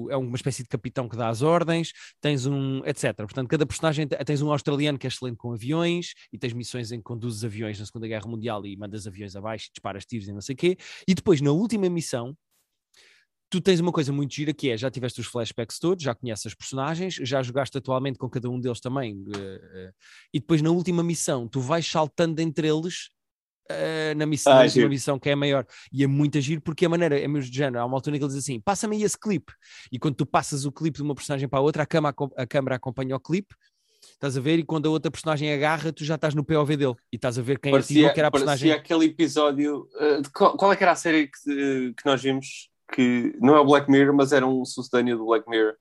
é 0.10 0.18
uma 0.18 0.36
espécie 0.36 0.64
de 0.64 0.70
capitão 0.70 1.08
que 1.08 1.18
dá 1.18 1.28
as 1.30 1.42
ordens, 1.42 1.92
tens 2.22 2.46
um, 2.46 2.82
etc. 2.86 3.14
Portanto, 3.18 3.48
cada 3.50 3.66
personagem 3.66 4.08
te- 4.08 4.18
tens 4.24 4.42
um 4.42 4.52
australiano 4.52 4.98
que 4.98 5.06
é 5.06 5.10
excelente 5.10 5.38
com 5.38 5.52
aviões 5.54 6.14
e 6.32 6.38
tens 6.38 6.54
missões 6.54 6.92
em 6.92 6.98
que 6.98 7.04
conduzes 7.04 7.44
aviões 7.44 7.80
na 7.80 7.86
Segunda 7.86 8.08
Guerra 8.08 8.28
Mundial 8.28 8.66
e 8.66 8.76
mandas 8.78 9.06
aviões 9.06 9.36
abaixo 9.36 9.68
e 9.68 9.72
disparas 9.74 10.06
tiros 10.06 10.28
e 10.28 10.34
não 10.34 10.42
sei 10.42 10.54
o 10.54 10.58
quê. 10.58 10.78
E 11.08 11.14
depois, 11.14 11.42
na 11.42 11.52
última 11.52 11.90
missão, 11.90 12.36
tu 13.50 13.62
tens 13.62 13.80
uma 13.80 13.92
coisa 13.92 14.12
muito 14.12 14.34
gira 14.34 14.54
que 14.54 14.70
é, 14.70 14.78
já 14.78 14.90
tiveste 14.92 15.22
os 15.22 15.28
flashbacks 15.28 15.80
todos, 15.80 16.04
já 16.04 16.14
conheces 16.14 16.46
as 16.48 16.54
personagens, 16.54 17.16
já 17.16 17.42
jogaste 17.42 17.78
atualmente 17.78 18.18
com 18.20 18.30
cada 18.30 18.50
um 18.50 18.60
deles 18.60 18.80
também, 18.82 19.24
eh, 19.36 19.62
eh, 19.74 19.92
e 20.34 20.40
depois 20.40 20.62
na 20.62 20.70
última 20.70 21.02
missão 21.04 21.48
tu 21.48 21.62
vais 21.62 21.86
saltando 21.88 22.42
entre 22.42 22.68
eles 22.68 23.10
eh, 23.70 24.14
na, 24.16 24.26
missão, 24.26 24.52
Ah, 24.54 24.56
na 24.58 24.62
última 24.64 24.82
giro. 24.82 24.90
missão 24.90 25.20
que 25.20 25.30
é 25.30 25.34
a 25.34 25.36
maior, 25.36 25.66
e 25.92 26.04
é 26.04 26.08
muito 26.08 26.40
giro 26.42 26.62
porque 26.62 26.86
a 26.86 26.90
maneira 26.90 27.20
é 27.20 27.28
mesmo 27.28 27.50
de 27.50 27.58
género, 27.58 27.80
há 27.82 27.86
uma 27.86 27.96
altura 27.98 28.18
que 28.18 28.24
ele 28.24 28.34
diz 28.34 28.42
assim, 28.44 28.60
passa-me 28.60 28.96
aí 28.98 29.04
esse 29.04 29.18
clipe, 29.20 29.54
e 29.92 29.98
quando 30.00 30.16
tu 30.16 30.26
passas 30.26 30.66
o 30.66 30.72
clipe 30.72 30.98
de 30.98 31.04
uma 31.04 31.16
personagem 31.16 31.48
para 31.48 31.60
a 31.60 31.62
outra, 31.62 31.84
a, 31.84 31.86
cama, 31.86 32.14
a 32.38 32.46
câmera 32.48 32.76
acompanha 32.76 33.16
o 33.16 33.20
clipe, 33.20 33.54
estás 34.14 34.38
a 34.38 34.42
ver, 34.42 34.60
e 34.60 34.64
quando 34.64 34.88
a 34.88 34.90
outra 34.90 35.10
personagem 35.12 35.52
agarra, 35.54 35.92
tu 35.92 36.04
já 36.06 36.16
estás 36.16 36.34
no 36.34 36.44
POV 36.46 36.78
dele, 36.78 36.96
e 37.12 37.16
estás 37.18 37.38
a 37.38 37.42
ver 37.42 37.60
quem 37.60 37.72
Parecia, 37.72 37.96
atirou, 37.98 38.14
que 38.14 38.20
era 38.20 38.28
a 38.28 38.32
parecia 38.32 38.48
personagem... 38.52 38.72
aquele 38.74 39.06
episódio. 39.06 39.88
uh, 39.96 40.22
de 40.22 40.30
qual, 40.30 40.56
qual 40.56 40.72
é 40.72 40.76
que 40.76 40.84
era 40.84 40.92
a 40.94 40.96
série 40.96 41.28
que, 41.28 41.94
que 41.94 42.06
nós 42.06 42.22
vimos? 42.22 42.70
Que 42.91 43.36
não 43.41 43.56
é 43.56 43.60
o 43.60 43.65
Black 43.65 43.89
Mirror, 43.91 44.15
mas 44.15 44.32
era 44.32 44.45
um 44.47 44.63
sucedâneo 44.65 45.17
do 45.17 45.26
Black 45.26 45.50
Mirror, 45.50 45.76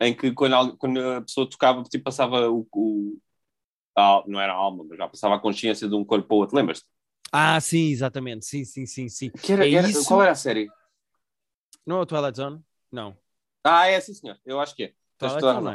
em 0.00 0.14
que 0.16 0.32
quando, 0.32 0.54
al- 0.54 0.76
quando 0.76 1.00
a 1.00 1.22
pessoa 1.22 1.48
tocava, 1.48 1.82
tipo, 1.84 2.04
passava 2.04 2.50
o. 2.50 2.66
o 2.72 3.18
a 3.96 4.24
não 4.28 4.40
era 4.40 4.52
a 4.52 4.56
alma, 4.56 4.84
mas 4.88 4.98
já 4.98 5.08
passava 5.08 5.36
a 5.36 5.40
consciência 5.40 5.88
de 5.88 5.94
um 5.96 6.04
corpo 6.04 6.28
para 6.28 6.36
o 6.36 6.38
outro. 6.40 6.56
Lembras-te? 6.56 6.86
Ah, 7.32 7.60
sim, 7.60 7.90
exatamente, 7.90 8.44
sim, 8.46 8.64
sim, 8.64 8.86
sim, 8.86 9.08
sim. 9.08 9.30
Era, 9.48 9.64
É 9.64 9.68
era- 9.68 9.88
isso? 9.88 10.04
Qual 10.04 10.22
era 10.22 10.32
a 10.32 10.34
série? 10.34 10.68
Não 11.86 11.98
é 11.98 12.00
o 12.02 12.06
Twilight 12.06 12.36
Zone? 12.36 12.64
Não. 12.90 13.16
Ah, 13.64 13.86
é 13.88 14.00
sim, 14.00 14.14
senhor. 14.14 14.38
Eu 14.44 14.60
acho 14.60 14.74
que 14.74 14.84
é. 14.84 14.94
Twilight 15.18 15.48
a 15.48 15.52
Zone, 15.54 15.64
não 15.64 15.72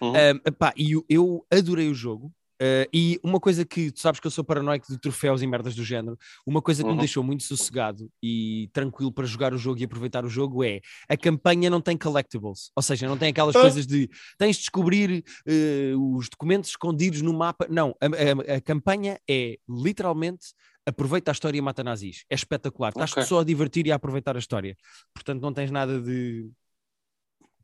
Uhum. 0.00 0.16
é? 0.16 0.32
Um, 0.34 0.36
epá, 0.46 0.72
e 0.76 0.92
eu, 0.92 1.04
eu 1.08 1.46
adorei 1.50 1.88
o 1.88 1.94
jogo. 1.94 2.32
Uh, 2.60 2.88
e 2.92 3.18
uma 3.22 3.38
coisa 3.40 3.64
que 3.64 3.90
tu 3.90 4.00
sabes 4.00 4.20
que 4.20 4.26
eu 4.26 4.30
sou 4.30 4.44
paranoico 4.44 4.86
de 4.90 4.98
troféus 4.98 5.42
e 5.42 5.46
merdas 5.46 5.74
do 5.74 5.84
género, 5.84 6.18
uma 6.46 6.60
coisa 6.62 6.82
que 6.82 6.88
Uhum. 6.88 6.94
me 6.94 7.00
deixou 7.00 7.22
muito 7.22 7.42
sossegado 7.44 8.10
e 8.22 8.68
tranquilo 8.72 9.12
para 9.12 9.24
jogar 9.26 9.52
o 9.54 9.58
jogo 9.58 9.80
e 9.80 9.84
aproveitar 9.84 10.24
o 10.24 10.28
jogo 10.28 10.62
é 10.64 10.80
a 11.08 11.16
campanha 11.16 11.68
não 11.70 11.80
tem 11.80 11.96
collectibles, 11.96 12.70
ou 12.76 12.82
seja, 12.82 13.06
não 13.08 13.16
tem 13.18 13.28
aquelas 13.30 13.54
Ah. 13.56 13.60
coisas 13.60 13.86
de 13.86 14.08
tens 14.38 14.56
de 14.56 14.62
descobrir 14.62 15.24
uh, 15.48 16.16
os 16.16 16.28
documentos 16.28 16.70
escondidos 16.70 17.22
no 17.22 17.32
mapa. 17.32 17.66
Não, 17.70 17.94
a, 18.00 18.52
a- 18.52 18.56
a 18.56 18.60
campanha 18.60 19.18
é 19.28 19.58
literalmente 19.68 20.48
aproveita 20.86 21.30
a 21.30 21.32
história 21.32 21.56
e 21.56 21.62
mata 21.62 21.82
nazis. 21.82 22.24
É 22.28 22.34
espetacular. 22.34 22.90
Estás 22.90 23.12
Ok. 23.12 23.22
só 23.24 23.40
a 23.40 23.44
divertir 23.44 23.86
e 23.86 23.92
a 23.92 23.94
aproveitar 23.94 24.36
a 24.36 24.38
história. 24.38 24.76
Portanto, 25.14 25.40
não 25.40 25.52
tens 25.52 25.70
nada 25.70 25.98
de 26.00 26.50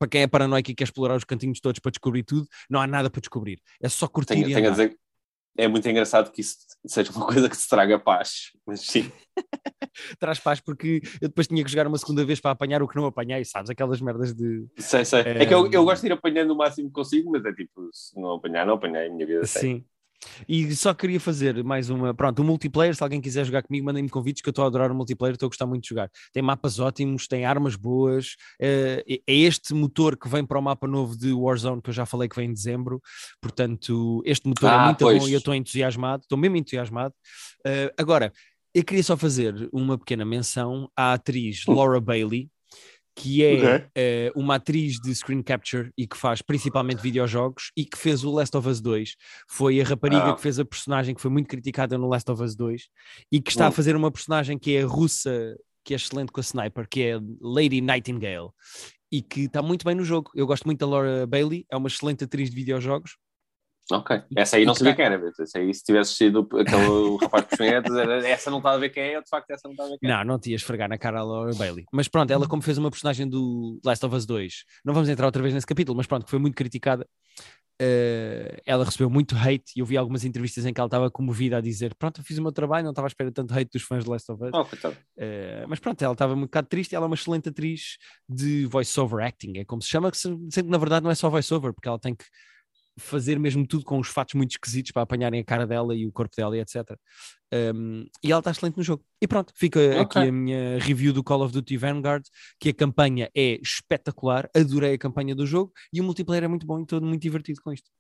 para 0.01 0.09
quem 0.09 0.23
é 0.23 0.27
paranoico 0.27 0.71
e 0.71 0.75
quer 0.75 0.85
explorar 0.85 1.15
os 1.15 1.25
cantinhos 1.25 1.61
todos 1.61 1.79
para 1.79 1.91
descobrir 1.91 2.23
tudo, 2.23 2.49
não 2.71 2.81
há 2.81 2.87
nada 2.87 3.11
para 3.11 3.21
descobrir. 3.21 3.61
É 3.83 3.89
só 3.89 4.09
curtir 4.09 4.33
Tenho, 4.35 4.49
e 4.49 4.55
tenho 4.55 4.69
a 4.69 4.71
dizer 4.71 4.99
é 5.59 5.69
muito 5.69 5.87
engraçado 5.87 6.31
que 6.31 6.41
isso 6.41 6.57
seja 6.87 7.13
uma 7.13 7.27
coisa 7.27 7.49
que 7.51 7.57
se 7.57 7.69
traga 7.69 7.99
paz. 7.99 8.53
Mas 8.67 8.81
sim. 8.81 9.13
Traz 10.19 10.39
paz 10.39 10.61
porque 10.61 11.03
eu 11.21 11.29
depois 11.29 11.47
tinha 11.47 11.63
que 11.63 11.71
jogar 11.71 11.87
uma 11.87 11.99
segunda 11.99 12.25
vez 12.25 12.41
para 12.41 12.53
apanhar 12.53 12.83
o 12.83 12.89
que 12.89 12.97
não 12.97 13.05
apanhei, 13.05 13.45
sabes? 13.45 13.69
Aquelas 13.69 14.01
merdas 14.01 14.33
de... 14.33 14.65
Sei, 14.79 15.05
sei. 15.05 15.21
É 15.21 15.45
que 15.45 15.53
eu, 15.53 15.67
Ehm. 15.67 15.73
eu 15.75 15.85
gosto 15.85 16.01
de 16.03 16.09
ir 16.09 16.13
apanhando 16.13 16.53
o 16.53 16.57
máximo 16.57 16.89
que 16.89 16.95
consigo, 16.95 17.31
mas 17.31 17.45
é 17.45 17.53
tipo, 17.53 17.91
se 17.93 18.19
não 18.19 18.37
apanhar, 18.37 18.65
não 18.65 18.75
apanhei 18.75 19.09
a 19.09 19.11
minha 19.11 19.27
vida. 19.27 19.45
Sim. 19.47 19.85
E 20.49 20.75
só 20.77 20.93
queria 20.93 21.19
fazer 21.19 21.63
mais 21.65 21.89
uma, 21.91 22.13
pronto, 22.15 22.43
um 22.43 22.45
multiplayer, 22.45 22.95
se 22.95 23.03
alguém 23.03 23.21
quiser 23.21 23.45
jogar 23.45 23.63
comigo, 23.63 23.87
mandem-me 23.87 24.09
convites 24.09 24.43
que 24.43 24.49
eu 24.49 24.53
estou 24.53 24.65
a 24.65 24.67
adorar 24.69 24.91
o 24.93 24.95
multiplayer, 24.95 25.35
estou 25.35 25.47
a 25.47 25.51
gostar 25.51 25.67
muito 25.67 25.83
de 25.85 25.89
jogar. 25.89 26.11
Tem 26.33 26.43
mapas 26.43 26.79
ótimos, 26.79 27.27
tem 27.27 27.45
armas 27.45 27.75
boas, 27.77 28.37
eh, 28.61 29.03
é 29.09 29.21
é 29.27 29.35
este 29.35 29.73
motor 29.75 30.17
que 30.19 30.29
vem 30.29 30.45
para 30.45 30.59
o 30.59 30.63
mapa 30.63 30.87
novo 30.87 31.17
de 31.17 31.33
Warzone, 31.33 31.81
que 31.81 31.91
eu 31.91 31.95
já 31.95 32.05
falei 32.05 32.29
que 32.29 32.37
vem 32.37 32.51
em 32.51 32.53
dezembro, 32.53 33.01
portanto, 33.41 34.23
este 34.27 34.47
motor 34.49 34.71
é 34.71 34.75
Ah, 34.75 34.85
muito 34.87 34.99
pois. 34.99 35.19
bom 35.23 35.29
e 35.29 35.33
eu 35.33 35.39
estou 35.39 35.55
entusiasmado, 35.55 36.23
estou 36.23 36.37
mesmo 36.39 36.57
entusiasmado. 36.57 37.15
Eh, 37.67 37.93
agora, 37.99 38.33
eu 38.75 38.85
queria 38.85 39.03
só 39.03 39.17
fazer 39.17 39.69
uma 39.73 39.99
pequena 39.99 40.25
menção 40.25 40.89
à 40.97 41.13
atriz 41.15 41.65
Laura 41.67 42.01
Bailey, 42.01 42.49
que 43.23 43.45
é 43.45 43.55
Ok. 43.55 43.87
eh, 43.95 44.33
uma 44.35 44.55
atriz 44.57 45.01
de 45.01 45.15
screen 45.15 45.43
capture 45.43 45.91
e 45.97 46.07
que 46.07 46.17
faz 46.17 46.41
principalmente 46.43 47.01
videojogos 47.01 47.71
e 47.77 47.85
que 47.85 47.99
fez 47.99 48.25
o 48.25 48.31
Last 48.33 48.57
of 48.57 48.69
Us 48.69 48.81
2. 48.81 49.15
Foi 49.49 49.81
a 49.81 49.85
rapariga 49.85 50.31
Ah. 50.31 50.35
que 50.35 50.41
fez 50.43 50.59
a 50.59 50.65
personagem 50.65 51.15
que 51.15 51.21
foi 51.21 51.31
muito 51.31 51.49
criticada 51.49 51.97
no 51.99 52.09
Last 52.09 52.31
of 52.31 52.43
Us 52.43 52.55
2 52.57 52.89
e 53.31 53.41
que 53.41 53.51
está 53.51 53.67
a 53.67 53.71
fazer 53.71 53.95
uma 53.97 54.11
personagem 54.11 54.59
que 54.59 54.75
é 54.77 54.83
russa, 54.83 55.57
que 55.85 55.95
é 55.95 55.97
excelente 55.97 56.31
com 56.33 56.41
a 56.41 56.43
sniper, 56.43 56.87
que 56.89 57.03
é 57.03 57.19
Lady 57.41 57.81
Nightingale. 57.81 58.49
E 59.13 59.21
que 59.23 59.41
está 59.47 59.61
muito 59.61 59.85
bem 59.85 59.95
no 59.97 60.05
jogo. 60.05 60.31
Eu 60.37 60.47
gosto 60.47 60.65
muito 60.65 60.79
da 60.79 60.87
Laura 60.87 61.27
Bailey, 61.27 61.67
é 61.69 61.77
uma 61.77 61.89
excelente 61.89 62.23
atriz 62.23 62.49
de 62.49 62.55
videojogos. 62.55 63.17
Ok. 63.90 64.22
Essa 64.37 64.57
aí 64.57 64.64
não 64.64 64.74
sabia 64.74 64.94
quem 64.94 65.05
era. 65.05 65.33
Essa 65.40 65.59
aí, 65.59 65.74
se 65.74 65.83
tivesse 65.83 66.14
sido 66.14 66.48
aquele 66.53 67.16
rapaz 67.20 67.46
com 67.57 67.64
era 67.64 68.29
essa 68.29 68.50
não 68.50 68.59
está 68.59 68.72
a 68.72 68.79
ver 68.79 68.90
quem 68.90 69.03
é, 69.03 69.16
eu 69.16 69.22
de 69.22 69.29
facto 69.29 69.50
essa 69.50 69.62
não 69.64 69.72
está 69.72 69.85
a 69.85 69.88
ver 69.88 69.98
quem 69.98 70.11
é. 70.11 70.12
Não, 70.12 70.24
não 70.24 70.38
te 70.38 70.50
ias 70.50 70.61
esfregar 70.61 70.88
na 70.88 70.98
cara 70.98 71.20
a 71.20 71.24
Laura 71.24 71.55
Bailey. 71.55 71.85
Mas 71.92 72.09
pronto, 72.09 72.31
ela 72.31 72.46
como 72.46 72.62
fez 72.62 72.79
uma 72.79 72.90
personagem 72.90 73.29
do 73.29 73.81
Last 73.85 74.05
of 74.07 74.14
Us 74.14 74.26
2, 74.26 74.64
não 74.85 74.94
vamos 74.94 75.09
entrar 75.09 75.26
outra 75.26 75.42
vez 75.42 75.53
nesse 75.55 75.66
capítulo, 75.66 75.96
mas 75.96 76.07
pronto, 76.07 76.24
que 76.24 76.31
foi 76.31 76.38
muito 76.38 76.55
criticada. 76.55 77.07
eh, 77.81 78.61
ela 78.66 78.85
recebeu 78.85 79.09
muito 79.09 79.35
hate 79.35 79.72
e 79.74 79.80
eu 79.80 79.86
vi 79.86 79.97
algumas 79.97 80.24
entrevistas 80.24 80.66
em 80.66 80.72
que 80.72 80.80
ela 80.80 80.86
estava 80.86 81.11
comovida 81.11 81.57
a 81.57 81.61
dizer 81.61 81.95
pronto, 81.95 82.20
eu 82.20 82.24
fiz 82.24 82.36
o 82.38 82.43
meu 82.43 82.53
trabalho, 82.53 82.84
não 82.84 82.91
estava 82.91 83.07
à 83.07 83.09
espera 83.09 83.32
tanto 83.32 83.55
hate 83.55 83.70
dos 83.72 83.82
fãs 83.82 84.05
de 84.05 84.11
Last 84.11 84.30
of 84.30 84.45
Us. 84.45 84.51
Oh. 84.53 84.93
Eh, 85.16 85.64
mas 85.66 85.80
pronto, 85.80 86.01
ela 86.03 86.12
estava 86.12 86.34
um 86.34 86.43
bocado 86.43 86.68
triste 86.68 86.93
e 86.93 86.97
ela 86.97 87.07
é 87.07 87.09
uma 87.09 87.14
excelente 87.14 87.49
atriz 87.49 87.97
de 88.28 88.66
voice-over 88.66 89.24
acting, 89.24 89.59
é 89.59 89.64
como 89.64 89.80
se 89.80 89.88
chama, 89.88 90.11
que 90.11 90.62
na 90.62 90.78
verdade 90.78 91.03
não 91.03 91.11
é 91.11 91.14
só 91.14 91.30
voice-over, 91.30 91.72
porque 91.72 91.88
ela 91.88 91.99
tem 91.99 92.14
que 92.14 92.24
fazer 93.01 93.38
mesmo 93.38 93.66
tudo 93.66 93.84
com 93.84 93.98
os 93.98 94.09
fatos 94.09 94.34
muito 94.34 94.53
esquisitos 94.53 94.92
para 94.92 95.03
apanharem 95.03 95.40
a 95.40 95.44
cara 95.44 95.66
dela 95.66 95.94
e 95.94 96.07
o 96.07 96.12
corpo 96.12 96.34
dela 96.36 96.57
e 96.57 96.61
etc. 96.61 96.96
Um, 97.53 98.05
e 98.22 98.30
ela 98.30 98.38
está 98.38 98.51
excelente 98.51 98.76
no 98.76 98.82
jogo. 98.82 99.05
E 99.20 99.26
pronto, 99.26 99.53
fica 99.57 99.80
aqui 100.03 100.18
Ok. 100.18 100.28
a 100.28 100.32
minha 100.32 100.78
review 100.78 101.12
do 101.12 101.24
Call 101.24 101.42
of 101.42 101.53
Duty 101.53 101.76
Vanguard, 101.76 102.24
que 102.59 102.68
a 102.68 102.74
campanha 102.74 103.28
é 103.34 103.59
espetacular, 103.61 104.48
adorei 104.55 104.94
a 104.94 104.98
campanha 104.98 105.34
do 105.34 105.46
jogo 105.46 105.72
e 105.92 106.01
o 106.01 106.05
multiplayer 106.05 106.44
é 106.44 106.48
muito 106.48 106.66
bom 106.66 106.80
e 106.80 106.86
todo 106.86 107.05
muito 107.05 107.22
divertido 107.22 107.61
com 107.62 107.72
isto. 107.72 107.90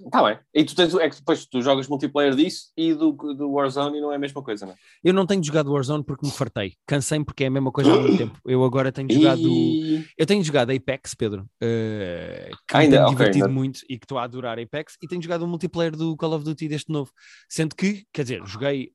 Está 0.00 0.22
bem. 0.22 0.38
E 0.54 0.64
tu 0.64 0.76
tens, 0.76 0.94
é 0.94 1.10
que 1.10 1.16
depois 1.16 1.44
tu 1.46 1.60
jogas 1.60 1.88
multiplayer 1.88 2.34
disso 2.36 2.70
e 2.76 2.94
do, 2.94 3.10
do 3.12 3.50
Warzone 3.50 3.98
e 3.98 4.00
não 4.00 4.12
é 4.12 4.16
a 4.16 4.18
mesma 4.18 4.40
coisa, 4.42 4.64
não 4.64 4.72
é? 4.72 4.76
Eu 5.02 5.12
não 5.12 5.26
tenho 5.26 5.42
jogado 5.42 5.72
Warzone 5.72 6.04
porque 6.04 6.24
me 6.24 6.30
fartei. 6.32 6.74
Cansei 6.86 7.22
porque 7.24 7.44
é 7.44 7.46
a 7.48 7.50
mesma 7.50 7.72
coisa 7.72 7.92
há 7.92 7.98
muito 8.00 8.16
tempo. 8.18 8.38
Eu 8.46 8.62
agora 8.64 8.92
tenho 8.92 9.10
jogado. 9.12 9.40
E... 9.40 10.06
Eu 10.16 10.24
tenho 10.24 10.44
jogado 10.44 10.70
Apex, 10.70 11.14
Pedro, 11.14 11.42
uh, 11.42 12.56
que 12.68 12.76
Ainda, 12.76 12.90
me 12.90 12.90
tem 12.96 13.00
ok, 13.00 13.10
divertido 13.16 13.44
ainda. 13.46 13.54
muito 13.54 13.80
e 13.88 13.98
que 13.98 14.04
estou 14.04 14.18
a 14.18 14.22
adorar 14.22 14.58
Apex, 14.58 14.96
e 15.02 15.08
tenho 15.08 15.20
jogado 15.22 15.42
o 15.42 15.48
multiplayer 15.48 15.96
do 15.96 16.16
Call 16.16 16.32
of 16.34 16.44
Duty 16.44 16.68
deste 16.68 16.92
novo. 16.92 17.10
Sendo 17.48 17.74
que, 17.74 18.04
quer 18.12 18.22
dizer, 18.22 18.40
joguei 18.46 18.90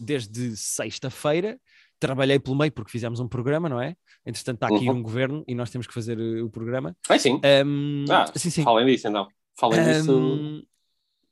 desde 0.00 0.56
sexta-feira, 0.56 1.58
trabalhei 1.98 2.38
pelo 2.38 2.56
meio 2.56 2.72
porque 2.72 2.90
fizemos 2.90 3.20
um 3.20 3.28
programa, 3.28 3.68
não 3.68 3.80
é? 3.80 3.94
Entretanto, 4.26 4.56
está 4.56 4.66
aqui 4.74 4.88
Uhum. 4.88 4.96
um 4.96 5.02
governo 5.02 5.44
e 5.46 5.54
nós 5.54 5.70
temos 5.70 5.86
que 5.86 5.94
fazer 5.94 6.18
uh, 6.18 6.44
o 6.44 6.50
programa. 6.50 6.96
Vai 7.08 7.18
sim. 7.18 7.40
Um, 7.64 8.04
Ah, 8.10 8.26
sim, 8.34 8.50
sim. 8.50 8.64
Falem 8.64 8.84
disso 8.86 9.06
então. 9.08 9.28
Falem 9.58 9.82
disso. 9.84 10.12
Um, 10.12 10.62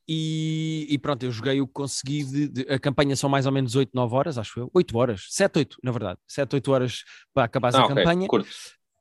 e, 0.08 0.86
e 0.90 0.98
pronto, 0.98 1.22
eu 1.24 1.30
joguei 1.32 1.60
o 1.60 1.66
que 1.66 1.72
consegui. 1.72 2.24
De, 2.24 2.48
de- 2.48 2.72
a 2.72 2.78
campanha 2.78 3.16
são 3.16 3.28
mais 3.30 3.46
ou 3.46 3.52
menos 3.52 3.74
8, 3.74 3.90
9 3.94 4.14
horas, 4.14 4.36
acho 4.38 4.60
eu. 4.60 4.70
8 4.74 4.96
horas, 4.98 5.26
7, 5.30 5.58
8, 5.60 5.78
na 5.82 5.90
verdade. 5.92 6.18
7, 6.28 6.54
8 6.54 6.70
horas 6.72 7.04
para 7.32 7.44
acabar 7.44 7.74
Ah, 7.74 7.80
a 7.80 7.84
ok, 7.84 7.94
campanha. 7.94 8.28
curto. 8.28 8.48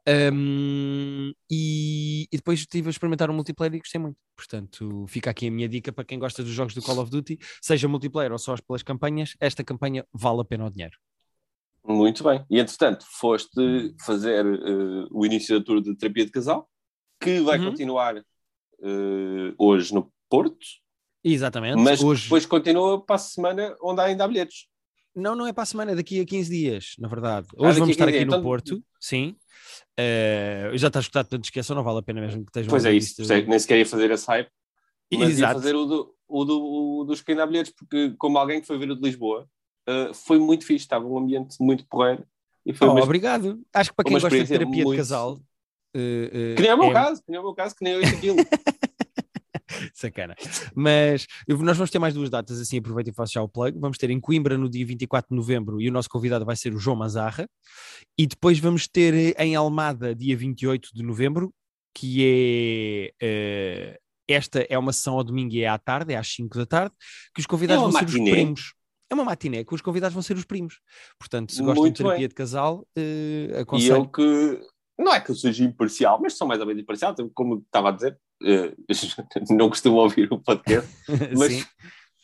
Um, 0.06 1.32
e, 1.50 2.28
e 2.32 2.36
depois 2.38 2.60
estive 2.60 2.88
a 2.88 2.92
experimentar 2.92 3.30
o 3.30 3.34
multiplayer 3.34 3.76
e 3.76 3.80
gostei 3.80 4.00
muito. 4.02 4.18
Portanto, 4.36 5.06
fica 5.08 5.30
aqui 5.30 5.48
a 5.48 5.52
minha 5.52 5.68
dica 5.70 5.94
para 5.94 6.04
quem 6.04 6.20
gosta 6.20 6.44
dos 6.44 6.52
jogos 6.52 6.74
do 6.74 6.82
Call 6.82 7.00
of 7.00 7.10
Duty, 7.10 7.38
seja 7.62 7.88
multiplayer 7.88 8.32
ou 8.32 8.38
só 8.38 8.56
pelas 8.68 8.84
campanhas, 8.84 9.34
esta 9.40 9.64
campanha 9.64 10.06
vale 10.14 10.42
a 10.42 10.46
pena 10.46 10.66
o 10.66 10.70
dinheiro. 10.70 10.98
Muito 11.86 12.24
bem. 12.24 12.46
E 12.50 12.60
entretanto, 12.60 13.06
foste 13.10 13.94
fazer 14.06 14.46
eh, 14.46 15.08
o 15.12 15.26
início 15.26 15.58
da 15.60 15.64
tour 15.66 15.82
de 15.82 15.96
terapia 15.96 16.26
de 16.26 16.32
casal, 16.32 16.70
que 17.20 17.40
vai 17.42 17.60
Uhum. 17.60 17.66
continuar 17.66 18.16
eh, 18.84 19.54
hoje 19.58 19.94
no 19.94 20.12
Porto, 20.30 20.58
Exatamente. 21.24 21.78
mas 21.78 22.04
Hoje. 22.04 22.24
depois 22.24 22.46
continua 22.46 23.00
para 23.04 23.16
a 23.16 23.20
semana 23.20 23.76
onde 23.82 24.02
ainda 24.02 24.26
há 24.26 24.28
bilhetes. 24.28 24.68
Não, 25.16 25.36
não 25.36 25.46
é 25.48 25.54
para 25.54 25.64
a 25.64 25.66
semana, 25.68 25.92
é 25.92 25.96
daqui 25.96 26.20
a 26.20 26.26
15 26.26 26.50
dias, 26.50 26.96
na 27.00 27.08
verdade. 27.08 27.48
Ah, 27.52 27.68
Hoje 27.68 27.68
daqui 27.68 27.76
a 27.76 27.80
vamos 27.80 27.90
estar 27.92 28.06
15 28.08 28.18
aqui 28.18 28.26
no 28.26 28.32
Então- 28.34 28.44
Porto, 28.44 28.84
sim. 29.00 29.36
Eh, 29.98 30.72
já 30.74 30.88
está 30.88 31.00
escutado, 31.00 31.26
portanto 31.28 31.46
esqueçam, 31.46 31.76
não 31.76 31.84
vale 31.84 32.00
a 32.00 32.02
pena 32.02 32.20
mesmo 32.20 32.44
que 32.44 32.50
estejam 32.50 32.70
Pois 32.70 32.84
a 32.86 32.90
é 32.90 32.96
isso, 32.96 33.22
isso 33.22 33.32
é 33.32 33.42
nem 33.44 33.60
sequer 33.60 33.78
ia 33.78 33.86
fazer 33.86 34.10
esse 34.10 34.26
hype, 34.28 34.50
mas 35.14 35.30
ia 35.30 35.34
Exato. 35.36 35.54
fazer 35.54 35.76
o, 35.76 35.86
do, 35.86 36.16
o, 36.28 36.46
do, 36.46 36.64
o 36.64 37.04
dos 37.06 37.22
que 37.22 37.32
ainda 37.32 37.44
há 37.44 37.46
bilhetes, 37.46 37.72
porque 37.78 38.16
como 38.18 38.38
alguém 38.40 38.60
que 38.60 38.66
foi 38.66 38.78
ver 38.80 38.90
o 38.90 38.96
de 38.96 39.02
Lisboa, 39.04 39.48
eh, 39.88 40.12
foi 40.14 40.40
muito 40.40 40.66
fixe, 40.66 40.86
estava 40.86 41.06
um 41.06 41.18
ambiente 41.18 41.56
muito 41.62 41.86
porreiro. 41.88 42.26
E 42.66 42.74
foi 42.74 42.88
Oh, 42.88 42.94
mesmo- 42.96 43.06
obrigado. 43.06 43.62
Acho 43.72 43.92
que 43.92 43.96
para 43.96 44.06
quem 44.06 44.14
gosta 44.14 44.30
de 44.30 44.48
terapia 44.48 44.78
de 44.78 44.84
muito- 44.84 44.98
casal. 44.98 45.40
eh, 45.94 46.30
eh, 46.34 46.56
Que 46.56 46.62
nem 46.64 46.72
é 46.72 46.76
o 46.76 46.80
meu 46.80 46.90
é 46.90 46.94
caso, 46.94 47.22
que 47.22 47.30
nem 47.30 47.38
é 47.38 47.40
o 47.40 47.44
meu 47.44 47.54
caso, 47.54 47.76
que 47.76 47.84
nem 47.84 47.94
eu 47.94 48.02
isso 48.02 48.16
aquilo. 48.16 48.38
Sacana. 50.04 50.36
Mas 50.76 51.26
nós 51.48 51.78
vamos 51.78 51.90
ter 51.90 52.00
mais 52.00 52.14
duas 52.14 52.30
datas, 52.30 52.60
assim 52.60 52.78
aproveito 52.78 53.08
e 53.08 53.14
faço 53.14 53.34
já 53.34 53.42
o 53.42 53.48
plug. 53.48 53.78
Vamos 53.80 53.98
ter 53.98 54.10
em 54.10 54.20
Coimbra 54.20 54.58
no 54.58 54.70
dia 54.70 54.86
24 54.86 55.30
de 55.30 55.36
novembro 55.36 55.80
e 55.82 55.88
o 55.90 55.92
nosso 55.92 56.10
convidado 56.10 56.46
vai 56.46 56.56
ser 56.56 56.74
o 56.74 56.80
João 56.80 56.98
Mazarra. 56.98 57.48
E 58.18 58.28
depois 58.28 58.60
vamos 58.60 58.88
ter 58.88 59.14
eh, 59.38 59.44
em 59.44 59.56
Almada, 59.56 60.14
dia 60.14 60.36
28 60.36 60.90
de 60.94 61.04
novembro, 61.04 61.54
que 61.96 62.24
é. 62.24 63.12
eh, 63.22 64.00
esta 64.28 64.66
é 64.70 64.78
uma 64.78 64.94
sessão 64.94 65.16
ao 65.16 65.24
domingo 65.24 65.54
e 65.54 65.62
é 65.64 65.68
à 65.68 65.78
tarde, 65.78 66.14
é 66.14 66.18
às 66.18 66.28
5 66.34 66.58
da 66.58 66.66
tarde, 66.66 66.96
que 67.34 67.40
os 67.42 67.46
convidados 67.46 67.84
É 67.84 67.88
vão 67.92 68.00
ser 68.00 68.06
os 68.06 68.14
primos. 68.30 68.74
É 69.10 69.14
uma 69.14 69.26
matiné, 69.26 69.64
que 69.64 69.76
os 69.76 69.82
convidados 69.82 70.14
vão 70.14 70.24
ser 70.24 70.36
os 70.38 70.46
primos. 70.46 70.80
Portanto, 71.20 71.52
se 71.54 71.62
gostam 71.62 71.84
Muito 71.84 71.98
de 71.98 72.04
terapia 72.04 72.20
bem. 72.20 72.28
de 72.30 72.34
casal, 72.36 72.88
eh, 72.98 73.48
E 73.52 73.58
aconselho. 73.62 73.96
eu 73.96 74.08
que 74.08 74.62
não 74.98 75.14
é 75.14 75.20
que 75.20 75.30
eu 75.32 75.36
seja 75.36 75.64
imparcial, 75.64 76.20
mas 76.22 76.34
sou 76.38 76.48
mais 76.48 76.60
ou 76.62 76.66
menos 76.66 76.82
imparcial, 76.82 77.14
como 77.34 77.60
estava 77.66 77.90
a 77.90 77.92
dizer, 77.92 78.14
eh, 78.14 78.18
não 79.52 79.70
costumo 79.70 79.98
ouvir 79.98 80.32
o 80.32 80.40
podcast, 80.40 80.90
mas, 81.38 81.66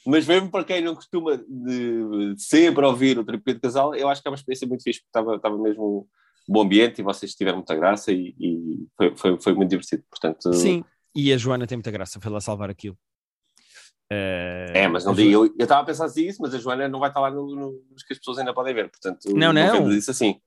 mas 0.05 0.27
mesmo 0.27 0.49
para 0.51 0.63
quem 0.63 0.81
não 0.81 0.95
costuma 0.95 1.37
de, 1.37 2.35
sempre 2.37 2.85
ouvir 2.85 3.17
o 3.17 3.23
terapia 3.23 3.53
de 3.53 3.59
casal, 3.59 3.95
eu 3.95 4.07
acho 4.09 4.21
que 4.21 4.27
é 4.27 4.31
uma 4.31 4.35
experiência 4.35 4.67
muito 4.67 4.83
fixe, 4.83 4.99
porque 4.99 5.09
estava, 5.09 5.35
estava 5.35 5.57
mesmo 5.57 6.07
um 6.47 6.53
bom 6.53 6.61
ambiente 6.61 6.99
e 6.99 7.03
vocês 7.03 7.33
tiveram 7.35 7.57
muita 7.57 7.75
graça 7.75 8.11
e, 8.11 8.35
e 8.39 8.87
foi, 8.97 9.15
foi, 9.15 9.39
foi 9.41 9.53
muito 9.53 9.69
divertido. 9.69 10.03
Portanto, 10.09 10.53
Sim, 10.53 10.83
e 11.15 11.31
a 11.33 11.37
Joana 11.37 11.67
tem 11.67 11.77
muita 11.77 11.91
graça, 11.91 12.19
foi 12.19 12.31
lá 12.31 12.41
salvar 12.41 12.69
aquilo. 12.69 12.97
Eh, 14.11 14.71
é, 14.73 14.87
mas 14.87 15.05
não 15.05 15.13
digo, 15.13 15.29
eu 15.31 15.45
eu 15.45 15.63
estava 15.63 15.81
a 15.81 15.85
pensar 15.85 16.05
assim 16.05 16.25
isso, 16.27 16.41
mas 16.41 16.53
a 16.53 16.57
Joana 16.57 16.87
não 16.89 16.99
vai 16.99 17.09
estar 17.09 17.19
lá 17.19 17.29
no, 17.29 17.45
no- 17.55 17.83
nos 17.91 18.03
que 18.03 18.13
as 18.13 18.17
pessoas 18.17 18.39
ainda 18.39 18.53
podem 18.53 18.73
ver, 18.73 18.89
portanto, 18.89 19.19
Não, 19.35 19.53
não. 19.53 19.71
vendo 19.83 19.93
isso 19.93 20.09
assim. 20.09 20.39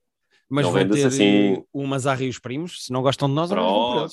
Mas 0.50 0.66
Não 0.66 0.72
vendas 0.72 0.98
ter 1.00 1.06
assim- 1.06 1.54
eh, 1.54 1.64
o 1.72 1.86
Mazarra 1.86 2.24
e 2.24 2.28
os 2.28 2.38
primos, 2.40 2.84
se 2.84 2.92
não 2.92 3.00
gostam 3.02 3.28
de 3.28 3.34
nós, 3.34 3.48
Pronto. 3.48 4.12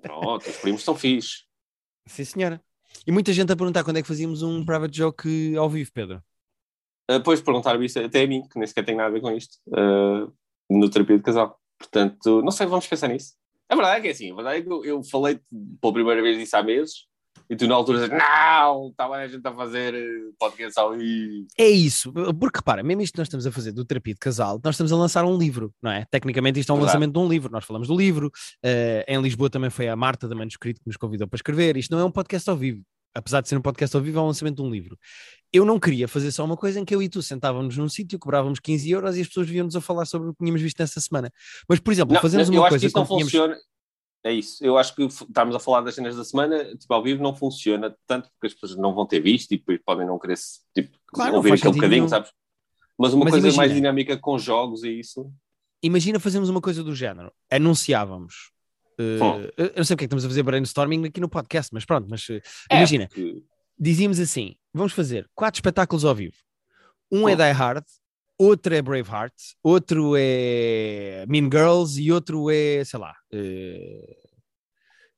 Pronto, 0.00 0.48
os 0.48 0.56
primos 0.56 0.82
são 0.82 0.94
fixe. 0.96 1.44
Sim, 2.06 2.24
senhora. 2.24 2.62
E 3.06 3.12
muita 3.12 3.32
gente 3.32 3.52
a 3.52 3.56
perguntar 3.56 3.84
quando 3.84 3.98
é 3.98 4.02
que 4.02 4.08
fazíamos 4.08 4.42
um 4.42 4.64
private 4.64 4.96
joke 4.96 5.56
ao 5.56 5.68
vivo, 5.68 5.90
Pedro. 5.92 6.22
Uh, 7.10 7.18
Depois 7.18 7.40
perguntaram 7.40 7.82
isso 7.82 7.98
até 7.98 8.22
a 8.22 8.26
mim, 8.26 8.42
que 8.48 8.58
nem 8.58 8.66
sequer 8.66 8.84
tem 8.84 8.96
nada 8.96 9.08
a 9.08 9.12
ver 9.12 9.20
com 9.20 9.30
isto, 9.30 9.58
uh, 9.68 10.32
no 10.68 10.90
terapia 10.90 11.16
de 11.16 11.22
casal. 11.22 11.58
Portanto, 11.78 12.42
não 12.42 12.50
sei, 12.50 12.66
vamos 12.66 12.86
pensar 12.86 13.08
nisso. 13.08 13.34
A 13.68 13.74
verdade 13.74 13.98
é 13.98 14.00
que 14.00 14.08
é 14.08 14.10
assim, 14.10 14.32
a 14.32 14.34
verdade 14.34 14.58
é 14.58 14.62
que 14.62 14.70
eu, 14.70 14.84
eu 14.84 15.02
falei 15.04 15.40
pela 15.80 15.92
primeira 15.92 16.22
vez 16.22 16.38
disso 16.38 16.56
há 16.56 16.62
meses 16.62 17.06
e 17.48 17.56
tu 17.56 17.66
na 17.66 17.74
altura 17.74 17.98
dizes, 17.98 18.12
não, 18.16 18.88
estava 18.88 19.16
a 19.16 19.28
gente 19.28 19.46
a 19.46 19.52
fazer 19.54 19.94
uh, 19.94 20.34
podcast 20.38 20.78
ao 20.78 20.92
vivo. 20.96 21.46
É 21.58 21.68
isso, 21.68 22.12
porque 22.12 22.58
repara, 22.58 22.82
mesmo 22.82 23.02
isto 23.02 23.12
que 23.14 23.18
nós 23.18 23.26
estamos 23.26 23.46
a 23.46 23.52
fazer 23.52 23.72
do 23.72 23.84
terapia 23.84 24.14
de 24.14 24.20
casal, 24.20 24.60
nós 24.64 24.74
estamos 24.74 24.92
a 24.92 24.96
lançar 24.96 25.24
um 25.24 25.36
livro, 25.36 25.72
não 25.82 25.90
é? 25.90 26.04
Tecnicamente 26.10 26.60
isto 26.60 26.70
é 26.70 26.72
um 26.72 26.76
Verdade. 26.76 26.94
lançamento 26.96 27.12
de 27.12 27.18
um 27.18 27.28
livro, 27.28 27.50
nós 27.52 27.64
falamos 27.64 27.88
do 27.88 27.96
livro, 27.96 28.30
eh, 28.62 29.04
em 29.08 29.20
Lisboa 29.20 29.50
também 29.50 29.70
foi 29.70 29.88
a 29.88 29.96
Marta 29.96 30.26
da 30.28 30.34
Manuscrito 30.34 30.80
que 30.80 30.86
nos 30.86 30.96
convidou 30.96 31.26
para 31.28 31.36
escrever, 31.36 31.76
isto 31.76 31.90
não 31.90 31.98
é 32.00 32.04
um 32.04 32.10
podcast 32.10 32.48
ao 32.50 32.56
vivo, 32.56 32.82
apesar 33.14 33.40
de 33.40 33.48
ser 33.48 33.56
um 33.56 33.62
podcast 33.62 33.96
ao 33.96 34.02
vivo, 34.02 34.18
é 34.18 34.22
um 34.22 34.26
lançamento 34.26 34.56
de 34.56 34.62
um 34.62 34.70
livro. 34.70 34.96
Eu 35.52 35.64
não 35.64 35.80
queria 35.80 36.06
fazer 36.06 36.30
só 36.30 36.44
uma 36.44 36.56
coisa 36.56 36.78
em 36.78 36.84
que 36.84 36.94
eu 36.94 37.02
e 37.02 37.08
tu 37.08 37.22
sentávamos 37.22 37.76
num 37.76 37.88
sítio, 37.88 38.18
cobrávamos 38.18 38.60
15 38.60 38.90
euros 38.90 39.16
e 39.16 39.22
as 39.22 39.28
pessoas 39.28 39.48
viam-nos 39.48 39.74
a 39.74 39.80
falar 39.80 40.04
sobre 40.04 40.28
o 40.28 40.32
que 40.32 40.38
tínhamos 40.44 40.60
visto 40.60 40.78
nessa 40.78 41.00
semana. 41.00 41.32
Mas, 41.68 41.80
por 41.80 41.90
exemplo, 41.92 42.12
Não, 42.14 42.20
fazemos 42.20 42.48
eu 42.48 42.54
uma 42.54 42.62
acho 42.64 42.68
coisa 42.70 42.82
que 42.82 42.86
isso 42.88 42.96
não 42.98 43.06
tínhamos- 43.06 43.24
funciona. 43.32 43.56
É 44.24 44.32
isso, 44.32 44.62
eu 44.64 44.76
acho 44.76 44.94
que 44.96 45.04
estarmos 45.04 45.54
a 45.54 45.60
falar 45.60 45.80
das 45.82 45.94
cenas 45.94 46.16
da 46.16 46.24
semana, 46.24 46.74
tipo, 46.76 46.92
ao 46.92 47.02
vivo 47.02 47.22
não 47.22 47.34
funciona 47.36 47.96
tanto 48.06 48.28
porque 48.30 48.48
as 48.48 48.54
pessoas 48.54 48.76
não 48.76 48.92
vão 48.94 49.06
ter 49.06 49.20
visto 49.20 49.52
e 49.52 49.58
depois 49.58 49.78
podem 49.84 50.04
não 50.06 50.18
querer 50.18 50.36
tipo, 50.74 50.98
Claro, 51.06 51.30
não 51.30 51.36
ouvir 51.38 51.52
aquele 51.52 51.72
bocadinho, 51.74 51.90
nenhum. 51.90 52.08
sabes? 52.08 52.30
Mas 52.98 53.14
uma 53.14 53.24
Mas 53.24 53.32
coisa 53.34 53.46
imagina. 53.46 53.62
mais 53.62 53.72
dinâmica 53.74 54.16
com 54.18 54.36
jogos 54.38 54.82
e 54.82 54.98
isso. 54.98 55.32
imagina 55.82 56.18
fazermos 56.18 56.48
uma 56.48 56.60
coisa 56.60 56.82
do 56.82 56.94
género. 56.94 57.32
Anunciávamos. 57.50 58.50
Hum. 59.00 59.18
eu 59.56 59.72
não 59.76 59.84
sei 59.84 59.94
porque 59.94 59.94
é 59.94 59.96
que 59.96 60.04
estamos 60.06 60.24
a 60.24 60.28
fazer 60.28 60.42
brainstorming 60.42 61.06
aqui 61.06 61.20
no 61.20 61.28
podcast, 61.28 61.72
mas 61.72 61.84
pronto, 61.84 62.08
mas 62.10 62.26
eh, 62.28 62.42
É, 62.68 62.78
imagina, 62.78 63.06
porque- 63.06 63.44
dizíamos 63.78 64.18
assim: 64.18 64.56
vamos 64.74 64.92
fazer 64.92 65.30
quatro 65.36 65.58
espetáculos 65.58 66.04
ao 66.04 66.12
vivo. 66.16 66.34
Um 67.10 67.28
é. 67.28 67.36
Die 67.36 67.52
Hard, 67.52 67.84
outro 68.38 68.74
é 68.74 68.80
Braveheart, 68.80 69.34
outro 69.62 70.14
é 70.16 71.24
Mean 71.28 71.44
Girls 71.50 72.00
e 72.00 72.12
outro 72.12 72.50
é, 72.50 72.82
sei 72.84 72.98
lá. 73.00 73.14
eh, 73.32 74.16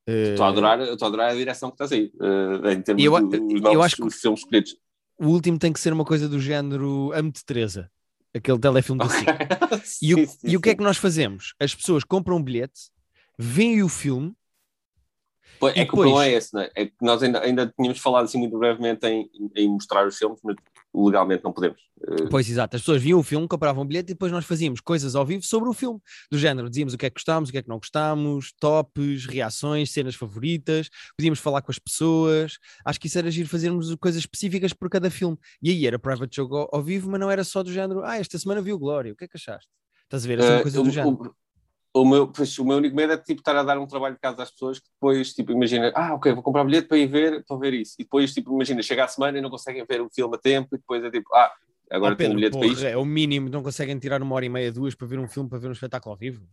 Estou 0.06 0.44
a 0.44 0.48
adorar, 0.48 0.80
estou 0.80 1.06
a 1.06 1.08
adorar 1.08 1.30
a 1.30 1.34
direção 1.34 1.70
que 1.70 1.74
estás 1.74 1.92
aí, 1.92 2.10
eh, 2.20 2.72
em 2.72 2.82
termos 2.82 3.04
Eu 3.04 3.14
a- 3.16 3.20
dos 3.20 3.62
eu 3.72 3.82
acho 3.82 3.96
que- 3.96 4.10
filmes 4.10 4.40
escolhidos. 4.40 4.76
o 5.18 5.26
último 5.28 5.58
tem 5.58 5.72
que 5.72 5.78
ser 5.78 5.92
uma 5.92 6.04
coisa 6.04 6.28
do 6.28 6.40
género 6.40 7.12
Amo-te 7.14 7.44
Teresa, 7.44 7.88
aquele 8.34 8.58
telefilme 8.58 9.00
do 9.04 9.08
SIC. 9.08 9.26
E, 10.02 10.14
o, 10.14 10.18
Sim, 10.18 10.26
sim, 10.26 10.38
e 10.48 10.56
o 10.56 10.60
que 10.60 10.70
é 10.70 10.74
que 10.74 10.82
nós 10.82 10.96
fazemos? 10.96 11.54
As 11.60 11.74
pessoas 11.74 12.02
compram 12.02 12.38
um 12.38 12.42
bilhete, 12.42 12.90
veem 13.38 13.82
o 13.82 13.88
filme. 13.88 14.34
Pois, 15.60 15.76
É 15.76 15.84
que 15.84 15.90
o 15.92 15.94
problema 15.94 16.18
depois- 16.20 16.32
é 16.32 16.36
esse, 16.36 16.54
não 16.54 16.60
é? 16.62 16.70
É 16.74 16.86
que 16.86 16.94
nós 17.02 17.22
ainda, 17.22 17.40
ainda 17.42 17.72
tínhamos 17.78 17.98
falado 18.00 18.24
assim 18.24 18.38
muito 18.38 18.58
brevemente 18.58 19.06
em, 19.06 19.30
em 19.54 19.68
mostrar 19.68 20.06
os 20.06 20.16
filmes, 20.16 20.40
mas 20.42 20.56
legalmente 20.92 21.44
não 21.44 21.52
podemos. 21.52 21.78
Eh, 22.02 22.26
Pois, 22.30 22.48
exato. 22.50 22.74
As 22.76 22.82
pessoas 22.82 23.02
viam 23.02 23.20
o 23.20 23.22
filme, 23.22 23.46
compravam 23.46 23.84
um 23.84 23.86
bilhete 23.86 24.10
e 24.10 24.14
depois 24.14 24.32
nós 24.32 24.44
fazíamos 24.46 24.80
coisas 24.80 25.14
ao 25.14 25.24
vivo 25.24 25.42
sobre 25.44 25.68
o 25.68 25.72
filme. 25.74 26.00
Do 26.32 26.38
género, 26.38 26.68
dizíamos 26.70 26.94
o 26.94 26.98
que 26.98 27.06
é 27.06 27.10
que 27.10 27.14
gostámos, 27.14 27.48
o 27.50 27.52
que 27.52 27.58
é 27.58 27.62
que 27.62 27.68
não 27.68 27.76
gostámos, 27.78 28.52
tops, 28.58 29.26
reações, 29.26 29.90
cenas 29.92 30.14
favoritas, 30.14 30.88
podíamos 31.16 31.38
falar 31.38 31.60
com 31.62 31.70
as 31.70 31.78
pessoas. 31.78 32.58
Acho 32.84 32.98
que 32.98 33.06
isso 33.06 33.18
era 33.18 33.30
giro 33.30 33.48
fazermos 33.48 33.94
coisas 33.96 34.20
específicas 34.22 34.72
por 34.72 34.88
cada 34.88 35.10
filme. 35.10 35.36
E 35.62 35.70
aí 35.70 35.86
era 35.86 35.98
private 35.98 36.34
jogo 36.36 36.56
ao, 36.56 36.68
ao 36.72 36.82
vivo, 36.82 37.10
mas 37.10 37.20
não 37.20 37.30
era 37.30 37.44
só 37.44 37.62
do 37.62 37.70
género, 37.72 38.02
ah, 38.02 38.16
esta 38.18 38.38
semana 38.38 38.60
viu 38.62 38.78
Glória, 38.78 39.12
o 39.12 39.16
que 39.16 39.24
é 39.24 39.28
que 39.28 39.36
achaste? 39.36 39.68
Estás 40.04 40.24
a 40.24 40.28
ver? 40.28 40.40
É 40.40 40.42
uma 40.42 40.58
eh, 40.58 40.62
coisa 40.62 40.80
o- 40.80 40.84
do 40.84 40.90
género. 40.90 41.36
O, 41.92 42.04
meu, 42.04 42.28
pois, 42.28 42.56
o 42.58 42.64
meu 42.64 42.76
único 42.76 42.94
medo 42.94 43.12
é 43.12 43.16
tipo, 43.16 43.40
estar 43.40 43.56
a 43.56 43.62
dar 43.62 43.78
um 43.78 43.86
trabalho 43.86 44.14
de 44.14 44.20
casa 44.20 44.42
às 44.42 44.50
pessoas 44.50 44.78
que 44.78 44.88
depois, 44.94 45.32
tipo, 45.32 45.50
imagina, 45.52 45.92
ah, 45.94 46.14
ok, 46.14 46.32
vou 46.32 46.42
comprar 46.42 46.64
bilhete 46.64 46.86
para 46.88 46.98
ir 46.98 47.06
ver, 47.06 47.44
para 47.44 47.56
ver 47.56 47.74
isso. 47.74 47.94
E 47.98 48.04
depois, 48.04 48.32
tipo, 48.32 48.52
imagina, 48.54 48.82
chega 48.82 49.04
a 49.04 49.08
semana 49.08 49.38
e 49.38 49.40
não 49.40 49.50
conseguem 49.50 49.84
ver 49.84 50.00
o 50.00 50.08
filme 50.08 50.36
a 50.36 50.38
tempo 50.38 50.74
e 50.74 50.78
depois 50.78 51.02
é 51.02 51.10
tipo, 51.10 51.34
ah, 51.34 51.52
agora 51.90 52.14
Oh, 52.14 52.16
tenho 52.16 52.30
um 52.30 52.34
bilhete 52.36 52.52
para 52.52 52.60
porra, 52.60 52.72
isto. 52.72 52.86
é 52.86 52.96
o 52.96 53.04
mínimo, 53.04 53.48
não 53.48 53.62
conseguem 53.62 53.98
tirar 53.98 54.22
uma 54.22 54.34
hora 54.34 54.46
e 54.46 54.48
meia, 54.48 54.70
duas 54.72 54.94
para 54.94 55.06
ver 55.08 55.18
um 55.18 55.28
filme, 55.28 55.48
para 55.48 55.58
ver 55.58 55.68
um 55.68 55.72
espetáculo 55.72 56.12
ao 56.12 56.18
vivo. 56.18 56.46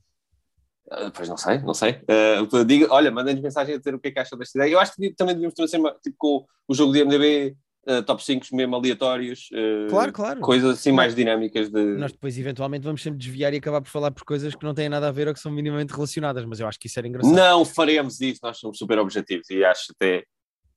Ah, 0.90 1.12
pois 1.14 1.28
não 1.30 1.38
sei, 1.38 1.60
não 1.60 1.74
sei. 1.74 2.02
Ah, 2.08 2.48
eu 2.52 2.66
digo, 2.66 2.88
olha, 2.90 3.12
mandem-nos 3.12 3.44
mensagem 3.44 3.76
a 3.76 3.78
dizer 3.78 3.94
o 3.94 4.00
que 4.00 4.08
é 4.08 4.12
que 4.12 4.20
acham 4.20 4.38
desta 4.40 4.58
ideia. 4.58 4.72
Eu 4.72 4.80
acho 4.80 4.94
que 4.96 5.14
também 5.14 5.36
devíamos 5.36 5.54
ter 5.54 5.78
uma, 5.78 5.92
tipo, 6.02 6.16
com 6.18 6.46
o 6.68 6.74
jogo 6.74 6.94
de 6.94 7.04
MDB 7.04 7.56
uh, 7.88 8.04
top 8.04 8.24
5 8.24 8.46
mesmo 8.56 8.76
aleatórios, 8.76 9.50
uh, 9.52 9.90
Claro, 9.90 10.12
claro. 10.14 10.42
coisas 10.42 10.78
assim 10.78 10.90
Nós- 10.90 10.96
mais 10.98 11.16
dinâmicas 11.16 11.70
de. 11.70 11.82
Nós 11.98 12.12
depois, 12.12 12.38
eventualmente, 12.38 12.84
vamos 12.84 13.02
sempre 13.02 13.20
desviar 13.20 13.54
e 13.54 13.58
acabar 13.58 13.82
por 13.82 13.90
falar 13.90 14.12
por 14.12 14.24
coisas 14.24 14.54
que 14.56 14.64
não 14.66 14.74
têm 14.74 14.90
nada 14.90 15.08
a 15.08 15.12
ver 15.12 15.28
ou 15.28 15.34
que 15.34 15.40
são 15.40 15.52
minimamente 15.52 15.94
relacionadas, 15.94 16.46
mas 16.46 16.60
eu 16.60 16.68
acho 16.68 16.80
que 16.80 16.88
isso 16.88 17.00
era 17.00 17.08
engraçado. 17.08 17.34
Não 17.36 17.64
faremos 17.66 18.20
isso, 18.22 18.40
nós 18.44 18.58
somos 18.58 18.78
super 18.78 19.00
objetivos 19.00 19.50
e 19.50 19.64
acho 19.64 19.92
até 19.96 20.24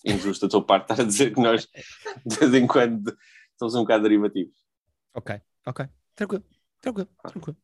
injusto 0.05 0.47
da 0.47 0.51
tua 0.51 0.65
parte 0.65 0.91
estar 0.91 1.03
a 1.03 1.07
dizer 1.07 1.35
que 1.35 1.41
nós 1.41 1.69
de 2.25 2.37
vez 2.37 2.55
em 2.55 2.67
quando 2.67 3.15
somos 3.59 3.75
um 3.75 3.81
bocado 3.81 4.03
derivativos. 4.05 4.57
Ok, 5.15 5.41
ok. 5.67 5.87
Tranquilo, 6.15 6.45
tranquilo, 6.81 7.09
tranquilo. 7.23 7.57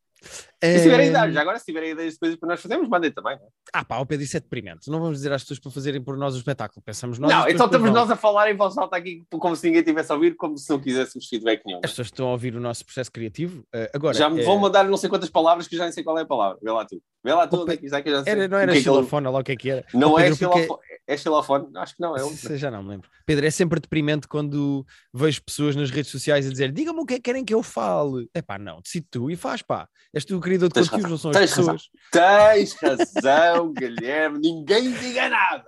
E 0.63 0.77
se 0.77 0.83
tiverem 0.83 1.07
Eh, 1.07 1.09
ideias, 1.09 1.33
já 1.33 1.41
agora 1.41 1.59
se 1.59 1.65
tiverem 1.65 1.91
ideias 1.91 2.13
de 2.13 2.19
coisas 2.19 2.37
para 2.39 2.49
nós 2.49 2.59
fazermos, 2.61 2.89
mandem 2.89 3.11
também. 3.11 3.37
não 3.37 3.45
é? 3.45 3.49
Ah 3.73 3.85
pá, 3.85 3.99
o 3.99 4.05
Pedro, 4.05 4.23
isso 4.25 4.35
é 4.37 4.39
deprimente. 4.39 4.89
Não 4.89 4.99
vamos 4.99 5.17
dizer 5.17 5.31
às 5.31 5.43
pessoas 5.43 5.59
para 5.59 5.71
fazerem 5.71 6.01
por 6.03 6.17
nós 6.17 6.33
o 6.33 6.37
espetáculo. 6.37 6.81
Pensamos 6.83 7.19
nós. 7.19 7.29
não, 7.31 7.47
então 7.47 7.65
estamos 7.67 7.91
nós 7.91 8.09
a 8.09 8.15
falar 8.15 8.49
em 8.51 8.55
voz 8.57 8.75
alta 8.77 8.97
aqui 8.97 9.23
como 9.29 9.55
se 9.55 9.67
ninguém 9.67 9.83
tivesse 9.83 10.11
a 10.11 10.15
ouvir, 10.15 10.35
como 10.35 10.57
se 10.57 10.67
não 10.69 10.79
quiséssemos 10.79 11.27
feedback 11.27 11.61
nenhum. 11.65 11.77
vão. 11.79 11.85
As 11.85 11.91
pessoas 11.91 12.07
estão 12.07 12.27
a 12.27 12.31
ouvir 12.31 12.55
o 12.55 12.59
nosso 12.59 12.83
processo 12.83 13.11
criativo. 13.11 13.63
Eh, 13.73 13.91
agora, 13.93 14.17
já 14.17 14.29
me 14.29 14.41
eh, 14.41 14.43
vão 14.43 14.57
mandar 14.57 14.85
não 14.85 14.97
sei 14.97 15.09
quantas 15.09 15.29
palavras 15.29 15.67
que 15.67 15.75
eu 15.75 15.77
já 15.77 15.83
nem 15.83 15.93
sei 15.93 16.03
qual 16.03 16.17
é 16.17 16.21
a 16.23 16.25
palavra. 16.25 16.57
Vê 16.63 16.71
lá 16.71 16.85
tu. 16.85 17.01
Vê 17.23 17.33
lá 17.33 17.47
tu 17.47 17.61
onde 17.61 17.73
é 17.73 17.77
que 17.77 17.87
já 17.89 18.23
sei. 18.23 18.33
era, 18.33 18.47
não 18.47 18.57
era 18.57 18.71
que 18.71 18.77
é 18.77 18.81
que 18.81 18.83
xilofone, 18.83 19.27
lá 19.27 19.39
o 19.39 19.43
que 19.43 19.51
é 19.51 19.55
que 19.55 19.69
era. 19.69 19.85
Não 19.93 20.13
Oh, 20.13 20.19
é 20.19 20.23
Pedro, 20.29 20.37
porque- 20.39 20.59
xilofone. 20.61 20.87
É 21.09 21.15
xilofone? 21.17 21.67
Acho 21.77 21.95
que 21.95 22.01
não, 22.01 22.15
é 22.17 22.57
Já 22.57 22.69
não 22.71 22.83
me 22.83 22.89
lembro. 22.89 23.09
Pedro, 23.25 23.45
é 23.45 23.49
sempre 23.51 23.79
deprimente 23.79 24.27
quando 24.27 24.85
vejo 25.13 25.41
pessoas 25.43 25.73
nas 25.75 25.89
redes 25.89 26.11
sociais 26.11 26.45
a 26.45 26.49
dizer 26.49 26.71
digam-me 26.71 26.99
o 27.01 27.05
que 27.05 27.13
é 27.13 27.17
que 27.17 27.23
querem 27.23 27.45
que 27.45 27.53
eu 27.53 27.63
fale. 27.63 28.29
É 28.33 28.41
pá, 28.41 28.57
não, 28.57 28.81
decide 28.81 29.07
tu 29.09 29.29
e 29.31 29.35
faz 29.35 29.61
pá. 29.61 29.87
És 30.17 30.25
tu 30.25 30.37
o 30.37 30.39
criador 30.41 30.69
de 30.69 30.73
Tens 30.73 30.89
conteúdos, 30.89 31.23
razão, 31.23 31.31
não 31.31 31.33
são 31.33 31.41
as 31.43 31.51
tens 31.51 31.57
razão. 31.57 31.75
pessoas. 31.75 31.91
Tens 32.11 32.73
razão, 33.21 33.73
Guilherme. 33.73 34.39
Ninguém 34.39 34.91
diga 34.91 35.29
nada. 35.29 35.65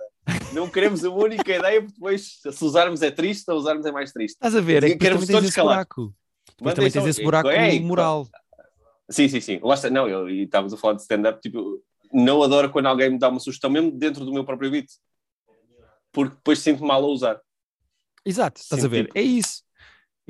Não 0.52 0.68
queremos 0.68 1.02
uma 1.04 1.16
única 1.24 1.54
ideia, 1.56 1.80
porque 1.80 1.94
depois, 1.94 2.40
se 2.42 2.64
usarmos 2.64 3.00
é 3.02 3.10
triste, 3.10 3.44
se 3.44 3.52
usarmos 3.52 3.86
é 3.86 3.92
mais 3.92 4.12
triste. 4.12 4.34
Estás 4.34 4.54
a 4.56 4.60
ver? 4.60 4.82
É 4.84 4.90
que 4.90 4.96
Queremos 4.96 5.26
todos 5.26 5.44
esse 5.44 5.54
calar. 5.54 5.74
buraco. 5.76 6.14
Mandem 6.60 6.74
também 6.74 6.90
só- 6.90 7.00
tens 7.00 7.08
esse 7.10 7.22
buraco 7.22 7.48
Ei, 7.48 7.80
moral. 7.80 8.28
Sim, 9.08 9.28
sim, 9.28 9.40
sim. 9.40 9.60
Lá 9.62 9.74
está. 9.74 9.88
Não, 9.88 10.08
eu, 10.08 10.28
estávamos 10.28 10.72
a 10.72 10.76
falar 10.76 10.94
de 10.94 11.02
stand-up. 11.02 11.40
Tipo, 11.40 11.80
não 12.12 12.42
adoro 12.42 12.70
quando 12.70 12.86
alguém 12.86 13.10
me 13.10 13.18
dá 13.18 13.28
uma 13.28 13.40
sugestão, 13.40 13.70
mesmo 13.70 13.90
dentro 13.92 14.24
do 14.24 14.32
meu 14.32 14.44
próprio 14.44 14.70
beat. 14.70 14.86
Porque 16.12 16.34
depois 16.34 16.58
sinto 16.58 16.84
mal 16.84 17.02
a 17.04 17.08
usar. 17.08 17.40
Exato, 18.24 18.60
estás 18.60 18.80
Sim, 18.82 18.86
a 18.86 18.90
ver? 18.90 19.06
tipo- 19.06 19.18
É 19.18 19.22
isso. 19.22 19.62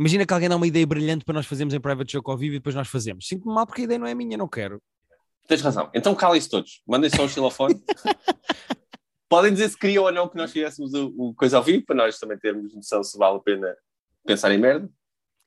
Imagina 0.00 0.24
que 0.24 0.32
alguém 0.32 0.48
dá 0.48 0.56
uma 0.56 0.66
ideia 0.66 0.86
brilhante 0.86 1.26
para 1.26 1.34
nós 1.34 1.44
fazermos 1.46 1.74
em 1.74 1.78
private 1.80 2.12
joke 2.14 2.30
ao 2.30 2.36
vivo 2.38 2.54
e 2.54 2.58
depois 2.58 2.74
nós 2.74 2.88
fazemos. 2.88 3.28
Sinto-me 3.28 3.54
mal 3.54 3.66
porque 3.66 3.82
a 3.82 3.84
ideia 3.84 3.98
não 3.98 4.06
é 4.06 4.14
minha, 4.14 4.36
não 4.38 4.48
quero. 4.48 4.82
Tens 5.46 5.60
razão. 5.60 5.90
Então 5.92 6.14
calem-se 6.14 6.48
todos. 6.48 6.80
Mandem 6.88 7.10
só 7.10 7.22
o 7.24 7.28
xilofone. 7.28 7.74
Podem 9.28 9.52
dizer 9.52 9.68
se 9.68 9.78
queriam 9.78 10.04
ou 10.04 10.12
não 10.12 10.28
que 10.28 10.36
nós 10.36 10.50
fizéssemos 10.50 10.92
o, 10.94 11.12
o 11.16 11.34
coisa 11.34 11.56
ao 11.58 11.62
vivo, 11.62 11.84
para 11.84 11.94
nós 11.94 12.18
também 12.18 12.38
termos 12.38 12.74
noção 12.74 13.02
se 13.04 13.16
vale 13.16 13.36
a 13.36 13.40
pena 13.40 13.76
pensar 14.26 14.50
em 14.52 14.58
merda. 14.58 14.88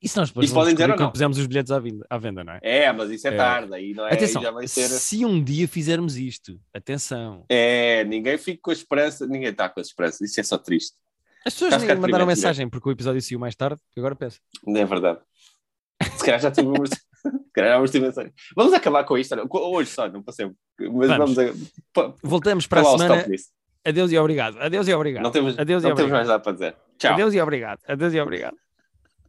E 0.01 0.07
se 0.07 0.17
nós 0.17 0.29
depois 0.29 0.45
Isso 0.45 0.53
podem 0.53 0.73
dizer 0.75 0.89
ou 0.91 0.97
não? 0.97 1.11
pusemos 1.11 1.37
os 1.37 1.47
bilhetes 1.47 1.71
à, 1.71 1.79
vinda- 1.79 2.05
à 2.09 2.17
venda, 2.17 2.43
não 2.43 2.53
é? 2.53 2.59
É, 2.61 2.91
mas 2.93 3.09
isso 3.09 3.27
é, 3.27 3.33
É. 3.33 3.37
tarde. 3.37 3.73
Aí 3.73 3.93
não 3.93 4.05
é, 4.05 4.13
Atenção, 4.13 4.41
já 4.41 4.51
vai 4.51 4.67
ser... 4.67 4.87
se 4.89 5.25
um 5.25 5.41
dia 5.43 5.67
fizermos 5.67 6.17
isto, 6.17 6.59
atenção. 6.73 7.45
É, 7.49 8.03
ninguém 8.03 8.37
fica 8.37 8.59
com 8.61 8.69
a 8.71 8.73
esperança. 8.73 9.25
Ninguém 9.25 9.49
está 9.49 9.69
com 9.69 9.79
a 9.79 9.83
esperança. 9.83 10.23
Isso 10.23 10.39
é 10.39 10.43
só 10.43 10.57
triste. 10.57 10.95
As 11.45 11.53
pessoas 11.53 11.83
nem 11.83 11.95
mandaram 11.95 12.25
mensagem 12.25 12.69
porque 12.69 12.87
o 12.87 12.91
episódio 12.91 13.21
saiu 13.21 13.39
mais 13.39 13.55
tarde, 13.55 13.79
agora 13.97 14.15
pensa. 14.15 14.39
Não 14.65 14.79
é 14.79 14.85
verdade. 14.85 15.19
Se 16.17 16.25
calhar 16.25 16.39
já 16.39 16.51
tivemos. 16.51 16.89
Se 17.23 17.51
calhar 17.53 17.75
vamos 17.75 17.91
ter 17.91 18.01
mensagem. 18.01 18.33
Vamos 18.55 18.73
acabar 18.73 19.03
com 19.05 19.17
isto. 19.17 19.33
Hoje 19.49 19.89
só, 19.89 20.09
não 20.09 20.21
passemos. 20.21 20.55
Mas 20.79 21.07
Vamos. 21.09 21.35
vamos, 21.35 21.53
a. 21.97 22.13
Voltamos 22.21 22.67
para 22.67 22.81
a 22.81 22.85
semana. 22.85 23.25
Adeus 23.85 24.11
e 24.11 24.17
obrigado. 24.17 24.57
Adeus 24.59 24.87
e 24.87 24.93
obrigado. 24.93 25.23
Não 25.23 25.31
temos, 25.31 25.57
Adeus 25.57 25.83
e 25.83 25.87
não 25.87 25.95
temos 25.95 26.11
obrigado. 26.11 26.17
mais 26.17 26.27
nada 26.27 26.43
para 26.43 26.51
dizer. 26.53 26.75
Tchau. 26.97 27.13
Adeus 27.13 27.33
e 27.33 27.39
obrigado. 27.41 27.79
Adeus 27.87 28.13
e 28.13 28.19
obrigado. 28.19 28.57